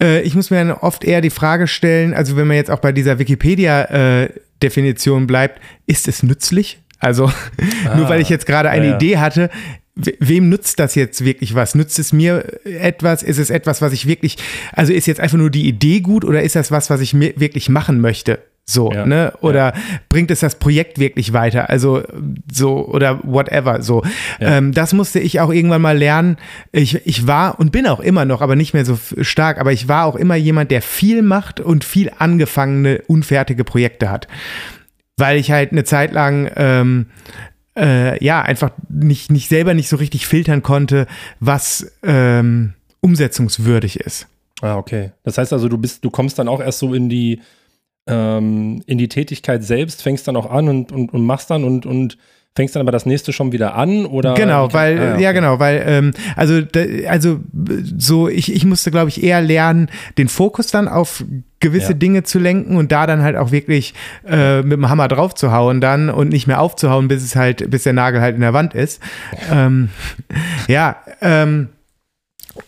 äh, 0.00 0.22
ich 0.22 0.34
muss 0.34 0.50
mir 0.50 0.78
oft 0.80 1.04
eher 1.04 1.20
die 1.20 1.28
Frage 1.28 1.66
stellen, 1.66 2.14
also 2.14 2.38
wenn 2.38 2.46
man 2.46 2.56
jetzt 2.56 2.70
auch 2.70 2.80
bei 2.80 2.92
dieser 2.92 3.18
Wikipedia-Definition 3.18 5.24
äh, 5.24 5.26
bleibt, 5.26 5.60
ist 5.86 6.08
es 6.08 6.22
nützlich? 6.22 6.78
Also 7.00 7.26
ah, 7.86 7.96
nur 7.96 8.08
weil 8.08 8.22
ich 8.22 8.30
jetzt 8.30 8.46
gerade 8.46 8.70
eine 8.70 8.88
ja. 8.88 8.96
Idee 8.96 9.18
hatte, 9.18 9.50
wem 9.96 10.48
nutzt 10.48 10.78
das 10.80 10.94
jetzt 10.94 11.24
wirklich 11.24 11.54
was? 11.54 11.74
Nützt 11.74 11.98
es 11.98 12.12
mir 12.12 12.60
etwas? 12.64 13.22
Ist 13.22 13.38
es 13.38 13.50
etwas, 13.50 13.80
was 13.80 13.92
ich 13.92 14.06
wirklich, 14.06 14.36
also 14.72 14.92
ist 14.92 15.06
jetzt 15.06 15.20
einfach 15.20 15.38
nur 15.38 15.50
die 15.50 15.68
Idee 15.68 16.00
gut 16.00 16.24
oder 16.24 16.42
ist 16.42 16.56
das 16.56 16.70
was, 16.70 16.90
was 16.90 17.00
ich 17.00 17.14
mir 17.14 17.34
wirklich 17.36 17.68
machen 17.68 18.00
möchte? 18.00 18.40
So, 18.66 18.90
ja, 18.90 19.04
ne? 19.04 19.34
Oder 19.42 19.74
ja. 19.74 19.80
bringt 20.08 20.30
es 20.30 20.40
das 20.40 20.58
Projekt 20.58 20.98
wirklich 20.98 21.34
weiter? 21.34 21.68
Also, 21.68 22.02
so, 22.50 22.88
oder 22.88 23.20
whatever, 23.22 23.82
so. 23.82 24.02
Ja. 24.40 24.56
Ähm, 24.56 24.72
das 24.72 24.94
musste 24.94 25.20
ich 25.20 25.40
auch 25.40 25.52
irgendwann 25.52 25.82
mal 25.82 25.98
lernen. 25.98 26.38
Ich, 26.72 27.06
ich 27.06 27.26
war 27.26 27.60
und 27.60 27.72
bin 27.72 27.86
auch 27.86 28.00
immer 28.00 28.24
noch, 28.24 28.40
aber 28.40 28.56
nicht 28.56 28.72
mehr 28.72 28.86
so 28.86 28.98
stark, 29.20 29.58
aber 29.58 29.72
ich 29.72 29.86
war 29.86 30.06
auch 30.06 30.16
immer 30.16 30.36
jemand, 30.36 30.70
der 30.70 30.80
viel 30.80 31.20
macht 31.20 31.60
und 31.60 31.84
viel 31.84 32.10
angefangene, 32.18 33.02
unfertige 33.06 33.64
Projekte 33.64 34.10
hat. 34.10 34.28
Weil 35.18 35.36
ich 35.36 35.50
halt 35.50 35.72
eine 35.72 35.84
Zeit 35.84 36.12
lang 36.12 36.50
ähm, 36.56 37.06
äh, 37.76 38.22
ja, 38.24 38.42
einfach 38.42 38.70
nicht, 38.88 39.30
nicht 39.30 39.48
selber 39.48 39.74
nicht 39.74 39.88
so 39.88 39.96
richtig 39.96 40.26
filtern 40.26 40.62
konnte, 40.62 41.06
was 41.40 41.92
ähm, 42.02 42.74
umsetzungswürdig 43.00 44.00
ist. 44.00 44.28
Ah, 44.62 44.76
okay. 44.76 45.12
Das 45.22 45.38
heißt 45.38 45.52
also, 45.52 45.68
du 45.68 45.78
bist, 45.78 46.04
du 46.04 46.10
kommst 46.10 46.38
dann 46.38 46.48
auch 46.48 46.60
erst 46.60 46.78
so 46.78 46.94
in 46.94 47.08
die, 47.08 47.40
ähm, 48.06 48.82
in 48.86 48.98
die 48.98 49.08
Tätigkeit 49.08 49.64
selbst, 49.64 50.02
fängst 50.02 50.26
dann 50.28 50.36
auch 50.36 50.50
an 50.50 50.68
und, 50.68 50.92
und, 50.92 51.12
und 51.12 51.24
machst 51.24 51.50
dann 51.50 51.64
und, 51.64 51.86
und 51.86 52.16
fängst 52.56 52.76
dann 52.76 52.82
aber 52.82 52.92
das 52.92 53.04
nächste 53.04 53.32
schon 53.32 53.50
wieder 53.50 53.74
an 53.74 54.06
oder 54.06 54.34
genau 54.34 54.72
weil 54.72 54.98
ah, 54.98 55.14
okay. 55.14 55.22
ja 55.22 55.32
genau 55.32 55.58
weil 55.58 55.82
ähm, 55.86 56.10
also 56.36 56.62
also 57.08 57.40
so 57.98 58.28
ich, 58.28 58.54
ich 58.54 58.64
musste 58.64 58.92
glaube 58.92 59.08
ich 59.08 59.24
eher 59.24 59.40
lernen 59.40 59.90
den 60.18 60.28
Fokus 60.28 60.68
dann 60.68 60.86
auf 60.86 61.24
gewisse 61.58 61.92
ja. 61.92 61.98
Dinge 61.98 62.22
zu 62.22 62.38
lenken 62.38 62.76
und 62.76 62.92
da 62.92 63.08
dann 63.08 63.22
halt 63.22 63.36
auch 63.36 63.50
wirklich 63.50 63.94
äh, 64.28 64.62
mit 64.62 64.72
dem 64.72 64.88
Hammer 64.88 65.08
drauf 65.08 65.34
zu 65.34 65.50
hauen 65.50 65.80
dann 65.80 66.10
und 66.10 66.28
nicht 66.28 66.46
mehr 66.46 66.60
aufzuhauen 66.60 67.08
bis 67.08 67.24
es 67.24 67.34
halt 67.34 67.70
bis 67.70 67.82
der 67.82 67.92
Nagel 67.92 68.20
halt 68.20 68.36
in 68.36 68.40
der 68.40 68.52
Wand 68.52 68.74
ist 68.74 69.02
ähm, 69.50 69.88
ja 70.68 70.96
ähm, 71.20 71.70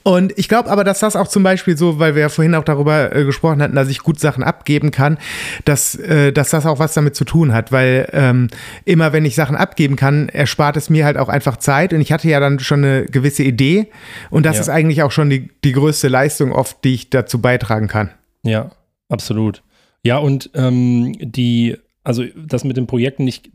Und 0.03 0.33
ich 0.37 0.49
glaube 0.49 0.69
aber, 0.71 0.83
dass 0.85 1.01
das 1.01 1.15
auch 1.17 1.29
zum 1.29 1.43
Beispiel 1.43 1.77
so, 1.77 1.99
weil 1.99 2.15
wir 2.15 2.23
ja 2.23 2.29
vorhin 2.29 2.55
auch 2.55 2.65
darüber 2.65 3.15
äh, 3.15 3.25
gesprochen 3.25 3.63
hatten, 3.63 3.75
dass 3.77 3.89
ich 3.89 4.01
gut 4.01 4.19
Sachen 4.19 4.43
abgeben 4.43 4.91
kann, 4.91 5.19
dass, 5.65 5.95
äh, 5.95 6.33
dass 6.33 6.51
das 6.51 6.67
auch 6.67 6.79
was 6.79 6.95
damit 6.95 7.15
zu 7.15 7.25
tun 7.25 7.53
hat, 7.53 7.71
weil 7.73 8.09
ähm, 8.13 8.49
immer 8.85 9.13
wenn 9.13 9.25
ich 9.25 9.35
Sachen 9.37 9.57
abgeben 9.57 9.95
kann, 9.97 10.29
erspart 10.29 10.77
es 10.77 10.91
mir 10.91 11.05
halt 11.05 11.17
auch 11.17 11.29
einfach 11.29 11.57
Zeit 11.57 11.93
und 11.93 12.01
ich 12.01 12.11
hatte 12.13 12.29
ja 12.29 12.41
dann 12.41 12.59
schon 12.59 12.85
eine 12.85 13.07
gewisse 13.07 13.43
Idee 13.45 13.89
und 14.31 14.45
das 14.45 14.57
Ja. 14.57 14.63
ist 14.63 14.69
eigentlich 14.69 15.03
auch 15.03 15.13
schon 15.13 15.31
die, 15.31 15.51
die 15.65 15.73
größte 15.73 16.09
Leistung 16.09 16.53
oft, 16.53 16.83
die 16.85 16.95
ich 16.95 17.11
dazu 17.11 17.41
beitragen 17.41 17.87
kann. 17.87 18.11
Ja, 18.43 18.71
absolut. 19.09 19.63
Ja, 20.03 20.19
und 20.19 20.51
ähm, 20.55 21.15
die, 21.21 21.77
also 22.05 22.25
das 22.37 22.65
mit 22.65 22.77
den 22.77 22.87
Projekten 22.87 23.25
nicht, 23.25 23.51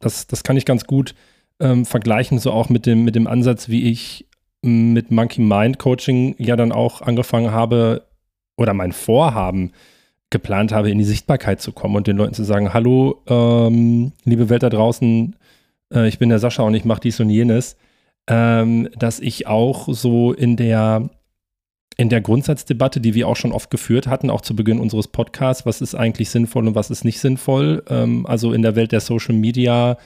das, 0.00 0.26
das 0.26 0.42
kann 0.42 0.56
ich 0.56 0.64
ganz 0.64 0.84
gut 0.86 1.14
ähm, 1.60 1.84
vergleichen, 1.84 2.38
so 2.38 2.52
auch 2.52 2.68
mit 2.68 2.86
dem, 2.86 3.04
mit 3.04 3.14
dem 3.16 3.26
Ansatz, 3.26 3.68
wie 3.68 3.90
ich 3.90 4.26
mit 4.68 5.10
Monkey 5.10 5.40
Mind 5.40 5.78
Coaching 5.78 6.34
ja 6.38 6.56
dann 6.56 6.72
auch 6.72 7.02
angefangen 7.02 7.50
habe 7.50 8.06
oder 8.56 8.74
mein 8.74 8.92
Vorhaben 8.92 9.72
geplant 10.30 10.72
habe, 10.72 10.90
in 10.90 10.98
die 10.98 11.04
Sichtbarkeit 11.04 11.60
zu 11.60 11.72
kommen 11.72 11.96
und 11.96 12.06
den 12.06 12.16
Leuten 12.16 12.34
zu 12.34 12.44
sagen, 12.44 12.74
hallo, 12.74 13.22
ähm, 13.28 14.12
liebe 14.24 14.50
Welt 14.50 14.62
da 14.62 14.68
draußen, 14.68 15.36
äh, 15.94 16.08
ich 16.08 16.18
bin 16.18 16.28
der 16.28 16.38
Sascha 16.38 16.62
und 16.62 16.74
ich 16.74 16.84
mache 16.84 17.00
dies 17.00 17.20
und 17.20 17.30
jenes, 17.30 17.76
ähm, 18.26 18.88
dass 18.98 19.20
ich 19.20 19.46
auch 19.46 19.88
so 19.90 20.32
in 20.32 20.56
der 20.56 21.08
in 22.00 22.10
der 22.10 22.20
Grundsatzdebatte, 22.20 23.00
die 23.00 23.14
wir 23.14 23.26
auch 23.26 23.34
schon 23.34 23.50
oft 23.50 23.72
geführt 23.72 24.06
hatten, 24.06 24.30
auch 24.30 24.40
zu 24.40 24.54
Beginn 24.54 24.78
unseres 24.78 25.08
Podcasts, 25.08 25.66
was 25.66 25.80
ist 25.80 25.96
eigentlich 25.96 26.30
sinnvoll 26.30 26.68
und 26.68 26.76
was 26.76 26.90
ist 26.90 27.04
nicht 27.04 27.18
sinnvoll, 27.18 27.82
ähm, 27.88 28.24
also 28.24 28.52
in 28.52 28.62
der 28.62 28.76
Welt 28.76 28.92
der 28.92 29.00
Social 29.00 29.34
Media 29.34 29.98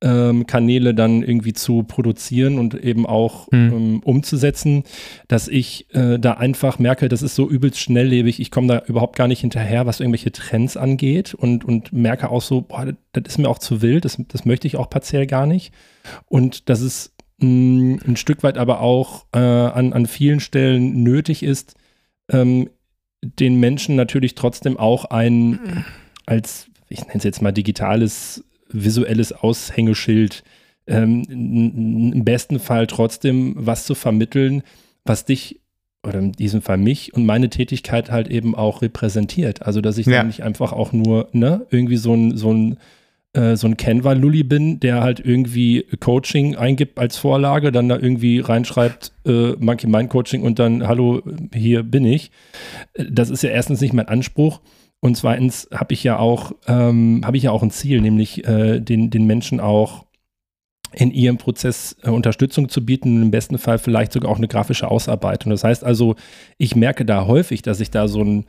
ähm, 0.00 0.46
Kanäle 0.46 0.94
dann 0.94 1.22
irgendwie 1.22 1.52
zu 1.52 1.82
produzieren 1.82 2.58
und 2.58 2.74
eben 2.74 3.04
auch 3.04 3.48
Mhm. 3.50 3.72
ähm, 3.72 4.00
umzusetzen, 4.04 4.84
dass 5.26 5.48
ich 5.48 5.92
äh, 5.94 6.18
da 6.18 6.34
einfach 6.34 6.78
merke, 6.78 7.08
das 7.08 7.22
ist 7.22 7.34
so 7.34 7.48
übelst 7.50 7.80
schnelllebig, 7.80 8.38
ich 8.40 8.50
komme 8.50 8.68
da 8.68 8.82
überhaupt 8.86 9.16
gar 9.16 9.26
nicht 9.26 9.40
hinterher, 9.40 9.86
was 9.86 10.00
irgendwelche 10.00 10.30
Trends 10.30 10.76
angeht 10.76 11.34
und, 11.34 11.64
und 11.64 11.92
merke 11.92 12.30
auch 12.30 12.42
so, 12.42 12.60
boah, 12.62 12.86
das, 12.86 12.94
das 13.12 13.24
ist 13.26 13.38
mir 13.38 13.48
auch 13.48 13.58
zu 13.58 13.82
wild, 13.82 14.04
das, 14.04 14.18
das 14.28 14.44
möchte 14.44 14.66
ich 14.66 14.76
auch 14.76 14.88
partiell 14.88 15.26
gar 15.26 15.46
nicht. 15.46 15.72
Und 16.26 16.68
das 16.68 16.80
ist 16.80 17.12
mh, 17.38 17.98
ein 18.06 18.16
Stück 18.16 18.42
weit 18.44 18.56
aber 18.58 18.80
auch 18.80 19.26
äh, 19.32 19.38
an, 19.38 19.92
an 19.92 20.06
vielen 20.06 20.40
Stellen 20.40 21.02
nötig 21.02 21.42
ist, 21.42 21.74
ähm, 22.30 22.70
den 23.20 23.58
Menschen 23.58 23.96
natürlich 23.96 24.36
trotzdem 24.36 24.76
auch 24.76 25.06
ein, 25.06 25.84
als, 26.26 26.68
ich 26.88 27.00
nenne 27.00 27.16
es 27.16 27.24
jetzt 27.24 27.42
mal 27.42 27.50
digitales, 27.52 28.44
visuelles 28.70 29.32
Aushängeschild, 29.32 30.42
ähm, 30.86 31.22
im 31.28 32.24
besten 32.24 32.58
Fall 32.58 32.86
trotzdem 32.86 33.54
was 33.56 33.84
zu 33.84 33.94
vermitteln, 33.94 34.62
was 35.04 35.24
dich 35.24 35.60
oder 36.06 36.20
in 36.20 36.32
diesem 36.32 36.62
Fall 36.62 36.78
mich 36.78 37.12
und 37.14 37.26
meine 37.26 37.50
Tätigkeit 37.50 38.10
halt 38.10 38.28
eben 38.28 38.54
auch 38.54 38.82
repräsentiert. 38.82 39.62
Also, 39.62 39.80
dass 39.80 39.98
ich 39.98 40.06
Ja. 40.06 40.22
nicht 40.22 40.42
einfach 40.42 40.72
auch 40.72 40.92
nur, 40.92 41.28
ne, 41.32 41.66
irgendwie 41.70 41.96
so 41.96 42.14
ein, 42.14 42.36
so 42.36 42.52
ein 42.52 42.76
äh, 43.34 43.56
so 43.56 43.66
ein 43.66 43.76
Canva-Lulli 43.76 44.42
bin, 44.42 44.80
der 44.80 45.02
halt 45.02 45.20
irgendwie 45.20 45.84
Coaching 46.00 46.56
eingibt 46.56 46.98
als 46.98 47.18
Vorlage, 47.18 47.70
dann 47.72 47.86
da 47.86 47.98
irgendwie 47.98 48.40
reinschreibt, 48.40 49.12
äh, 49.26 49.50
Monkey 49.58 49.86
Mind 49.86 50.08
Coaching 50.08 50.40
und 50.42 50.58
dann, 50.58 50.88
hallo, 50.88 51.20
hier 51.52 51.82
bin 51.82 52.06
ich. 52.06 52.30
Äh, 52.94 53.04
Das 53.10 53.28
ist 53.28 53.42
ja 53.42 53.50
erstens 53.50 53.82
nicht 53.82 53.92
mein 53.92 54.08
Anspruch. 54.08 54.60
Und 55.00 55.16
zweitens 55.16 55.68
habe 55.72 55.94
ich 55.94 56.02
ja 56.02 56.18
auch, 56.18 56.52
ähm, 56.66 57.22
habe 57.24 57.36
ich 57.36 57.44
ja 57.44 57.52
auch 57.52 57.62
ein 57.62 57.70
Ziel, 57.70 58.00
nämlich 58.00 58.46
äh, 58.46 58.80
den, 58.80 59.10
den 59.10 59.26
Menschen 59.26 59.60
auch 59.60 60.06
in 60.92 61.10
ihrem 61.12 61.36
Prozess 61.36 61.96
äh, 62.02 62.10
Unterstützung 62.10 62.68
zu 62.68 62.84
bieten, 62.84 63.16
und 63.16 63.22
im 63.22 63.30
besten 63.30 63.58
Fall 63.58 63.78
vielleicht 63.78 64.12
sogar 64.12 64.30
auch 64.32 64.38
eine 64.38 64.48
grafische 64.48 64.90
Ausarbeitung. 64.90 65.50
Das 65.50 65.62
heißt 65.62 65.84
also, 65.84 66.16
ich 66.56 66.74
merke 66.74 67.04
da 67.04 67.26
häufig, 67.26 67.62
dass 67.62 67.80
ich 67.80 67.90
da 67.90 68.08
so 68.08 68.22
ein 68.22 68.46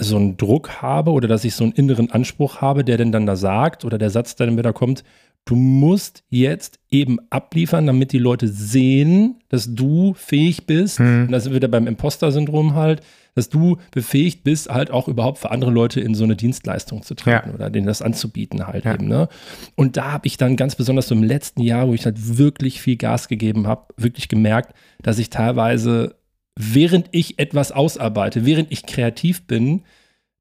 so 0.00 0.16
einen 0.16 0.36
Druck 0.36 0.82
habe 0.82 1.12
oder 1.12 1.28
dass 1.28 1.44
ich 1.44 1.54
so 1.54 1.62
einen 1.62 1.72
inneren 1.72 2.10
Anspruch 2.10 2.60
habe, 2.60 2.82
der 2.82 2.96
denn 2.96 3.12
dann 3.12 3.26
da 3.26 3.36
sagt 3.36 3.84
oder 3.84 3.96
der 3.96 4.10
Satz, 4.10 4.34
der 4.34 4.46
dann 4.48 4.58
wieder 4.58 4.72
kommt, 4.72 5.04
du 5.44 5.54
musst 5.54 6.24
jetzt 6.30 6.80
eben 6.90 7.18
abliefern, 7.30 7.86
damit 7.86 8.10
die 8.10 8.18
Leute 8.18 8.48
sehen, 8.48 9.36
dass 9.50 9.72
du 9.72 10.14
fähig 10.14 10.66
bist, 10.66 10.98
Hm. 10.98 11.26
und 11.26 11.30
das 11.32 11.46
ist 11.46 11.54
wieder 11.54 11.68
beim 11.68 11.86
Imposter-Syndrom 11.86 12.74
halt, 12.74 13.02
dass 13.34 13.48
du 13.48 13.78
befähigt 13.90 14.44
bist, 14.44 14.68
halt 14.70 14.90
auch 14.90 15.08
überhaupt 15.08 15.38
für 15.38 15.50
andere 15.50 15.70
Leute 15.70 16.00
in 16.00 16.14
so 16.14 16.24
eine 16.24 16.36
Dienstleistung 16.36 17.02
zu 17.02 17.14
treten 17.14 17.48
Ja. 17.50 17.54
oder 17.54 17.70
denen 17.70 17.86
das 17.86 18.00
anzubieten 18.02 18.66
halt 18.66 18.84
Ja. 18.84 18.94
eben. 18.94 19.08
Ne? 19.08 19.28
Und 19.74 19.96
da 19.96 20.12
habe 20.12 20.26
ich 20.26 20.36
dann 20.36 20.56
ganz 20.56 20.76
besonders 20.76 21.08
so 21.08 21.14
im 21.14 21.22
letzten 21.22 21.62
Jahr, 21.62 21.88
wo 21.88 21.94
ich 21.94 22.04
halt 22.04 22.38
wirklich 22.38 22.80
viel 22.80 22.96
Gas 22.96 23.28
gegeben 23.28 23.66
habe, 23.66 23.86
wirklich 23.96 24.28
gemerkt, 24.28 24.74
dass 25.02 25.18
ich 25.18 25.30
teilweise, 25.30 26.14
während 26.56 27.08
ich 27.10 27.38
etwas 27.38 27.72
ausarbeite, 27.72 28.46
während 28.46 28.70
ich 28.70 28.86
kreativ 28.86 29.46
bin, 29.46 29.82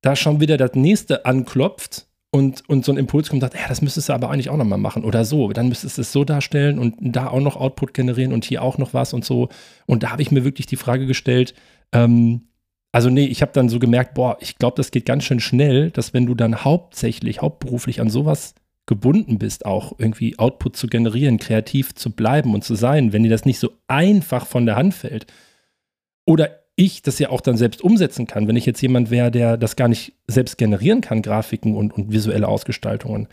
da 0.01 0.15
schon 0.15 0.39
wieder 0.41 0.57
das 0.57 0.73
nächste 0.75 1.25
anklopft 1.25 2.07
und, 2.29 2.67
und 2.67 2.83
so 2.83 2.91
ein 2.91 2.97
Impuls 2.97 3.29
kommt, 3.29 3.41
sagt, 3.41 3.53
ja, 3.55 3.67
das 3.69 3.81
müsstest 3.81 4.09
du 4.09 4.13
aber 4.13 4.29
eigentlich 4.29 4.49
auch 4.49 4.57
nochmal 4.57 4.79
machen 4.79 5.03
oder 5.03 5.23
so. 5.23 5.51
Dann 5.53 5.69
müsstest 5.69 5.97
du 5.97 6.01
es 6.01 6.11
so 6.11 6.23
darstellen 6.25 6.77
und 6.79 6.95
da 6.99 7.27
auch 7.27 7.39
noch 7.39 7.55
Output 7.55 7.93
generieren 7.93 8.33
und 8.33 8.43
hier 8.43 8.61
auch 8.63 8.77
noch 8.77 8.93
was 8.93 9.13
und 9.13 9.23
so. 9.23 9.49
Und 9.85 10.03
da 10.03 10.11
habe 10.11 10.21
ich 10.21 10.31
mir 10.31 10.43
wirklich 10.43 10.65
die 10.65 10.75
Frage 10.75 11.05
gestellt, 11.05 11.53
ähm, 11.91 12.41
also 12.93 13.09
nee, 13.09 13.25
ich 13.25 13.41
habe 13.41 13.51
dann 13.53 13.69
so 13.69 13.79
gemerkt, 13.79 14.13
boah, 14.13 14.37
ich 14.39 14.57
glaube, 14.57 14.77
das 14.77 14.91
geht 14.91 15.05
ganz 15.05 15.23
schön 15.23 15.39
schnell, 15.39 15.89
dass 15.89 16.13
wenn 16.13 16.27
du 16.27 16.35
dann 16.35 16.63
hauptsächlich, 16.63 17.41
hauptberuflich 17.41 17.99
an 17.99 18.09
sowas 18.09 18.53
gebunden 18.85 19.39
bist, 19.39 19.65
auch 19.65 19.93
irgendwie 19.97 20.37
Output 20.37 20.77
zu 20.77 20.87
generieren, 20.87 21.39
kreativ 21.39 21.95
zu 21.95 22.11
bleiben 22.11 22.53
und 22.53 22.63
zu 22.63 22.75
sein, 22.75 23.11
wenn 23.11 23.23
dir 23.23 23.29
das 23.29 23.45
nicht 23.45 23.57
so 23.57 23.71
einfach 23.87 24.45
von 24.45 24.67
der 24.67 24.75
Hand 24.75 24.93
fällt. 24.93 25.25
Oder 26.25 26.59
ich 26.75 27.01
das 27.01 27.17
ja 27.17 27.29
auch 27.29 27.41
dann 27.41 27.57
selbst 27.57 27.81
umsetzen 27.81 28.27
kann, 28.27 28.47
wenn 28.47 28.55
ich 28.55 28.65
jetzt 28.65 28.81
jemand 28.81 29.09
wäre, 29.09 29.31
der 29.31 29.57
das 29.57 29.75
gar 29.75 29.87
nicht 29.87 30.13
selbst 30.27 30.59
generieren 30.59 31.01
kann, 31.01 31.23
Grafiken 31.23 31.75
und, 31.75 31.93
und 31.93 32.11
visuelle 32.11 32.47
Ausgestaltungen, 32.47 33.27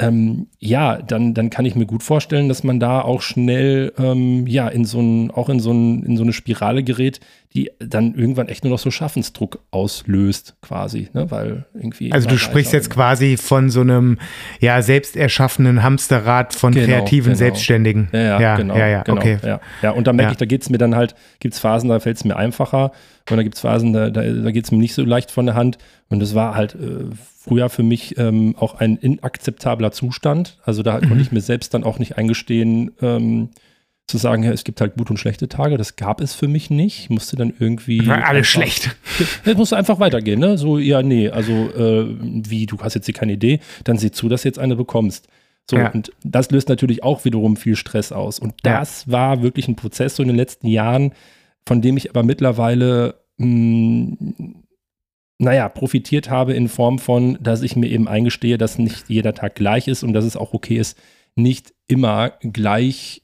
ähm, 0.00 0.48
ja, 0.58 1.02
dann, 1.02 1.34
dann 1.34 1.50
kann 1.50 1.66
ich 1.66 1.74
mir 1.74 1.86
gut 1.86 2.02
vorstellen, 2.02 2.48
dass 2.48 2.64
man 2.64 2.80
da 2.80 3.02
auch 3.02 3.20
schnell 3.22 3.92
ähm, 3.98 4.46
ja 4.46 4.66
in 4.68 4.84
so 4.84 5.00
ein, 5.00 5.30
auch 5.30 5.48
in 5.50 5.60
so, 5.60 5.72
ein, 5.72 6.02
in 6.04 6.16
so 6.16 6.22
eine 6.22 6.32
Spirale 6.32 6.82
gerät, 6.82 7.20
die 7.52 7.70
dann 7.80 8.14
irgendwann 8.14 8.46
echt 8.46 8.62
nur 8.62 8.70
noch 8.70 8.78
so 8.78 8.92
Schaffensdruck 8.92 9.58
auslöst, 9.72 10.54
quasi, 10.62 11.08
ne? 11.12 11.30
Weil 11.32 11.66
irgendwie. 11.74 12.12
Also 12.12 12.28
du 12.28 12.38
sprichst 12.38 12.72
jetzt 12.72 12.90
quasi 12.90 13.36
von 13.36 13.70
so 13.70 13.80
einem 13.80 14.18
ja 14.60 14.80
selbst 14.82 15.16
erschaffenen 15.16 15.82
Hamsterrad 15.82 16.54
von 16.54 16.72
Genau, 16.72 16.86
kreativen 16.86 17.32
genau. 17.32 17.38
Selbstständigen. 17.38 18.08
Ja, 18.12 18.20
ja, 18.20 18.40
ja, 18.40 18.56
genau. 18.56 18.76
ja, 18.76 18.86
ja, 18.86 19.02
genau, 19.02 19.18
okay. 19.20 19.38
Ja, 19.44 19.60
ja 19.82 19.90
und 19.90 20.06
da 20.06 20.12
merke 20.12 20.32
ich, 20.32 20.38
da 20.38 20.44
geht 20.44 20.62
es 20.62 20.70
mir 20.70 20.78
dann 20.78 20.94
halt, 20.94 21.16
gibt 21.40 21.54
es 21.54 21.60
Phasen, 21.60 21.88
da 21.88 21.98
fällt 21.98 22.18
es 22.18 22.24
mir 22.24 22.36
einfacher 22.36 22.92
und 23.28 23.36
da 23.36 23.42
gibt 23.42 23.56
es 23.56 23.60
Phasen, 23.62 23.92
da, 23.92 24.10
da, 24.10 24.22
da 24.22 24.50
geht 24.52 24.64
es 24.64 24.70
mir 24.70 24.78
nicht 24.78 24.94
so 24.94 25.04
leicht 25.04 25.32
von 25.32 25.46
der 25.46 25.56
Hand. 25.56 25.78
Und 26.08 26.20
das 26.20 26.34
war 26.36 26.54
halt 26.54 26.74
äh, 26.76 27.04
früher 27.42 27.68
für 27.68 27.82
mich 27.82 28.16
ähm, 28.18 28.54
auch 28.58 28.76
ein 28.76 28.96
inakzeptabler 28.96 29.90
Zustand. 29.92 30.58
Also 30.64 30.82
da 30.84 30.98
Mhm. 31.00 31.08
konnte 31.08 31.22
ich 31.22 31.32
mir 31.32 31.40
selbst 31.40 31.74
dann 31.74 31.82
auch 31.84 31.98
nicht 31.98 32.16
eingestehen, 32.16 32.92
ähm, 33.02 33.48
zu 34.10 34.18
sagen, 34.18 34.42
ja, 34.42 34.52
es 34.52 34.64
gibt 34.64 34.80
halt 34.80 34.96
gute 34.96 35.12
und 35.12 35.16
schlechte 35.16 35.48
Tage. 35.48 35.76
Das 35.76 35.96
gab 35.96 36.20
es 36.20 36.34
für 36.34 36.48
mich 36.48 36.68
nicht. 36.70 36.98
Ich 37.00 37.10
musste 37.10 37.36
dann 37.36 37.52
irgendwie. 37.58 38.06
War 38.06 38.24
alles 38.26 38.46
schlecht. 38.48 38.94
es 39.44 39.56
musste 39.56 39.76
einfach 39.76 39.98
weitergehen, 40.00 40.40
ne? 40.40 40.58
So, 40.58 40.78
ja, 40.78 41.02
nee, 41.02 41.30
also 41.30 41.52
äh, 41.52 42.06
wie, 42.20 42.66
du 42.66 42.78
hast 42.80 42.94
jetzt 42.94 43.06
hier 43.06 43.14
keine 43.14 43.32
Idee, 43.32 43.60
dann 43.84 43.96
sieh 43.98 44.10
zu, 44.10 44.28
dass 44.28 44.42
du 44.42 44.48
jetzt 44.48 44.58
eine 44.58 44.76
bekommst. 44.76 45.28
So, 45.70 45.76
Ja. 45.78 45.90
und 45.90 46.12
das 46.24 46.50
löst 46.50 46.68
natürlich 46.68 47.02
auch 47.02 47.24
wiederum 47.24 47.56
viel 47.56 47.76
Stress 47.76 48.12
aus. 48.12 48.38
Und 48.38 48.54
Ja. 48.64 48.78
das 48.80 49.10
war 49.10 49.42
wirklich 49.42 49.68
ein 49.68 49.76
Prozess 49.76 50.16
so 50.16 50.22
in 50.22 50.28
den 50.28 50.36
letzten 50.36 50.66
Jahren, 50.66 51.12
von 51.66 51.80
dem 51.80 51.96
ich 51.96 52.10
aber 52.10 52.22
mittlerweile, 52.22 53.14
mh, 53.38 54.16
naja, 55.38 55.68
profitiert 55.68 56.28
habe 56.28 56.52
in 56.52 56.68
Form 56.68 56.98
von, 56.98 57.38
dass 57.40 57.62
ich 57.62 57.76
mir 57.76 57.88
eben 57.88 58.08
eingestehe, 58.08 58.58
dass 58.58 58.78
nicht 58.78 59.08
jeder 59.08 59.32
Tag 59.34 59.54
gleich 59.54 59.88
ist 59.88 60.02
und 60.02 60.12
dass 60.12 60.24
es 60.24 60.36
auch 60.36 60.52
okay 60.52 60.76
ist, 60.76 60.98
nicht 61.34 61.72
immer 61.86 62.32
gleich 62.40 63.22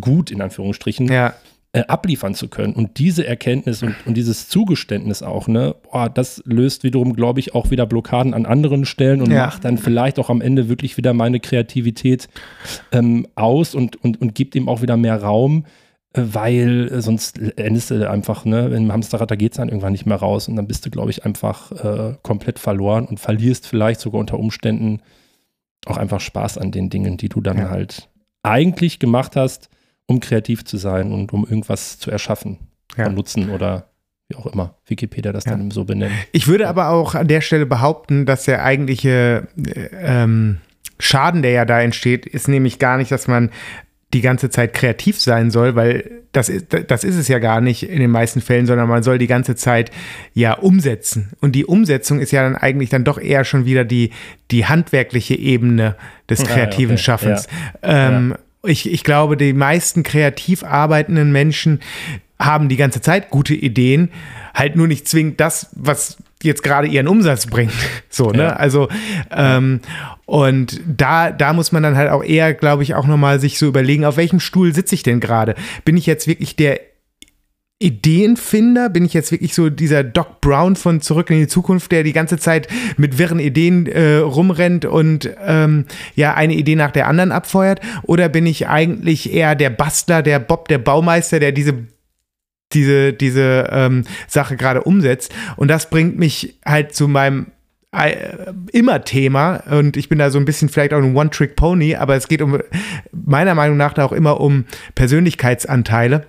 gut, 0.00 0.30
in 0.30 0.40
Anführungsstrichen, 0.40 1.06
Ja, 1.10 1.34
äh, 1.74 1.84
abliefern 1.86 2.34
zu 2.34 2.48
können. 2.48 2.74
Und 2.74 2.98
diese 2.98 3.26
Erkenntnis 3.26 3.82
und, 3.82 3.94
und 4.06 4.14
dieses 4.14 4.46
Zugeständnis 4.48 5.22
auch, 5.22 5.48
ne, 5.48 5.74
boah, 5.90 6.10
das 6.10 6.42
löst 6.44 6.84
wiederum, 6.84 7.14
glaube 7.14 7.40
ich, 7.40 7.54
auch 7.54 7.70
wieder 7.70 7.86
Blockaden 7.86 8.34
an 8.34 8.44
anderen 8.44 8.84
Stellen 8.84 9.22
und 9.22 9.30
Ja. 9.30 9.46
macht 9.46 9.64
dann 9.64 9.78
vielleicht 9.78 10.18
auch 10.18 10.28
am 10.28 10.42
Ende 10.42 10.68
wirklich 10.68 10.98
wieder 10.98 11.14
meine 11.14 11.40
Kreativität 11.40 12.28
ähm, 12.92 13.26
aus 13.36 13.74
und, 13.74 13.96
und, 14.04 14.20
und 14.20 14.34
gibt 14.34 14.54
ihm 14.54 14.68
auch 14.68 14.82
wieder 14.82 14.98
mehr 14.98 15.22
Raum, 15.22 15.64
äh, 16.12 16.20
weil 16.24 16.88
äh, 16.92 17.00
sonst 17.00 17.38
endest 17.56 17.90
du 17.90 18.06
einfach, 18.10 18.44
ne, 18.44 18.66
im 18.66 18.92
Hamsterrad, 18.92 19.30
da 19.30 19.36
geht 19.36 19.52
es 19.52 19.56
dann 19.56 19.70
irgendwann 19.70 19.92
nicht 19.92 20.04
mehr 20.04 20.18
raus 20.18 20.48
und 20.48 20.56
dann 20.56 20.66
bist 20.66 20.84
du, 20.84 20.90
glaube 20.90 21.10
ich, 21.10 21.24
einfach 21.24 21.72
äh, 21.72 22.16
komplett 22.22 22.58
verloren 22.58 23.06
und 23.06 23.18
verlierst 23.18 23.66
vielleicht 23.66 24.00
sogar 24.00 24.20
unter 24.20 24.38
Umständen 24.38 25.00
auch 25.86 25.96
einfach 25.96 26.20
Spaß 26.20 26.58
an 26.58 26.70
den 26.70 26.90
Dingen, 26.90 27.16
die 27.16 27.30
du 27.30 27.40
dann 27.40 27.56
Ja. 27.56 27.70
halt 27.70 28.10
eigentlich 28.42 28.98
gemacht 28.98 29.36
hast, 29.36 29.70
um 30.06 30.20
kreativ 30.20 30.64
zu 30.64 30.76
sein 30.76 31.12
und 31.12 31.32
um 31.32 31.44
irgendwas 31.44 31.98
zu 31.98 32.10
erschaffen, 32.10 32.58
Ja. 32.96 33.08
Nutzen 33.08 33.50
oder 33.50 33.88
wie 34.28 34.36
auch 34.36 34.46
immer 34.46 34.76
Wikipedia 34.86 35.32
das 35.32 35.44
Ja. 35.44 35.52
dann 35.52 35.70
so 35.70 35.84
benennt. 35.84 36.12
Ich 36.32 36.46
würde 36.46 36.68
aber 36.68 36.90
auch 36.90 37.14
an 37.14 37.28
der 37.28 37.40
Stelle 37.40 37.66
behaupten, 37.66 38.26
dass 38.26 38.44
der 38.44 38.64
eigentliche 38.64 39.48
äh, 39.66 39.88
ähm, 40.02 40.58
Schaden, 40.98 41.42
der 41.42 41.50
ja 41.52 41.64
da 41.64 41.80
entsteht, 41.80 42.26
ist 42.26 42.48
nämlich 42.48 42.78
gar 42.78 42.96
nicht, 42.96 43.10
dass 43.10 43.26
man 43.26 43.50
die 44.14 44.20
ganze 44.20 44.50
Zeit 44.50 44.74
kreativ 44.74 45.18
sein 45.20 45.50
soll, 45.50 45.74
weil 45.74 46.10
das 46.32 46.48
ist, 46.48 46.66
das 46.88 47.02
ist 47.02 47.16
es 47.16 47.28
ja 47.28 47.38
gar 47.38 47.60
nicht 47.60 47.88
in 47.88 47.98
den 47.98 48.10
meisten 48.10 48.40
Fällen, 48.42 48.66
sondern 48.66 48.88
man 48.88 49.02
soll 49.02 49.18
die 49.18 49.26
ganze 49.26 49.56
Zeit 49.56 49.90
ja 50.34 50.52
umsetzen. 50.52 51.30
Und 51.40 51.52
die 51.52 51.64
Umsetzung 51.64 52.20
ist 52.20 52.30
ja 52.30 52.42
dann 52.42 52.56
eigentlich 52.56 52.90
dann 52.90 53.04
doch 53.04 53.18
eher 53.18 53.44
schon 53.44 53.64
wieder 53.64 53.84
die, 53.84 54.10
die 54.50 54.66
handwerkliche 54.66 55.34
Ebene 55.34 55.96
des 56.28 56.44
kreativen 56.44 56.94
okay. 56.94 57.02
Schaffens. 57.02 57.48
Ja. 57.82 58.08
Ähm, 58.08 58.30
ja. 58.30 58.38
Ich, 58.64 58.90
ich 58.90 59.02
glaube, 59.02 59.36
die 59.36 59.52
meisten 59.52 60.02
kreativ 60.02 60.62
arbeitenden 60.62 61.32
Menschen 61.32 61.80
haben 62.38 62.68
die 62.68 62.76
ganze 62.76 63.00
Zeit 63.00 63.30
gute 63.30 63.54
Ideen, 63.54 64.10
halt 64.54 64.76
nur 64.76 64.88
nicht 64.88 65.08
zwingend 65.08 65.40
das, 65.40 65.68
was 65.72 66.18
jetzt 66.42 66.62
gerade 66.62 66.88
ihren 66.88 67.08
Umsatz 67.08 67.46
bringt. 67.46 67.72
So, 68.14 68.30
ne? 68.30 68.42
Ja. 68.42 68.56
Also, 68.56 68.88
ähm, 69.30 69.80
und 70.26 70.82
da, 70.86 71.30
da 71.30 71.54
muss 71.54 71.72
man 71.72 71.82
dann 71.82 71.96
halt 71.96 72.10
auch 72.10 72.22
eher, 72.22 72.52
glaube 72.52 72.82
ich, 72.82 72.94
auch 72.94 73.06
nochmal 73.06 73.40
sich 73.40 73.58
so 73.58 73.66
überlegen, 73.66 74.04
auf 74.04 74.18
welchem 74.18 74.38
Stuhl 74.38 74.74
sitze 74.74 74.94
ich 74.94 75.02
denn 75.02 75.18
gerade? 75.18 75.54
Bin 75.86 75.96
ich 75.96 76.04
jetzt 76.04 76.26
wirklich 76.26 76.54
der 76.54 76.78
Ideenfinder? 77.82 78.88
Bin 78.88 79.04
ich 79.04 79.14
jetzt 79.14 79.32
wirklich 79.32 79.54
so 79.54 79.68
dieser 79.70 80.04
Doc 80.04 80.40
Brown 80.40 80.76
von 80.76 81.00
Zurück 81.00 81.30
in 81.30 81.38
die 81.38 81.48
Zukunft, 81.48 81.92
der 81.92 82.02
die 82.02 82.12
ganze 82.12 82.38
Zeit 82.38 82.68
mit 82.96 83.18
wirren 83.18 83.38
Ideen 83.38 83.86
äh, 83.86 84.16
rumrennt 84.16 84.84
und 84.84 85.30
ähm, 85.44 85.86
ja 86.14 86.34
eine 86.34 86.54
Idee 86.54 86.76
nach 86.76 86.92
der 86.92 87.08
anderen 87.08 87.32
abfeuert? 87.32 87.80
Oder 88.04 88.28
bin 88.28 88.46
ich 88.46 88.68
eigentlich 88.68 89.32
eher 89.32 89.54
der 89.54 89.70
Bastler, 89.70 90.22
der 90.22 90.38
Bob, 90.38 90.68
der 90.68 90.78
Baumeister, 90.78 91.40
der 91.40 91.52
diese 91.52 91.74
diese, 92.72 93.12
diese 93.12 93.68
ähm, 93.70 94.04
Sache 94.26 94.56
gerade 94.56 94.82
umsetzt. 94.82 95.34
Und 95.56 95.68
das 95.68 95.90
bringt 95.90 96.18
mich 96.18 96.58
halt 96.64 96.94
zu 96.94 97.06
meinem 97.06 97.48
äh, 97.94 98.14
immer 98.72 99.04
Thema 99.04 99.62
und 99.70 99.98
ich 99.98 100.08
bin 100.08 100.18
da 100.18 100.30
so 100.30 100.38
ein 100.38 100.46
bisschen 100.46 100.70
vielleicht 100.70 100.94
auch 100.94 101.02
ein 101.02 101.14
One-Trick-Pony, 101.14 101.96
aber 101.96 102.16
es 102.16 102.26
geht 102.26 102.40
um 102.40 102.58
meiner 103.12 103.54
Meinung 103.54 103.76
nach 103.76 103.92
da 103.92 104.04
auch 104.06 104.12
immer 104.12 104.40
um 104.40 104.64
Persönlichkeitsanteile 104.94 106.26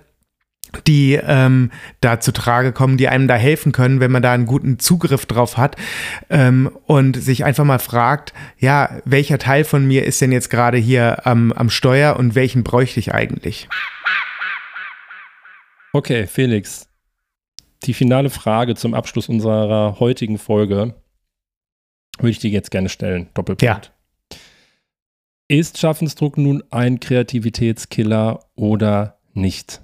die 0.80 1.14
ähm, 1.14 1.70
da 2.00 2.20
zu 2.20 2.32
Trage 2.32 2.72
kommen, 2.72 2.96
die 2.96 3.08
einem 3.08 3.28
da 3.28 3.34
helfen 3.34 3.72
können, 3.72 4.00
wenn 4.00 4.10
man 4.10 4.22
da 4.22 4.32
einen 4.32 4.46
guten 4.46 4.78
Zugriff 4.78 5.26
drauf 5.26 5.56
hat 5.56 5.76
ähm, 6.30 6.70
und 6.86 7.16
sich 7.16 7.44
einfach 7.44 7.64
mal 7.64 7.78
fragt, 7.78 8.32
ja, 8.58 9.00
welcher 9.04 9.38
Teil 9.38 9.64
von 9.64 9.86
mir 9.86 10.04
ist 10.04 10.20
denn 10.20 10.32
jetzt 10.32 10.50
gerade 10.50 10.78
hier 10.78 11.26
am, 11.26 11.52
am 11.52 11.70
Steuer 11.70 12.16
und 12.16 12.34
welchen 12.34 12.64
bräuchte 12.64 13.00
ich 13.00 13.14
eigentlich? 13.14 13.68
Okay, 15.92 16.26
Felix. 16.26 16.88
Die 17.84 17.94
finale 17.94 18.30
Frage 18.30 18.74
zum 18.74 18.94
Abschluss 18.94 19.28
unserer 19.28 20.00
heutigen 20.00 20.38
Folge 20.38 20.94
würde 22.18 22.30
ich 22.30 22.38
dir 22.38 22.50
jetzt 22.50 22.70
gerne 22.70 22.88
stellen. 22.88 23.28
Doppelpunkt. 23.34 23.62
Ja. 23.62 24.38
Ist 25.48 25.78
Schaffensdruck 25.78 26.38
nun 26.38 26.64
ein 26.70 27.00
Kreativitätskiller 27.00 28.40
oder 28.54 29.18
nicht? 29.34 29.82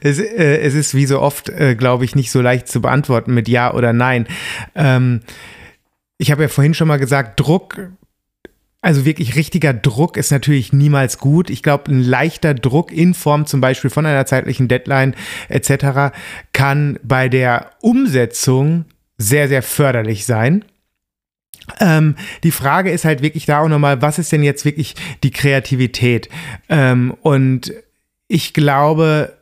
Es, 0.00 0.18
äh, 0.18 0.58
es 0.58 0.74
ist 0.74 0.94
wie 0.94 1.06
so 1.06 1.20
oft, 1.20 1.48
äh, 1.48 1.74
glaube 1.74 2.04
ich, 2.04 2.14
nicht 2.14 2.30
so 2.30 2.42
leicht 2.42 2.68
zu 2.68 2.82
beantworten 2.82 3.32
mit 3.32 3.48
Ja 3.48 3.72
oder 3.72 3.92
Nein. 3.92 4.26
Ähm, 4.74 5.20
ich 6.18 6.30
habe 6.30 6.42
ja 6.42 6.48
vorhin 6.48 6.74
schon 6.74 6.88
mal 6.88 6.98
gesagt, 6.98 7.40
Druck 7.40 7.90
also 8.80 9.04
wirklich 9.04 9.34
richtiger 9.34 9.74
Druck 9.74 10.16
ist 10.16 10.30
natürlich 10.30 10.72
niemals 10.72 11.18
gut. 11.18 11.50
Ich 11.50 11.62
glaube, 11.62 11.90
ein 11.90 12.02
leichter 12.02 12.54
Druck 12.54 12.92
in 12.92 13.14
Form 13.14 13.44
zum 13.44 13.60
Beispiel 13.60 13.90
von 13.90 14.06
einer 14.06 14.24
zeitlichen 14.24 14.68
Deadline 14.68 15.14
etc. 15.48 16.14
kann 16.52 16.98
bei 17.02 17.28
der 17.28 17.70
Umsetzung 17.80 18.84
sehr, 19.16 19.48
sehr 19.48 19.62
förderlich 19.62 20.26
sein. 20.26 20.64
Ähm, 21.80 22.16
die 22.44 22.50
Frage 22.50 22.90
ist 22.90 23.04
halt 23.04 23.22
wirklich 23.22 23.46
da 23.46 23.60
auch 23.60 23.68
nochmal, 23.68 24.02
was 24.02 24.18
ist 24.18 24.32
denn 24.32 24.42
jetzt 24.42 24.64
wirklich 24.64 24.94
die 25.22 25.30
Kreativität? 25.30 26.28
Ähm, 26.68 27.14
und 27.22 27.72
ich 28.28 28.54
glaube, 28.54 29.38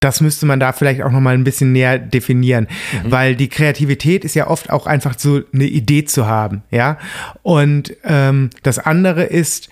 das 0.00 0.20
müsste 0.20 0.46
man 0.46 0.60
da 0.60 0.72
vielleicht 0.72 1.02
auch 1.02 1.10
noch 1.10 1.20
mal 1.20 1.34
ein 1.34 1.44
bisschen 1.44 1.72
näher 1.72 1.98
definieren, 1.98 2.68
mhm. 3.04 3.10
weil 3.10 3.36
die 3.36 3.48
Kreativität 3.48 4.24
ist 4.24 4.34
ja 4.34 4.48
oft 4.48 4.70
auch 4.70 4.86
einfach 4.86 5.18
so 5.18 5.40
eine 5.52 5.64
Idee 5.64 6.04
zu 6.04 6.26
haben, 6.26 6.62
ja. 6.70 6.98
Und 7.42 7.96
ähm, 8.04 8.50
das 8.62 8.78
andere 8.78 9.24
ist 9.24 9.68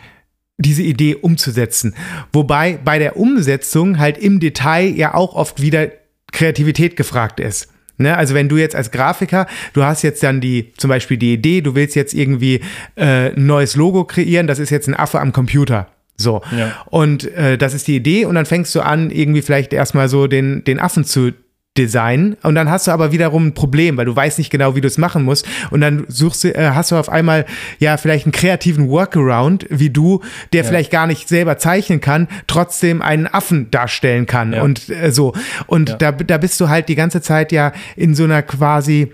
diese 0.56 0.82
Idee 0.82 1.16
umzusetzen, 1.16 1.94
wobei 2.32 2.78
bei 2.82 2.98
der 2.98 3.16
Umsetzung 3.16 3.98
halt 3.98 4.18
im 4.18 4.40
Detail 4.40 4.86
ja 4.86 5.14
auch 5.14 5.34
oft 5.34 5.60
wieder 5.60 5.88
Kreativität 6.32 6.96
gefragt 6.96 7.40
ist. 7.40 7.68
Ne, 7.96 8.16
also 8.16 8.34
wenn 8.34 8.48
du 8.48 8.56
jetzt 8.56 8.74
als 8.74 8.90
Grafiker, 8.90 9.46
du 9.72 9.84
hast 9.84 10.02
jetzt 10.02 10.22
dann 10.22 10.40
die, 10.40 10.72
zum 10.76 10.88
Beispiel 10.88 11.16
die 11.16 11.32
Idee, 11.32 11.60
du 11.60 11.76
willst 11.76 11.94
jetzt 11.94 12.12
irgendwie 12.12 12.60
äh, 12.96 13.32
ein 13.32 13.46
neues 13.46 13.76
Logo 13.76 14.04
kreieren, 14.04 14.48
das 14.48 14.58
ist 14.58 14.70
jetzt 14.70 14.88
ein 14.88 14.94
Affe 14.94 15.20
am 15.20 15.32
Computer. 15.32 15.86
So. 16.16 16.42
Ja. 16.56 16.72
Und 16.86 17.24
äh, 17.34 17.58
das 17.58 17.74
ist 17.74 17.86
die 17.88 17.96
Idee. 17.96 18.24
Und 18.24 18.34
dann 18.34 18.46
fängst 18.46 18.74
du 18.74 18.80
an, 18.80 19.10
irgendwie 19.10 19.42
vielleicht 19.42 19.72
erstmal 19.72 20.08
so 20.08 20.26
den, 20.26 20.64
den 20.64 20.78
Affen 20.78 21.04
zu 21.04 21.32
designen. 21.76 22.36
Und 22.42 22.54
dann 22.54 22.70
hast 22.70 22.86
du 22.86 22.92
aber 22.92 23.10
wiederum 23.10 23.48
ein 23.48 23.54
Problem, 23.54 23.96
weil 23.96 24.04
du 24.04 24.14
weißt 24.14 24.38
nicht 24.38 24.50
genau, 24.50 24.76
wie 24.76 24.80
du 24.80 24.86
es 24.86 24.96
machen 24.96 25.24
musst. 25.24 25.46
Und 25.70 25.80
dann 25.80 26.04
suchst 26.08 26.44
du, 26.44 26.54
äh, 26.54 26.70
hast 26.70 26.92
du 26.92 26.96
auf 26.96 27.08
einmal 27.08 27.46
ja 27.78 27.96
vielleicht 27.96 28.26
einen 28.26 28.32
kreativen 28.32 28.88
Workaround, 28.88 29.66
wie 29.70 29.90
du, 29.90 30.20
der 30.52 30.62
ja. 30.62 30.68
vielleicht 30.68 30.92
gar 30.92 31.06
nicht 31.06 31.28
selber 31.28 31.58
zeichnen 31.58 32.00
kann, 32.00 32.28
trotzdem 32.46 33.02
einen 33.02 33.26
Affen 33.26 33.70
darstellen 33.72 34.26
kann. 34.26 34.52
Ja. 34.52 34.62
Und 34.62 34.88
äh, 34.88 35.10
so. 35.10 35.32
Und 35.66 35.90
ja. 35.90 35.96
da, 35.96 36.12
da 36.12 36.38
bist 36.38 36.60
du 36.60 36.68
halt 36.68 36.88
die 36.88 36.94
ganze 36.94 37.20
Zeit 37.20 37.50
ja 37.50 37.72
in 37.96 38.14
so 38.14 38.24
einer 38.24 38.42
quasi 38.42 39.12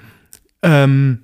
ähm, 0.62 1.20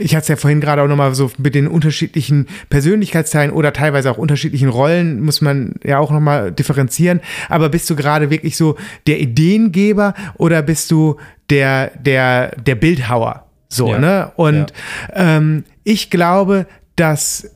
ich 0.00 0.14
hatte 0.14 0.22
es 0.22 0.28
ja 0.28 0.36
vorhin 0.36 0.60
gerade 0.60 0.82
auch 0.82 0.88
nochmal 0.88 1.14
so 1.14 1.30
mit 1.38 1.54
den 1.54 1.68
unterschiedlichen 1.68 2.46
Persönlichkeitsteilen 2.70 3.52
oder 3.52 3.72
teilweise 3.72 4.10
auch 4.10 4.18
unterschiedlichen 4.18 4.68
Rollen, 4.68 5.20
muss 5.20 5.40
man 5.40 5.74
ja 5.84 5.98
auch 5.98 6.10
nochmal 6.10 6.52
differenzieren. 6.52 7.20
Aber 7.48 7.68
bist 7.68 7.88
du 7.90 7.96
gerade 7.96 8.30
wirklich 8.30 8.56
so 8.56 8.76
der 9.06 9.20
Ideengeber 9.20 10.14
oder 10.38 10.62
bist 10.62 10.90
du 10.90 11.16
der, 11.50 11.92
der, 11.98 12.56
der 12.56 12.74
Bildhauer? 12.74 13.46
So, 13.68 13.90
ja. 13.92 13.98
ne? 13.98 14.32
Und 14.36 14.72
ja. 15.14 15.36
ähm, 15.36 15.64
ich 15.84 16.10
glaube, 16.10 16.66
dass 16.96 17.50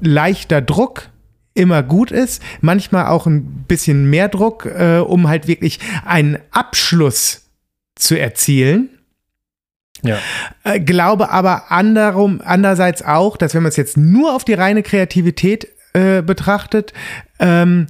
leichter 0.00 0.62
Druck 0.62 1.08
immer 1.54 1.82
gut 1.82 2.12
ist, 2.12 2.40
manchmal 2.60 3.06
auch 3.06 3.26
ein 3.26 3.64
bisschen 3.66 4.08
mehr 4.08 4.28
Druck, 4.28 4.66
äh, 4.66 4.98
um 4.98 5.28
halt 5.28 5.48
wirklich 5.48 5.80
einen 6.04 6.38
Abschluss 6.52 7.50
zu 7.96 8.18
erzielen 8.18 8.90
ja. 10.02 10.18
Äh, 10.64 10.80
glaube 10.80 11.30
aber 11.30 11.70
anderum, 11.70 12.40
andererseits 12.44 13.02
auch, 13.02 13.36
dass 13.36 13.54
wenn 13.54 13.62
man 13.62 13.70
es 13.70 13.76
jetzt 13.76 13.96
nur 13.96 14.34
auf 14.34 14.44
die 14.44 14.54
reine 14.54 14.82
Kreativität 14.82 15.68
äh, 15.92 16.22
betrachtet, 16.22 16.92
ähm, 17.38 17.86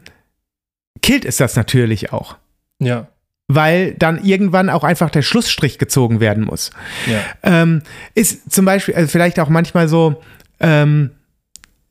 killt 1.02 1.24
es 1.24 1.36
das 1.36 1.56
natürlich 1.56 2.12
auch. 2.12 2.36
Ja. 2.78 3.08
Weil 3.48 3.94
dann 3.94 4.22
irgendwann 4.22 4.68
auch 4.68 4.84
einfach 4.84 5.10
der 5.10 5.22
Schlussstrich 5.22 5.78
gezogen 5.78 6.20
werden 6.20 6.44
muss. 6.44 6.70
Ja. 7.06 7.20
Ähm, 7.42 7.82
ist 8.14 8.52
zum 8.52 8.64
Beispiel, 8.64 8.94
also 8.94 9.08
vielleicht 9.08 9.40
auch 9.40 9.48
manchmal 9.48 9.88
so, 9.88 10.22
ähm, 10.60 11.10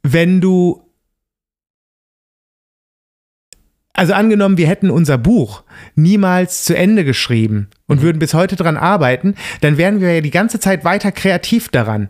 wenn 0.03 0.39
du 0.39 0.87
also 3.98 4.14
angenommen, 4.14 4.58
wir 4.58 4.68
hätten 4.68 4.91
unser 4.91 5.18
Buch 5.18 5.64
niemals 5.95 6.64
zu 6.64 6.78
Ende 6.78 7.04
geschrieben 7.04 7.68
und 7.88 8.00
mhm. 8.00 8.04
würden 8.04 8.20
bis 8.20 8.36
heute 8.36 8.56
daran 8.56 8.78
arbeiten, 8.78 9.34
dann 9.62 9.78
wären 9.78 10.00
wir 10.02 10.14
ja 10.14 10.22
die 10.22 10.30
ganze 10.30 10.60
Zeit 10.60 10.86
weiter 10.86 11.12
kreativ 11.12 11.70
daran. 11.70 12.10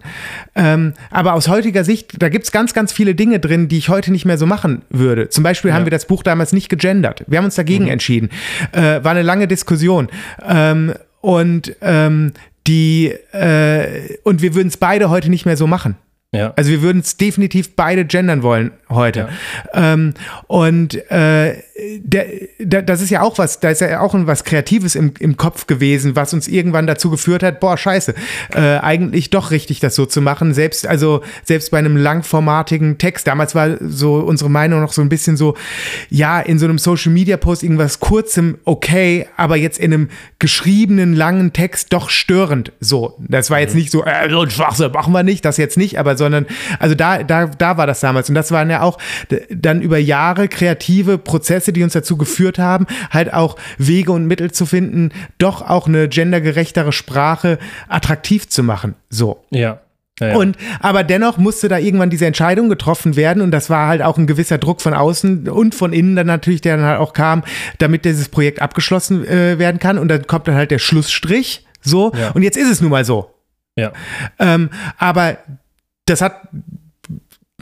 Ähm, 0.53 0.93
aber 1.11 1.33
aus 1.33 1.47
heutiger 1.47 1.85
Sicht, 1.85 2.21
da 2.21 2.27
gibt 2.27 2.43
es 2.43 2.51
ganz, 2.51 2.73
ganz 2.73 2.91
viele 2.91 3.15
Dinge 3.15 3.39
drin, 3.39 3.69
die 3.69 3.77
ich 3.77 3.87
heute 3.87 4.11
nicht 4.11 4.25
mehr 4.25 4.37
so 4.37 4.45
machen 4.45 4.81
würde. 4.89 5.29
Zum 5.29 5.45
Beispiel 5.45 5.69
ja. 5.69 5.75
haben 5.75 5.85
wir 5.85 5.91
das 5.91 6.05
Buch 6.05 6.23
damals 6.23 6.51
nicht 6.51 6.67
gegendert. 6.67 7.23
Wir 7.25 7.37
haben 7.37 7.45
uns 7.45 7.55
dagegen 7.55 7.85
mhm. 7.85 7.91
entschieden. 7.91 8.29
Äh, 8.73 9.03
war 9.03 9.11
eine 9.11 9.21
lange 9.21 9.47
Diskussion. 9.47 10.09
Ähm, 10.45 10.93
und 11.21 11.73
ähm, 11.81 12.33
die 12.67 13.13
äh, 13.31 14.17
und 14.23 14.41
wir 14.41 14.55
würden 14.55 14.67
es 14.67 14.77
beide 14.77 15.09
heute 15.09 15.29
nicht 15.29 15.45
mehr 15.45 15.55
so 15.55 15.67
machen. 15.67 15.95
Ja. 16.33 16.53
Also 16.57 16.69
wir 16.69 16.81
würden 16.81 16.99
es 16.99 17.15
definitiv 17.15 17.75
beide 17.75 18.05
gendern 18.05 18.43
wollen 18.43 18.71
heute. 18.89 19.29
Ja. 19.73 19.93
Ähm, 19.93 20.13
und 20.47 20.95
äh, 21.09 21.63
der, 21.99 22.25
der, 22.59 22.81
das 22.81 23.01
ist 23.01 23.09
ja 23.09 23.21
auch 23.21 23.37
was, 23.37 23.59
da 23.59 23.69
ist 23.69 23.81
ja 23.81 23.99
auch 23.99 24.13
was 24.13 24.43
Kreatives 24.43 24.95
im, 24.95 25.13
im 25.19 25.37
Kopf 25.37 25.67
gewesen, 25.67 26.15
was 26.15 26.33
uns 26.33 26.47
irgendwann 26.47 26.87
dazu 26.87 27.09
geführt 27.09 27.43
hat, 27.43 27.59
boah, 27.59 27.77
scheiße, 27.77 28.13
äh, 28.53 28.59
eigentlich 28.59 29.29
doch 29.29 29.51
richtig, 29.51 29.79
das 29.79 29.95
so 29.95 30.05
zu 30.05 30.21
machen. 30.21 30.53
Selbst, 30.53 30.87
also 30.87 31.21
selbst 31.43 31.71
bei 31.71 31.77
einem 31.77 31.97
langformatigen 31.97 32.97
Text, 32.97 33.27
damals 33.27 33.55
war 33.55 33.77
so 33.81 34.15
unsere 34.15 34.49
Meinung 34.49 34.81
noch 34.81 34.93
so 34.93 35.01
ein 35.01 35.09
bisschen 35.09 35.37
so, 35.37 35.55
ja, 36.09 36.39
in 36.39 36.59
so 36.59 36.65
einem 36.65 36.79
Social 36.79 37.11
Media 37.11 37.37
Post 37.37 37.63
irgendwas 37.63 37.99
kurzem 37.99 38.57
okay, 38.65 39.27
aber 39.37 39.55
jetzt 39.55 39.79
in 39.79 39.93
einem 39.93 40.09
geschriebenen 40.39 41.13
langen 41.13 41.53
Text 41.53 41.93
doch 41.93 42.09
störend. 42.09 42.71
So, 42.79 43.15
das 43.19 43.49
war 43.49 43.59
jetzt 43.59 43.73
mhm. 43.73 43.81
nicht 43.81 43.91
so, 43.91 44.03
äh, 44.03 44.29
so 44.29 44.41
ein 44.41 44.49
Schwachsinn 44.49 44.91
machen 44.91 45.13
wir 45.13 45.23
nicht, 45.23 45.45
das 45.45 45.57
jetzt 45.57 45.77
nicht, 45.77 45.99
aber 45.99 46.17
sondern, 46.17 46.47
also 46.79 46.95
da, 46.95 47.23
da, 47.23 47.45
da 47.45 47.77
war 47.77 47.87
das 47.87 47.99
damals. 47.99 48.29
Und 48.29 48.35
das 48.35 48.51
waren 48.51 48.69
ja 48.69 48.81
auch 48.81 48.97
dann 49.49 49.81
über 49.81 49.97
Jahre 49.97 50.47
kreative 50.47 51.17
Prozesse, 51.17 51.66
die 51.71 51.83
uns 51.83 51.93
dazu 51.93 52.17
geführt 52.17 52.59
haben, 52.59 52.87
halt 53.09 53.33
auch 53.33 53.57
Wege 53.77 54.11
und 54.11 54.25
Mittel 54.25 54.51
zu 54.51 54.65
finden, 54.65 55.11
doch 55.37 55.61
auch 55.61 55.87
eine 55.87 56.07
gendergerechtere 56.07 56.91
Sprache 56.91 57.59
attraktiv 57.87 58.47
zu 58.47 58.63
machen. 58.63 58.95
So. 59.09 59.43
Ja. 59.49 59.79
Ja, 60.19 60.29
ja. 60.29 60.35
Und 60.37 60.57
aber 60.79 61.03
dennoch 61.03 61.37
musste 61.37 61.67
da 61.67 61.77
irgendwann 61.77 62.09
diese 62.09 62.25
Entscheidung 62.25 62.69
getroffen 62.69 63.15
werden 63.15 63.41
und 63.41 63.51
das 63.51 63.69
war 63.69 63.87
halt 63.87 64.01
auch 64.01 64.17
ein 64.17 64.25
gewisser 64.25 64.57
Druck 64.57 64.81
von 64.81 64.95
außen 64.95 65.47
und 65.47 65.75
von 65.75 65.93
innen 65.93 66.15
dann 66.15 66.25
natürlich, 66.25 66.61
der 66.61 66.77
dann 66.77 66.85
halt 66.87 66.99
auch 66.99 67.13
kam, 67.13 67.43
damit 67.77 68.03
dieses 68.03 68.29
Projekt 68.29 68.59
abgeschlossen 68.59 69.27
äh, 69.27 69.59
werden 69.59 69.79
kann 69.79 69.99
und 69.99 70.07
dann 70.07 70.25
kommt 70.25 70.47
dann 70.47 70.55
halt 70.55 70.71
der 70.71 70.79
Schlussstrich 70.79 71.67
so 71.81 72.11
ja. 72.17 72.31
und 72.31 72.41
jetzt 72.41 72.57
ist 72.57 72.69
es 72.69 72.81
nun 72.81 72.89
mal 72.89 73.05
so. 73.05 73.29
Ja. 73.75 73.91
Ähm, 74.39 74.71
aber 74.97 75.37
das 76.05 76.21
hat 76.21 76.49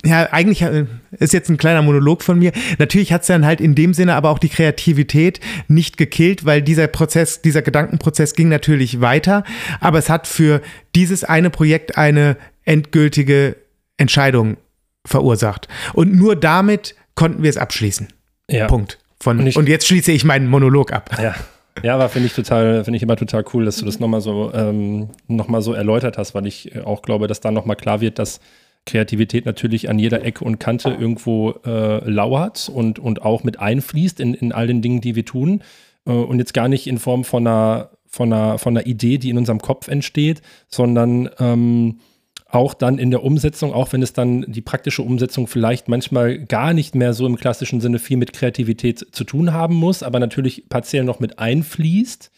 ja, 0.06 0.32
eigentlich 0.32 0.62
äh, 0.62 0.86
ist 1.12 1.34
jetzt 1.34 1.50
ein 1.50 1.58
kleiner 1.58 1.82
Monolog 1.82 2.24
von 2.24 2.40
mir. 2.40 2.52
Natürlich 2.78 3.12
hat 3.12 3.22
es 3.22 3.28
dann 3.28 3.46
halt 3.46 3.60
in 3.60 3.76
dem 3.76 3.94
Sinne 3.94 4.16
aber 4.16 4.30
auch 4.30 4.40
die 4.40 4.50
Kreativität 4.50 5.40
nicht 5.68 5.98
gekillt, 5.98 6.46
weil 6.46 6.62
dieser 6.62 6.88
Prozess, 6.88 7.42
dieser 7.42 7.62
Gedankenprozess 7.62 8.36
ging 8.36 8.50
natürlich 8.50 9.02
weiter. 9.02 9.44
Aber 9.80 9.98
es 10.00 10.10
hat 10.10 10.28
für 10.28 10.62
dieses 10.96 11.24
eine 11.24 11.50
Projekt 11.50 11.98
eine 11.98 12.38
endgültige 12.64 13.58
Entscheidung 13.98 14.58
verursacht. 15.06 15.68
Und 15.94 16.16
nur 16.16 16.36
damit 16.36 16.96
konnten 17.16 17.44
wir 17.44 17.50
es 17.50 17.58
abschließen. 17.58 18.08
Ja. 18.50 18.68
Punkt. 18.68 19.00
Von, 19.20 19.40
und, 19.40 19.48
ich, 19.48 19.58
und 19.58 19.70
jetzt 19.70 19.88
schließe 19.88 20.12
ich 20.12 20.24
meinen 20.24 20.48
Monolog 20.48 20.94
ab. 20.94 21.10
Ja. 21.22 21.36
Ja, 21.84 21.96
aber 21.96 22.08
finde 22.08 22.28
ich 22.28 22.34
total, 22.34 22.86
finde 22.86 22.96
ich 22.98 23.04
immer 23.04 23.18
total 23.18 23.44
cool, 23.54 23.66
dass 23.66 23.78
du 23.78 23.86
das 23.86 24.00
nochmal 24.00 24.22
so, 24.22 24.52
ähm, 24.54 25.10
noch 25.28 25.50
so 25.62 25.74
erläutert 25.74 26.18
hast, 26.18 26.34
weil 26.34 26.48
ich 26.48 26.82
auch 26.86 27.02
glaube, 27.02 27.28
dass 27.28 27.42
da 27.42 27.52
nochmal 27.52 27.76
klar 27.76 28.00
wird, 28.00 28.18
dass 28.18 28.40
Kreativität 28.86 29.46
natürlich 29.46 29.90
an 29.90 30.00
jeder 30.00 30.24
Ecke 30.24 30.44
und 30.44 30.60
Kante 30.60 30.90
irgendwo 30.90 31.52
äh, 31.66 32.08
lauert 32.10 32.70
und, 32.70 33.00
und 33.00 33.22
auch 33.24 33.44
mit 33.44 33.60
einfließt 33.60 34.20
in, 34.20 34.34
in 34.34 34.52
all 34.52 34.68
den 34.68 34.82
Dingen, 34.82 35.02
die 35.02 35.16
wir 35.16 35.26
tun. 35.26 35.62
Äh, 36.06 36.12
und 36.12 36.40
jetzt 36.40 36.54
gar 36.54 36.68
nicht 36.68 36.88
in 36.88 37.00
Form 37.00 37.24
von 37.24 37.48
einer, 37.48 37.90
von, 38.08 38.32
einer, 38.32 38.58
von 38.58 38.78
einer 38.78 38.86
Idee, 38.86 39.18
die 39.18 39.30
in 39.30 39.38
unserem 39.38 39.60
Kopf 39.60 39.88
entsteht, 39.88 40.42
sondern 40.68 41.30
ähm, 41.40 42.00
auch 42.48 42.74
dann 42.74 43.00
in 43.00 43.12
der 43.12 43.24
Umsetzung, 43.24 43.74
auch 43.74 43.92
wenn 43.92 44.02
es 44.02 44.14
dann 44.14 44.46
die 44.48 44.62
praktische 44.62 45.02
Umsetzung 45.02 45.48
vielleicht 45.48 45.90
manchmal 45.90 46.40
gar 46.40 46.74
nicht 46.74 46.96
mehr 46.96 47.14
so 47.14 47.26
im 47.26 47.38
klassischen 47.38 47.82
Sinne 47.82 48.00
viel 48.00 48.18
mit 48.18 48.34
Kreativität 48.34 49.06
zu 49.12 49.24
tun 49.24 49.52
haben 49.52 49.76
muss, 49.76 50.04
aber 50.04 50.20
natürlich 50.20 50.70
partiell 50.70 51.04
noch 51.04 51.20
mit 51.20 51.40
einfließt. 51.40 52.32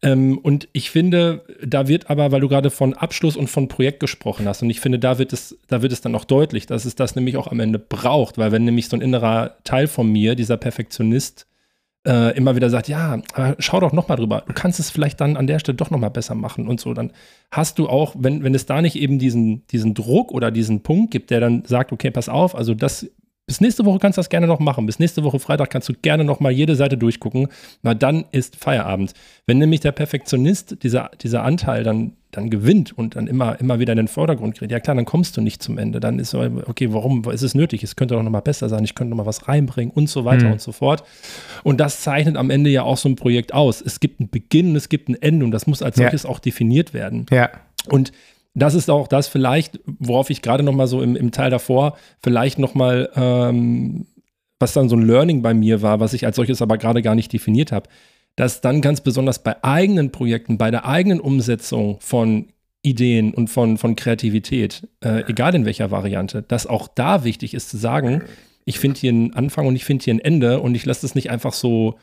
Ähm, 0.00 0.38
und 0.38 0.68
ich 0.72 0.90
finde, 0.90 1.44
da 1.64 1.88
wird 1.88 2.10
aber, 2.10 2.32
weil 2.32 2.40
du 2.40 2.48
gerade 2.48 2.70
von 2.70 2.94
Abschluss 2.94 3.36
und 3.36 3.48
von 3.48 3.68
Projekt 3.68 4.00
gesprochen 4.00 4.46
hast, 4.46 4.62
und 4.62 4.70
ich 4.70 4.80
finde, 4.80 4.98
da 4.98 5.18
wird 5.18 5.32
es, 5.32 5.58
da 5.68 5.82
wird 5.82 5.92
es 5.92 6.00
dann 6.00 6.14
auch 6.14 6.24
deutlich, 6.24 6.66
dass 6.66 6.84
es 6.84 6.94
das 6.94 7.16
nämlich 7.16 7.36
auch 7.36 7.48
am 7.48 7.60
Ende 7.60 7.78
braucht, 7.78 8.38
weil 8.38 8.52
wenn 8.52 8.64
nämlich 8.64 8.88
so 8.88 8.96
ein 8.96 9.02
innerer 9.02 9.56
Teil 9.64 9.88
von 9.88 10.10
mir, 10.10 10.34
dieser 10.34 10.56
Perfektionist, 10.56 11.46
äh, 12.04 12.36
immer 12.36 12.56
wieder 12.56 12.68
sagt, 12.68 12.88
ja, 12.88 13.22
schau 13.58 13.78
doch 13.78 13.92
nochmal 13.92 14.16
drüber, 14.16 14.42
du 14.46 14.52
kannst 14.54 14.80
es 14.80 14.90
vielleicht 14.90 15.20
dann 15.20 15.36
an 15.36 15.46
der 15.46 15.60
Stelle 15.60 15.76
doch 15.76 15.90
nochmal 15.90 16.10
besser 16.10 16.34
machen 16.34 16.66
und 16.66 16.80
so, 16.80 16.94
dann 16.94 17.12
hast 17.52 17.78
du 17.78 17.88
auch, 17.88 18.16
wenn, 18.18 18.42
wenn 18.42 18.54
es 18.54 18.66
da 18.66 18.82
nicht 18.82 18.96
eben 18.96 19.20
diesen, 19.20 19.66
diesen 19.68 19.94
Druck 19.94 20.32
oder 20.32 20.50
diesen 20.50 20.82
Punkt 20.82 21.12
gibt, 21.12 21.30
der 21.30 21.38
dann 21.38 21.64
sagt, 21.64 21.92
okay, 21.92 22.10
pass 22.10 22.28
auf, 22.28 22.56
also 22.56 22.74
das 22.74 23.08
bis 23.52 23.60
nächste 23.60 23.84
Woche 23.84 23.98
kannst 23.98 24.16
du 24.16 24.20
das 24.20 24.30
gerne 24.30 24.46
noch 24.46 24.60
machen. 24.60 24.86
Bis 24.86 24.98
nächste 24.98 25.24
Woche 25.24 25.38
Freitag 25.38 25.68
kannst 25.68 25.86
du 25.86 25.92
gerne 25.92 26.24
noch 26.24 26.40
mal 26.40 26.50
jede 26.50 26.74
Seite 26.74 26.96
durchgucken. 26.96 27.48
Na, 27.82 27.92
dann 27.92 28.24
ist 28.32 28.56
Feierabend. 28.56 29.12
Wenn 29.46 29.58
nämlich 29.58 29.80
der 29.80 29.92
Perfektionist, 29.92 30.82
dieser, 30.82 31.10
dieser 31.20 31.42
Anteil 31.42 31.84
dann, 31.84 32.14
dann 32.30 32.48
gewinnt 32.48 32.96
und 32.96 33.14
dann 33.14 33.26
immer, 33.26 33.60
immer 33.60 33.78
wieder 33.78 33.92
in 33.92 33.98
den 33.98 34.08
Vordergrund 34.08 34.54
gerät, 34.54 34.70
ja 34.70 34.80
klar, 34.80 34.96
dann 34.96 35.04
kommst 35.04 35.36
du 35.36 35.42
nicht 35.42 35.62
zum 35.62 35.76
Ende. 35.76 36.00
Dann 36.00 36.18
ist 36.18 36.30
so, 36.30 36.40
okay, 36.40 36.94
warum 36.94 37.30
ist 37.30 37.42
es 37.42 37.54
nötig? 37.54 37.82
Es 37.82 37.94
könnte 37.94 38.14
doch 38.14 38.22
noch 38.22 38.30
mal 38.30 38.40
besser 38.40 38.70
sein. 38.70 38.84
Ich 38.84 38.94
könnte 38.94 39.10
noch 39.10 39.18
mal 39.18 39.26
was 39.26 39.46
reinbringen 39.46 39.92
und 39.92 40.08
so 40.08 40.24
weiter 40.24 40.46
mhm. 40.46 40.52
und 40.52 40.62
so 40.62 40.72
fort. 40.72 41.04
Und 41.62 41.78
das 41.78 42.00
zeichnet 42.00 42.38
am 42.38 42.48
Ende 42.48 42.70
ja 42.70 42.84
auch 42.84 42.96
so 42.96 43.10
ein 43.10 43.16
Projekt 43.16 43.52
aus. 43.52 43.82
Es 43.82 44.00
gibt 44.00 44.18
einen 44.20 44.30
Beginn, 44.30 44.74
es 44.76 44.88
gibt 44.88 45.10
ein 45.10 45.20
Ende 45.20 45.44
und 45.44 45.50
das 45.50 45.66
muss 45.66 45.82
als 45.82 45.96
solches 45.96 46.22
ja. 46.22 46.30
auch 46.30 46.38
definiert 46.38 46.94
werden. 46.94 47.26
Ja. 47.30 47.50
Und 47.90 48.12
das 48.54 48.74
ist 48.74 48.90
auch 48.90 49.08
das 49.08 49.28
vielleicht, 49.28 49.80
worauf 49.86 50.30
ich 50.30 50.42
gerade 50.42 50.62
noch 50.62 50.74
mal 50.74 50.86
so 50.86 51.02
im, 51.02 51.16
im 51.16 51.30
Teil 51.30 51.50
davor 51.50 51.96
vielleicht 52.22 52.58
noch 52.58 52.74
mal, 52.74 53.10
ähm, 53.14 54.06
was 54.58 54.74
dann 54.74 54.88
so 54.88 54.96
ein 54.96 55.06
Learning 55.06 55.42
bei 55.42 55.54
mir 55.54 55.82
war, 55.82 56.00
was 56.00 56.12
ich 56.12 56.26
als 56.26 56.36
solches 56.36 56.62
aber 56.62 56.78
gerade 56.78 57.02
gar 57.02 57.14
nicht 57.14 57.32
definiert 57.32 57.72
habe, 57.72 57.88
dass 58.36 58.60
dann 58.60 58.80
ganz 58.80 59.00
besonders 59.00 59.42
bei 59.42 59.62
eigenen 59.64 60.12
Projekten, 60.12 60.58
bei 60.58 60.70
der 60.70 60.86
eigenen 60.86 61.20
Umsetzung 61.20 61.98
von 62.00 62.46
Ideen 62.82 63.32
und 63.32 63.48
von, 63.48 63.78
von 63.78 63.96
Kreativität, 63.96 64.88
äh, 65.04 65.22
egal 65.28 65.54
in 65.54 65.64
welcher 65.64 65.90
Variante, 65.90 66.42
dass 66.42 66.66
auch 66.66 66.88
da 66.88 67.24
wichtig 67.24 67.54
ist 67.54 67.70
zu 67.70 67.76
sagen, 67.76 68.22
ich 68.64 68.78
finde 68.78 69.00
hier 69.00 69.10
einen 69.10 69.34
Anfang 69.34 69.66
und 69.66 69.76
ich 69.76 69.84
finde 69.84 70.04
hier 70.04 70.14
ein 70.14 70.20
Ende 70.20 70.60
und 70.60 70.74
ich 70.74 70.84
lasse 70.84 71.06
es 71.06 71.14
nicht 71.14 71.30
einfach 71.30 71.52
so 71.52 71.96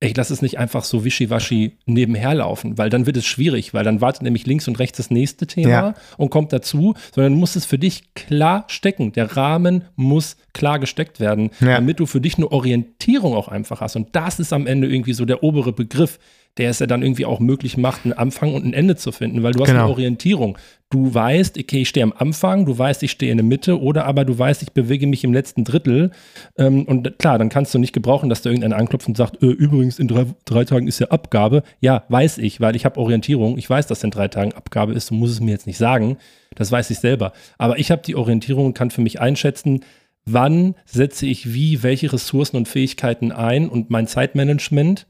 ich 0.00 0.16
lasse 0.16 0.32
es 0.32 0.42
nicht 0.42 0.58
einfach 0.58 0.84
so 0.84 1.04
wischiwaschi 1.04 1.78
nebenher 1.86 2.34
laufen, 2.34 2.76
weil 2.76 2.90
dann 2.90 3.06
wird 3.06 3.16
es 3.16 3.26
schwierig, 3.26 3.74
weil 3.74 3.84
dann 3.84 4.00
wartet 4.00 4.22
nämlich 4.22 4.46
links 4.46 4.68
und 4.68 4.78
rechts 4.78 4.98
das 4.98 5.10
nächste 5.10 5.46
Thema 5.46 5.70
ja. 5.70 5.94
und 6.16 6.30
kommt 6.30 6.52
dazu, 6.52 6.94
sondern 7.14 7.34
muss 7.34 7.56
es 7.56 7.64
für 7.64 7.78
dich 7.78 8.14
klar 8.14 8.64
stecken. 8.68 9.12
Der 9.12 9.36
Rahmen 9.36 9.84
muss 9.96 10.36
klar 10.52 10.78
gesteckt 10.78 11.20
werden, 11.20 11.50
ja. 11.60 11.76
damit 11.76 12.00
du 12.00 12.06
für 12.06 12.20
dich 12.20 12.36
eine 12.36 12.50
Orientierung 12.50 13.34
auch 13.34 13.48
einfach 13.48 13.80
hast. 13.80 13.96
Und 13.96 14.14
das 14.14 14.40
ist 14.40 14.52
am 14.52 14.66
Ende 14.66 14.88
irgendwie 14.88 15.14
so 15.14 15.24
der 15.24 15.42
obere 15.42 15.72
Begriff, 15.72 16.18
der 16.58 16.70
es 16.70 16.78
ja 16.78 16.86
dann 16.86 17.02
irgendwie 17.02 17.26
auch 17.26 17.40
möglich 17.40 17.76
macht, 17.76 18.04
einen 18.04 18.12
Anfang 18.12 18.54
und 18.54 18.64
ein 18.64 18.72
Ende 18.72 18.96
zu 18.96 19.10
finden, 19.10 19.42
weil 19.42 19.52
du 19.52 19.60
hast 19.60 19.68
genau. 19.68 19.84
eine 19.84 19.90
Orientierung. 19.90 20.56
Du 20.88 21.12
weißt, 21.12 21.58
okay, 21.58 21.82
ich 21.82 21.88
stehe 21.88 22.04
am 22.04 22.14
Anfang, 22.16 22.66
du 22.66 22.78
weißt, 22.78 23.02
ich 23.02 23.10
stehe 23.10 23.32
in 23.32 23.38
der 23.38 23.44
Mitte 23.44 23.80
oder 23.80 24.04
aber 24.04 24.24
du 24.24 24.38
weißt, 24.38 24.62
ich 24.62 24.70
bewege 24.72 25.08
mich 25.08 25.24
im 25.24 25.32
letzten 25.32 25.64
Drittel. 25.64 26.12
Ähm, 26.56 26.84
und 26.84 27.18
klar, 27.18 27.38
dann 27.38 27.48
kannst 27.48 27.74
du 27.74 27.78
nicht 27.78 27.92
gebrauchen, 27.92 28.28
dass 28.28 28.42
da 28.42 28.50
irgendeiner 28.50 28.76
anklopft 28.76 29.08
und 29.08 29.16
sagt, 29.16 29.42
äh, 29.42 29.46
übrigens, 29.46 29.98
in 29.98 30.06
drei, 30.06 30.26
drei, 30.44 30.64
Tagen 30.64 30.86
ist 30.86 31.00
ja 31.00 31.08
Abgabe. 31.08 31.64
Ja, 31.80 32.04
weiß 32.08 32.38
ich, 32.38 32.60
weil 32.60 32.76
ich 32.76 32.84
habe 32.84 33.00
Orientierung. 33.00 33.58
Ich 33.58 33.68
weiß, 33.68 33.88
dass 33.88 34.04
in 34.04 34.12
drei 34.12 34.28
Tagen 34.28 34.52
Abgabe 34.52 34.92
ist. 34.92 35.10
Du 35.10 35.14
musst 35.14 35.34
es 35.34 35.40
mir 35.40 35.50
jetzt 35.50 35.66
nicht 35.66 35.78
sagen. 35.78 36.18
Das 36.54 36.70
weiß 36.70 36.88
ich 36.90 37.00
selber. 37.00 37.32
Aber 37.58 37.80
ich 37.80 37.90
habe 37.90 38.02
die 38.02 38.14
Orientierung 38.14 38.66
und 38.66 38.74
kann 38.74 38.92
für 38.92 39.00
mich 39.00 39.20
einschätzen, 39.20 39.80
wann 40.24 40.76
setze 40.84 41.26
ich 41.26 41.52
wie, 41.52 41.82
welche 41.82 42.12
Ressourcen 42.12 42.56
und 42.56 42.68
Fähigkeiten 42.68 43.32
ein 43.32 43.68
und 43.68 43.90
mein 43.90 44.06
Zeitmanagement 44.06 45.06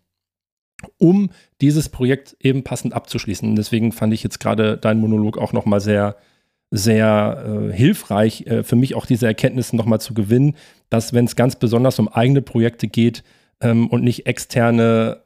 um 0.99 1.31
dieses 1.61 1.89
Projekt 1.89 2.37
eben 2.41 2.65
passend 2.65 2.95
abzuschließen. 2.95 3.57
Deswegen 3.57 3.93
fand 3.93 4.13
ich 4.15 4.23
jetzt 4.23 4.41
gerade 4.41 4.77
deinen 4.77 5.01
Monolog 5.01 5.39
auch 5.39 5.53
nochmal 5.53 5.81
sehr, 5.81 6.17
sehr 6.71 7.45
äh, 7.47 7.73
hilfreich, 7.73 8.47
äh, 8.47 8.63
für 8.63 8.77
mich 8.77 8.95
auch 8.95 9.07
diese 9.07 9.27
Erkenntnisse 9.27 9.77
nochmal 9.77 10.01
zu 10.01 10.15
gewinnen, 10.15 10.57
dass 10.91 11.13
wenn 11.13 11.25
es 11.25 11.37
ganz 11.37 11.57
besonders 11.57 11.99
um 11.99 12.09
eigene 12.09 12.43
Projekte 12.43 12.89
geht 12.89 13.23
ähm, 13.61 13.89
und 13.89 14.03
nicht 14.03 14.27
externe 14.27 15.23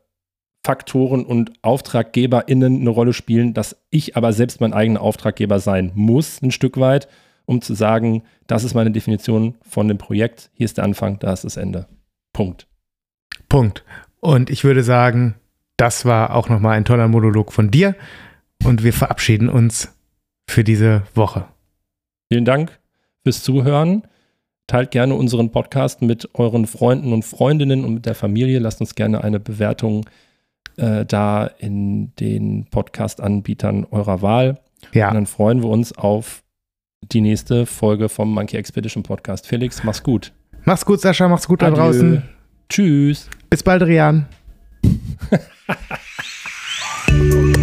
Faktoren 0.64 1.24
und 1.24 1.52
AuftraggeberInnen 1.62 2.80
eine 2.80 2.90
Rolle 2.90 3.12
spielen, 3.12 3.54
dass 3.54 3.76
ich 3.90 4.16
aber 4.16 4.32
selbst 4.32 4.60
mein 4.60 4.72
eigener 4.72 5.00
Auftraggeber 5.00 5.60
sein 5.60 5.92
muss, 5.94 6.42
ein 6.42 6.50
Stück 6.50 6.78
weit, 6.78 7.08
um 7.46 7.62
zu 7.62 7.74
sagen, 7.74 8.22
das 8.46 8.64
ist 8.64 8.74
meine 8.74 8.90
Definition 8.90 9.54
von 9.62 9.88
dem 9.88 9.98
Projekt, 9.98 10.50
hier 10.52 10.66
ist 10.66 10.76
der 10.76 10.84
Anfang, 10.84 11.18
da 11.18 11.32
ist 11.32 11.44
das 11.44 11.56
Ende. 11.56 11.86
Punkt. 12.32 12.66
Punkt. 13.48 13.84
Und 14.20 14.50
ich 14.50 14.64
würde 14.64 14.82
sagen, 14.82 15.36
das 15.78 16.04
war 16.04 16.34
auch 16.34 16.50
nochmal 16.50 16.76
ein 16.76 16.84
toller 16.84 17.08
Monolog 17.08 17.52
von 17.52 17.70
dir. 17.70 17.94
Und 18.64 18.82
wir 18.82 18.92
verabschieden 18.92 19.48
uns 19.48 19.94
für 20.46 20.64
diese 20.64 21.04
Woche. 21.14 21.46
Vielen 22.30 22.44
Dank 22.44 22.78
fürs 23.22 23.42
Zuhören. 23.42 24.02
Teilt 24.66 24.90
gerne 24.90 25.14
unseren 25.14 25.50
Podcast 25.50 26.02
mit 26.02 26.28
euren 26.34 26.66
Freunden 26.66 27.12
und 27.12 27.24
Freundinnen 27.24 27.84
und 27.84 27.94
mit 27.94 28.06
der 28.06 28.16
Familie. 28.16 28.58
Lasst 28.58 28.80
uns 28.80 28.96
gerne 28.96 29.22
eine 29.24 29.40
Bewertung 29.40 30.04
äh, 30.76 31.06
da 31.06 31.46
in 31.46 32.14
den 32.16 32.66
Podcast-Anbietern 32.66 33.86
eurer 33.90 34.20
Wahl. 34.20 34.58
Ja. 34.92 35.08
Und 35.08 35.14
dann 35.14 35.26
freuen 35.26 35.62
wir 35.62 35.70
uns 35.70 35.96
auf 35.96 36.42
die 37.02 37.20
nächste 37.20 37.66
Folge 37.66 38.08
vom 38.08 38.34
Monkey 38.34 38.56
Expedition 38.56 39.04
Podcast. 39.04 39.46
Felix, 39.46 39.84
mach's 39.84 40.02
gut. 40.02 40.32
Mach's 40.64 40.84
gut, 40.84 41.00
Sascha. 41.00 41.28
Mach's 41.28 41.46
gut 41.46 41.62
Adieu. 41.62 41.76
da 41.76 41.82
draußen. 41.82 42.22
Tschüss. 42.68 43.30
Bis 43.48 43.62
bald, 43.62 43.82
Rian. 43.84 44.26
Ha 45.68 45.74
ha 45.90 45.96
ha! 45.96 47.57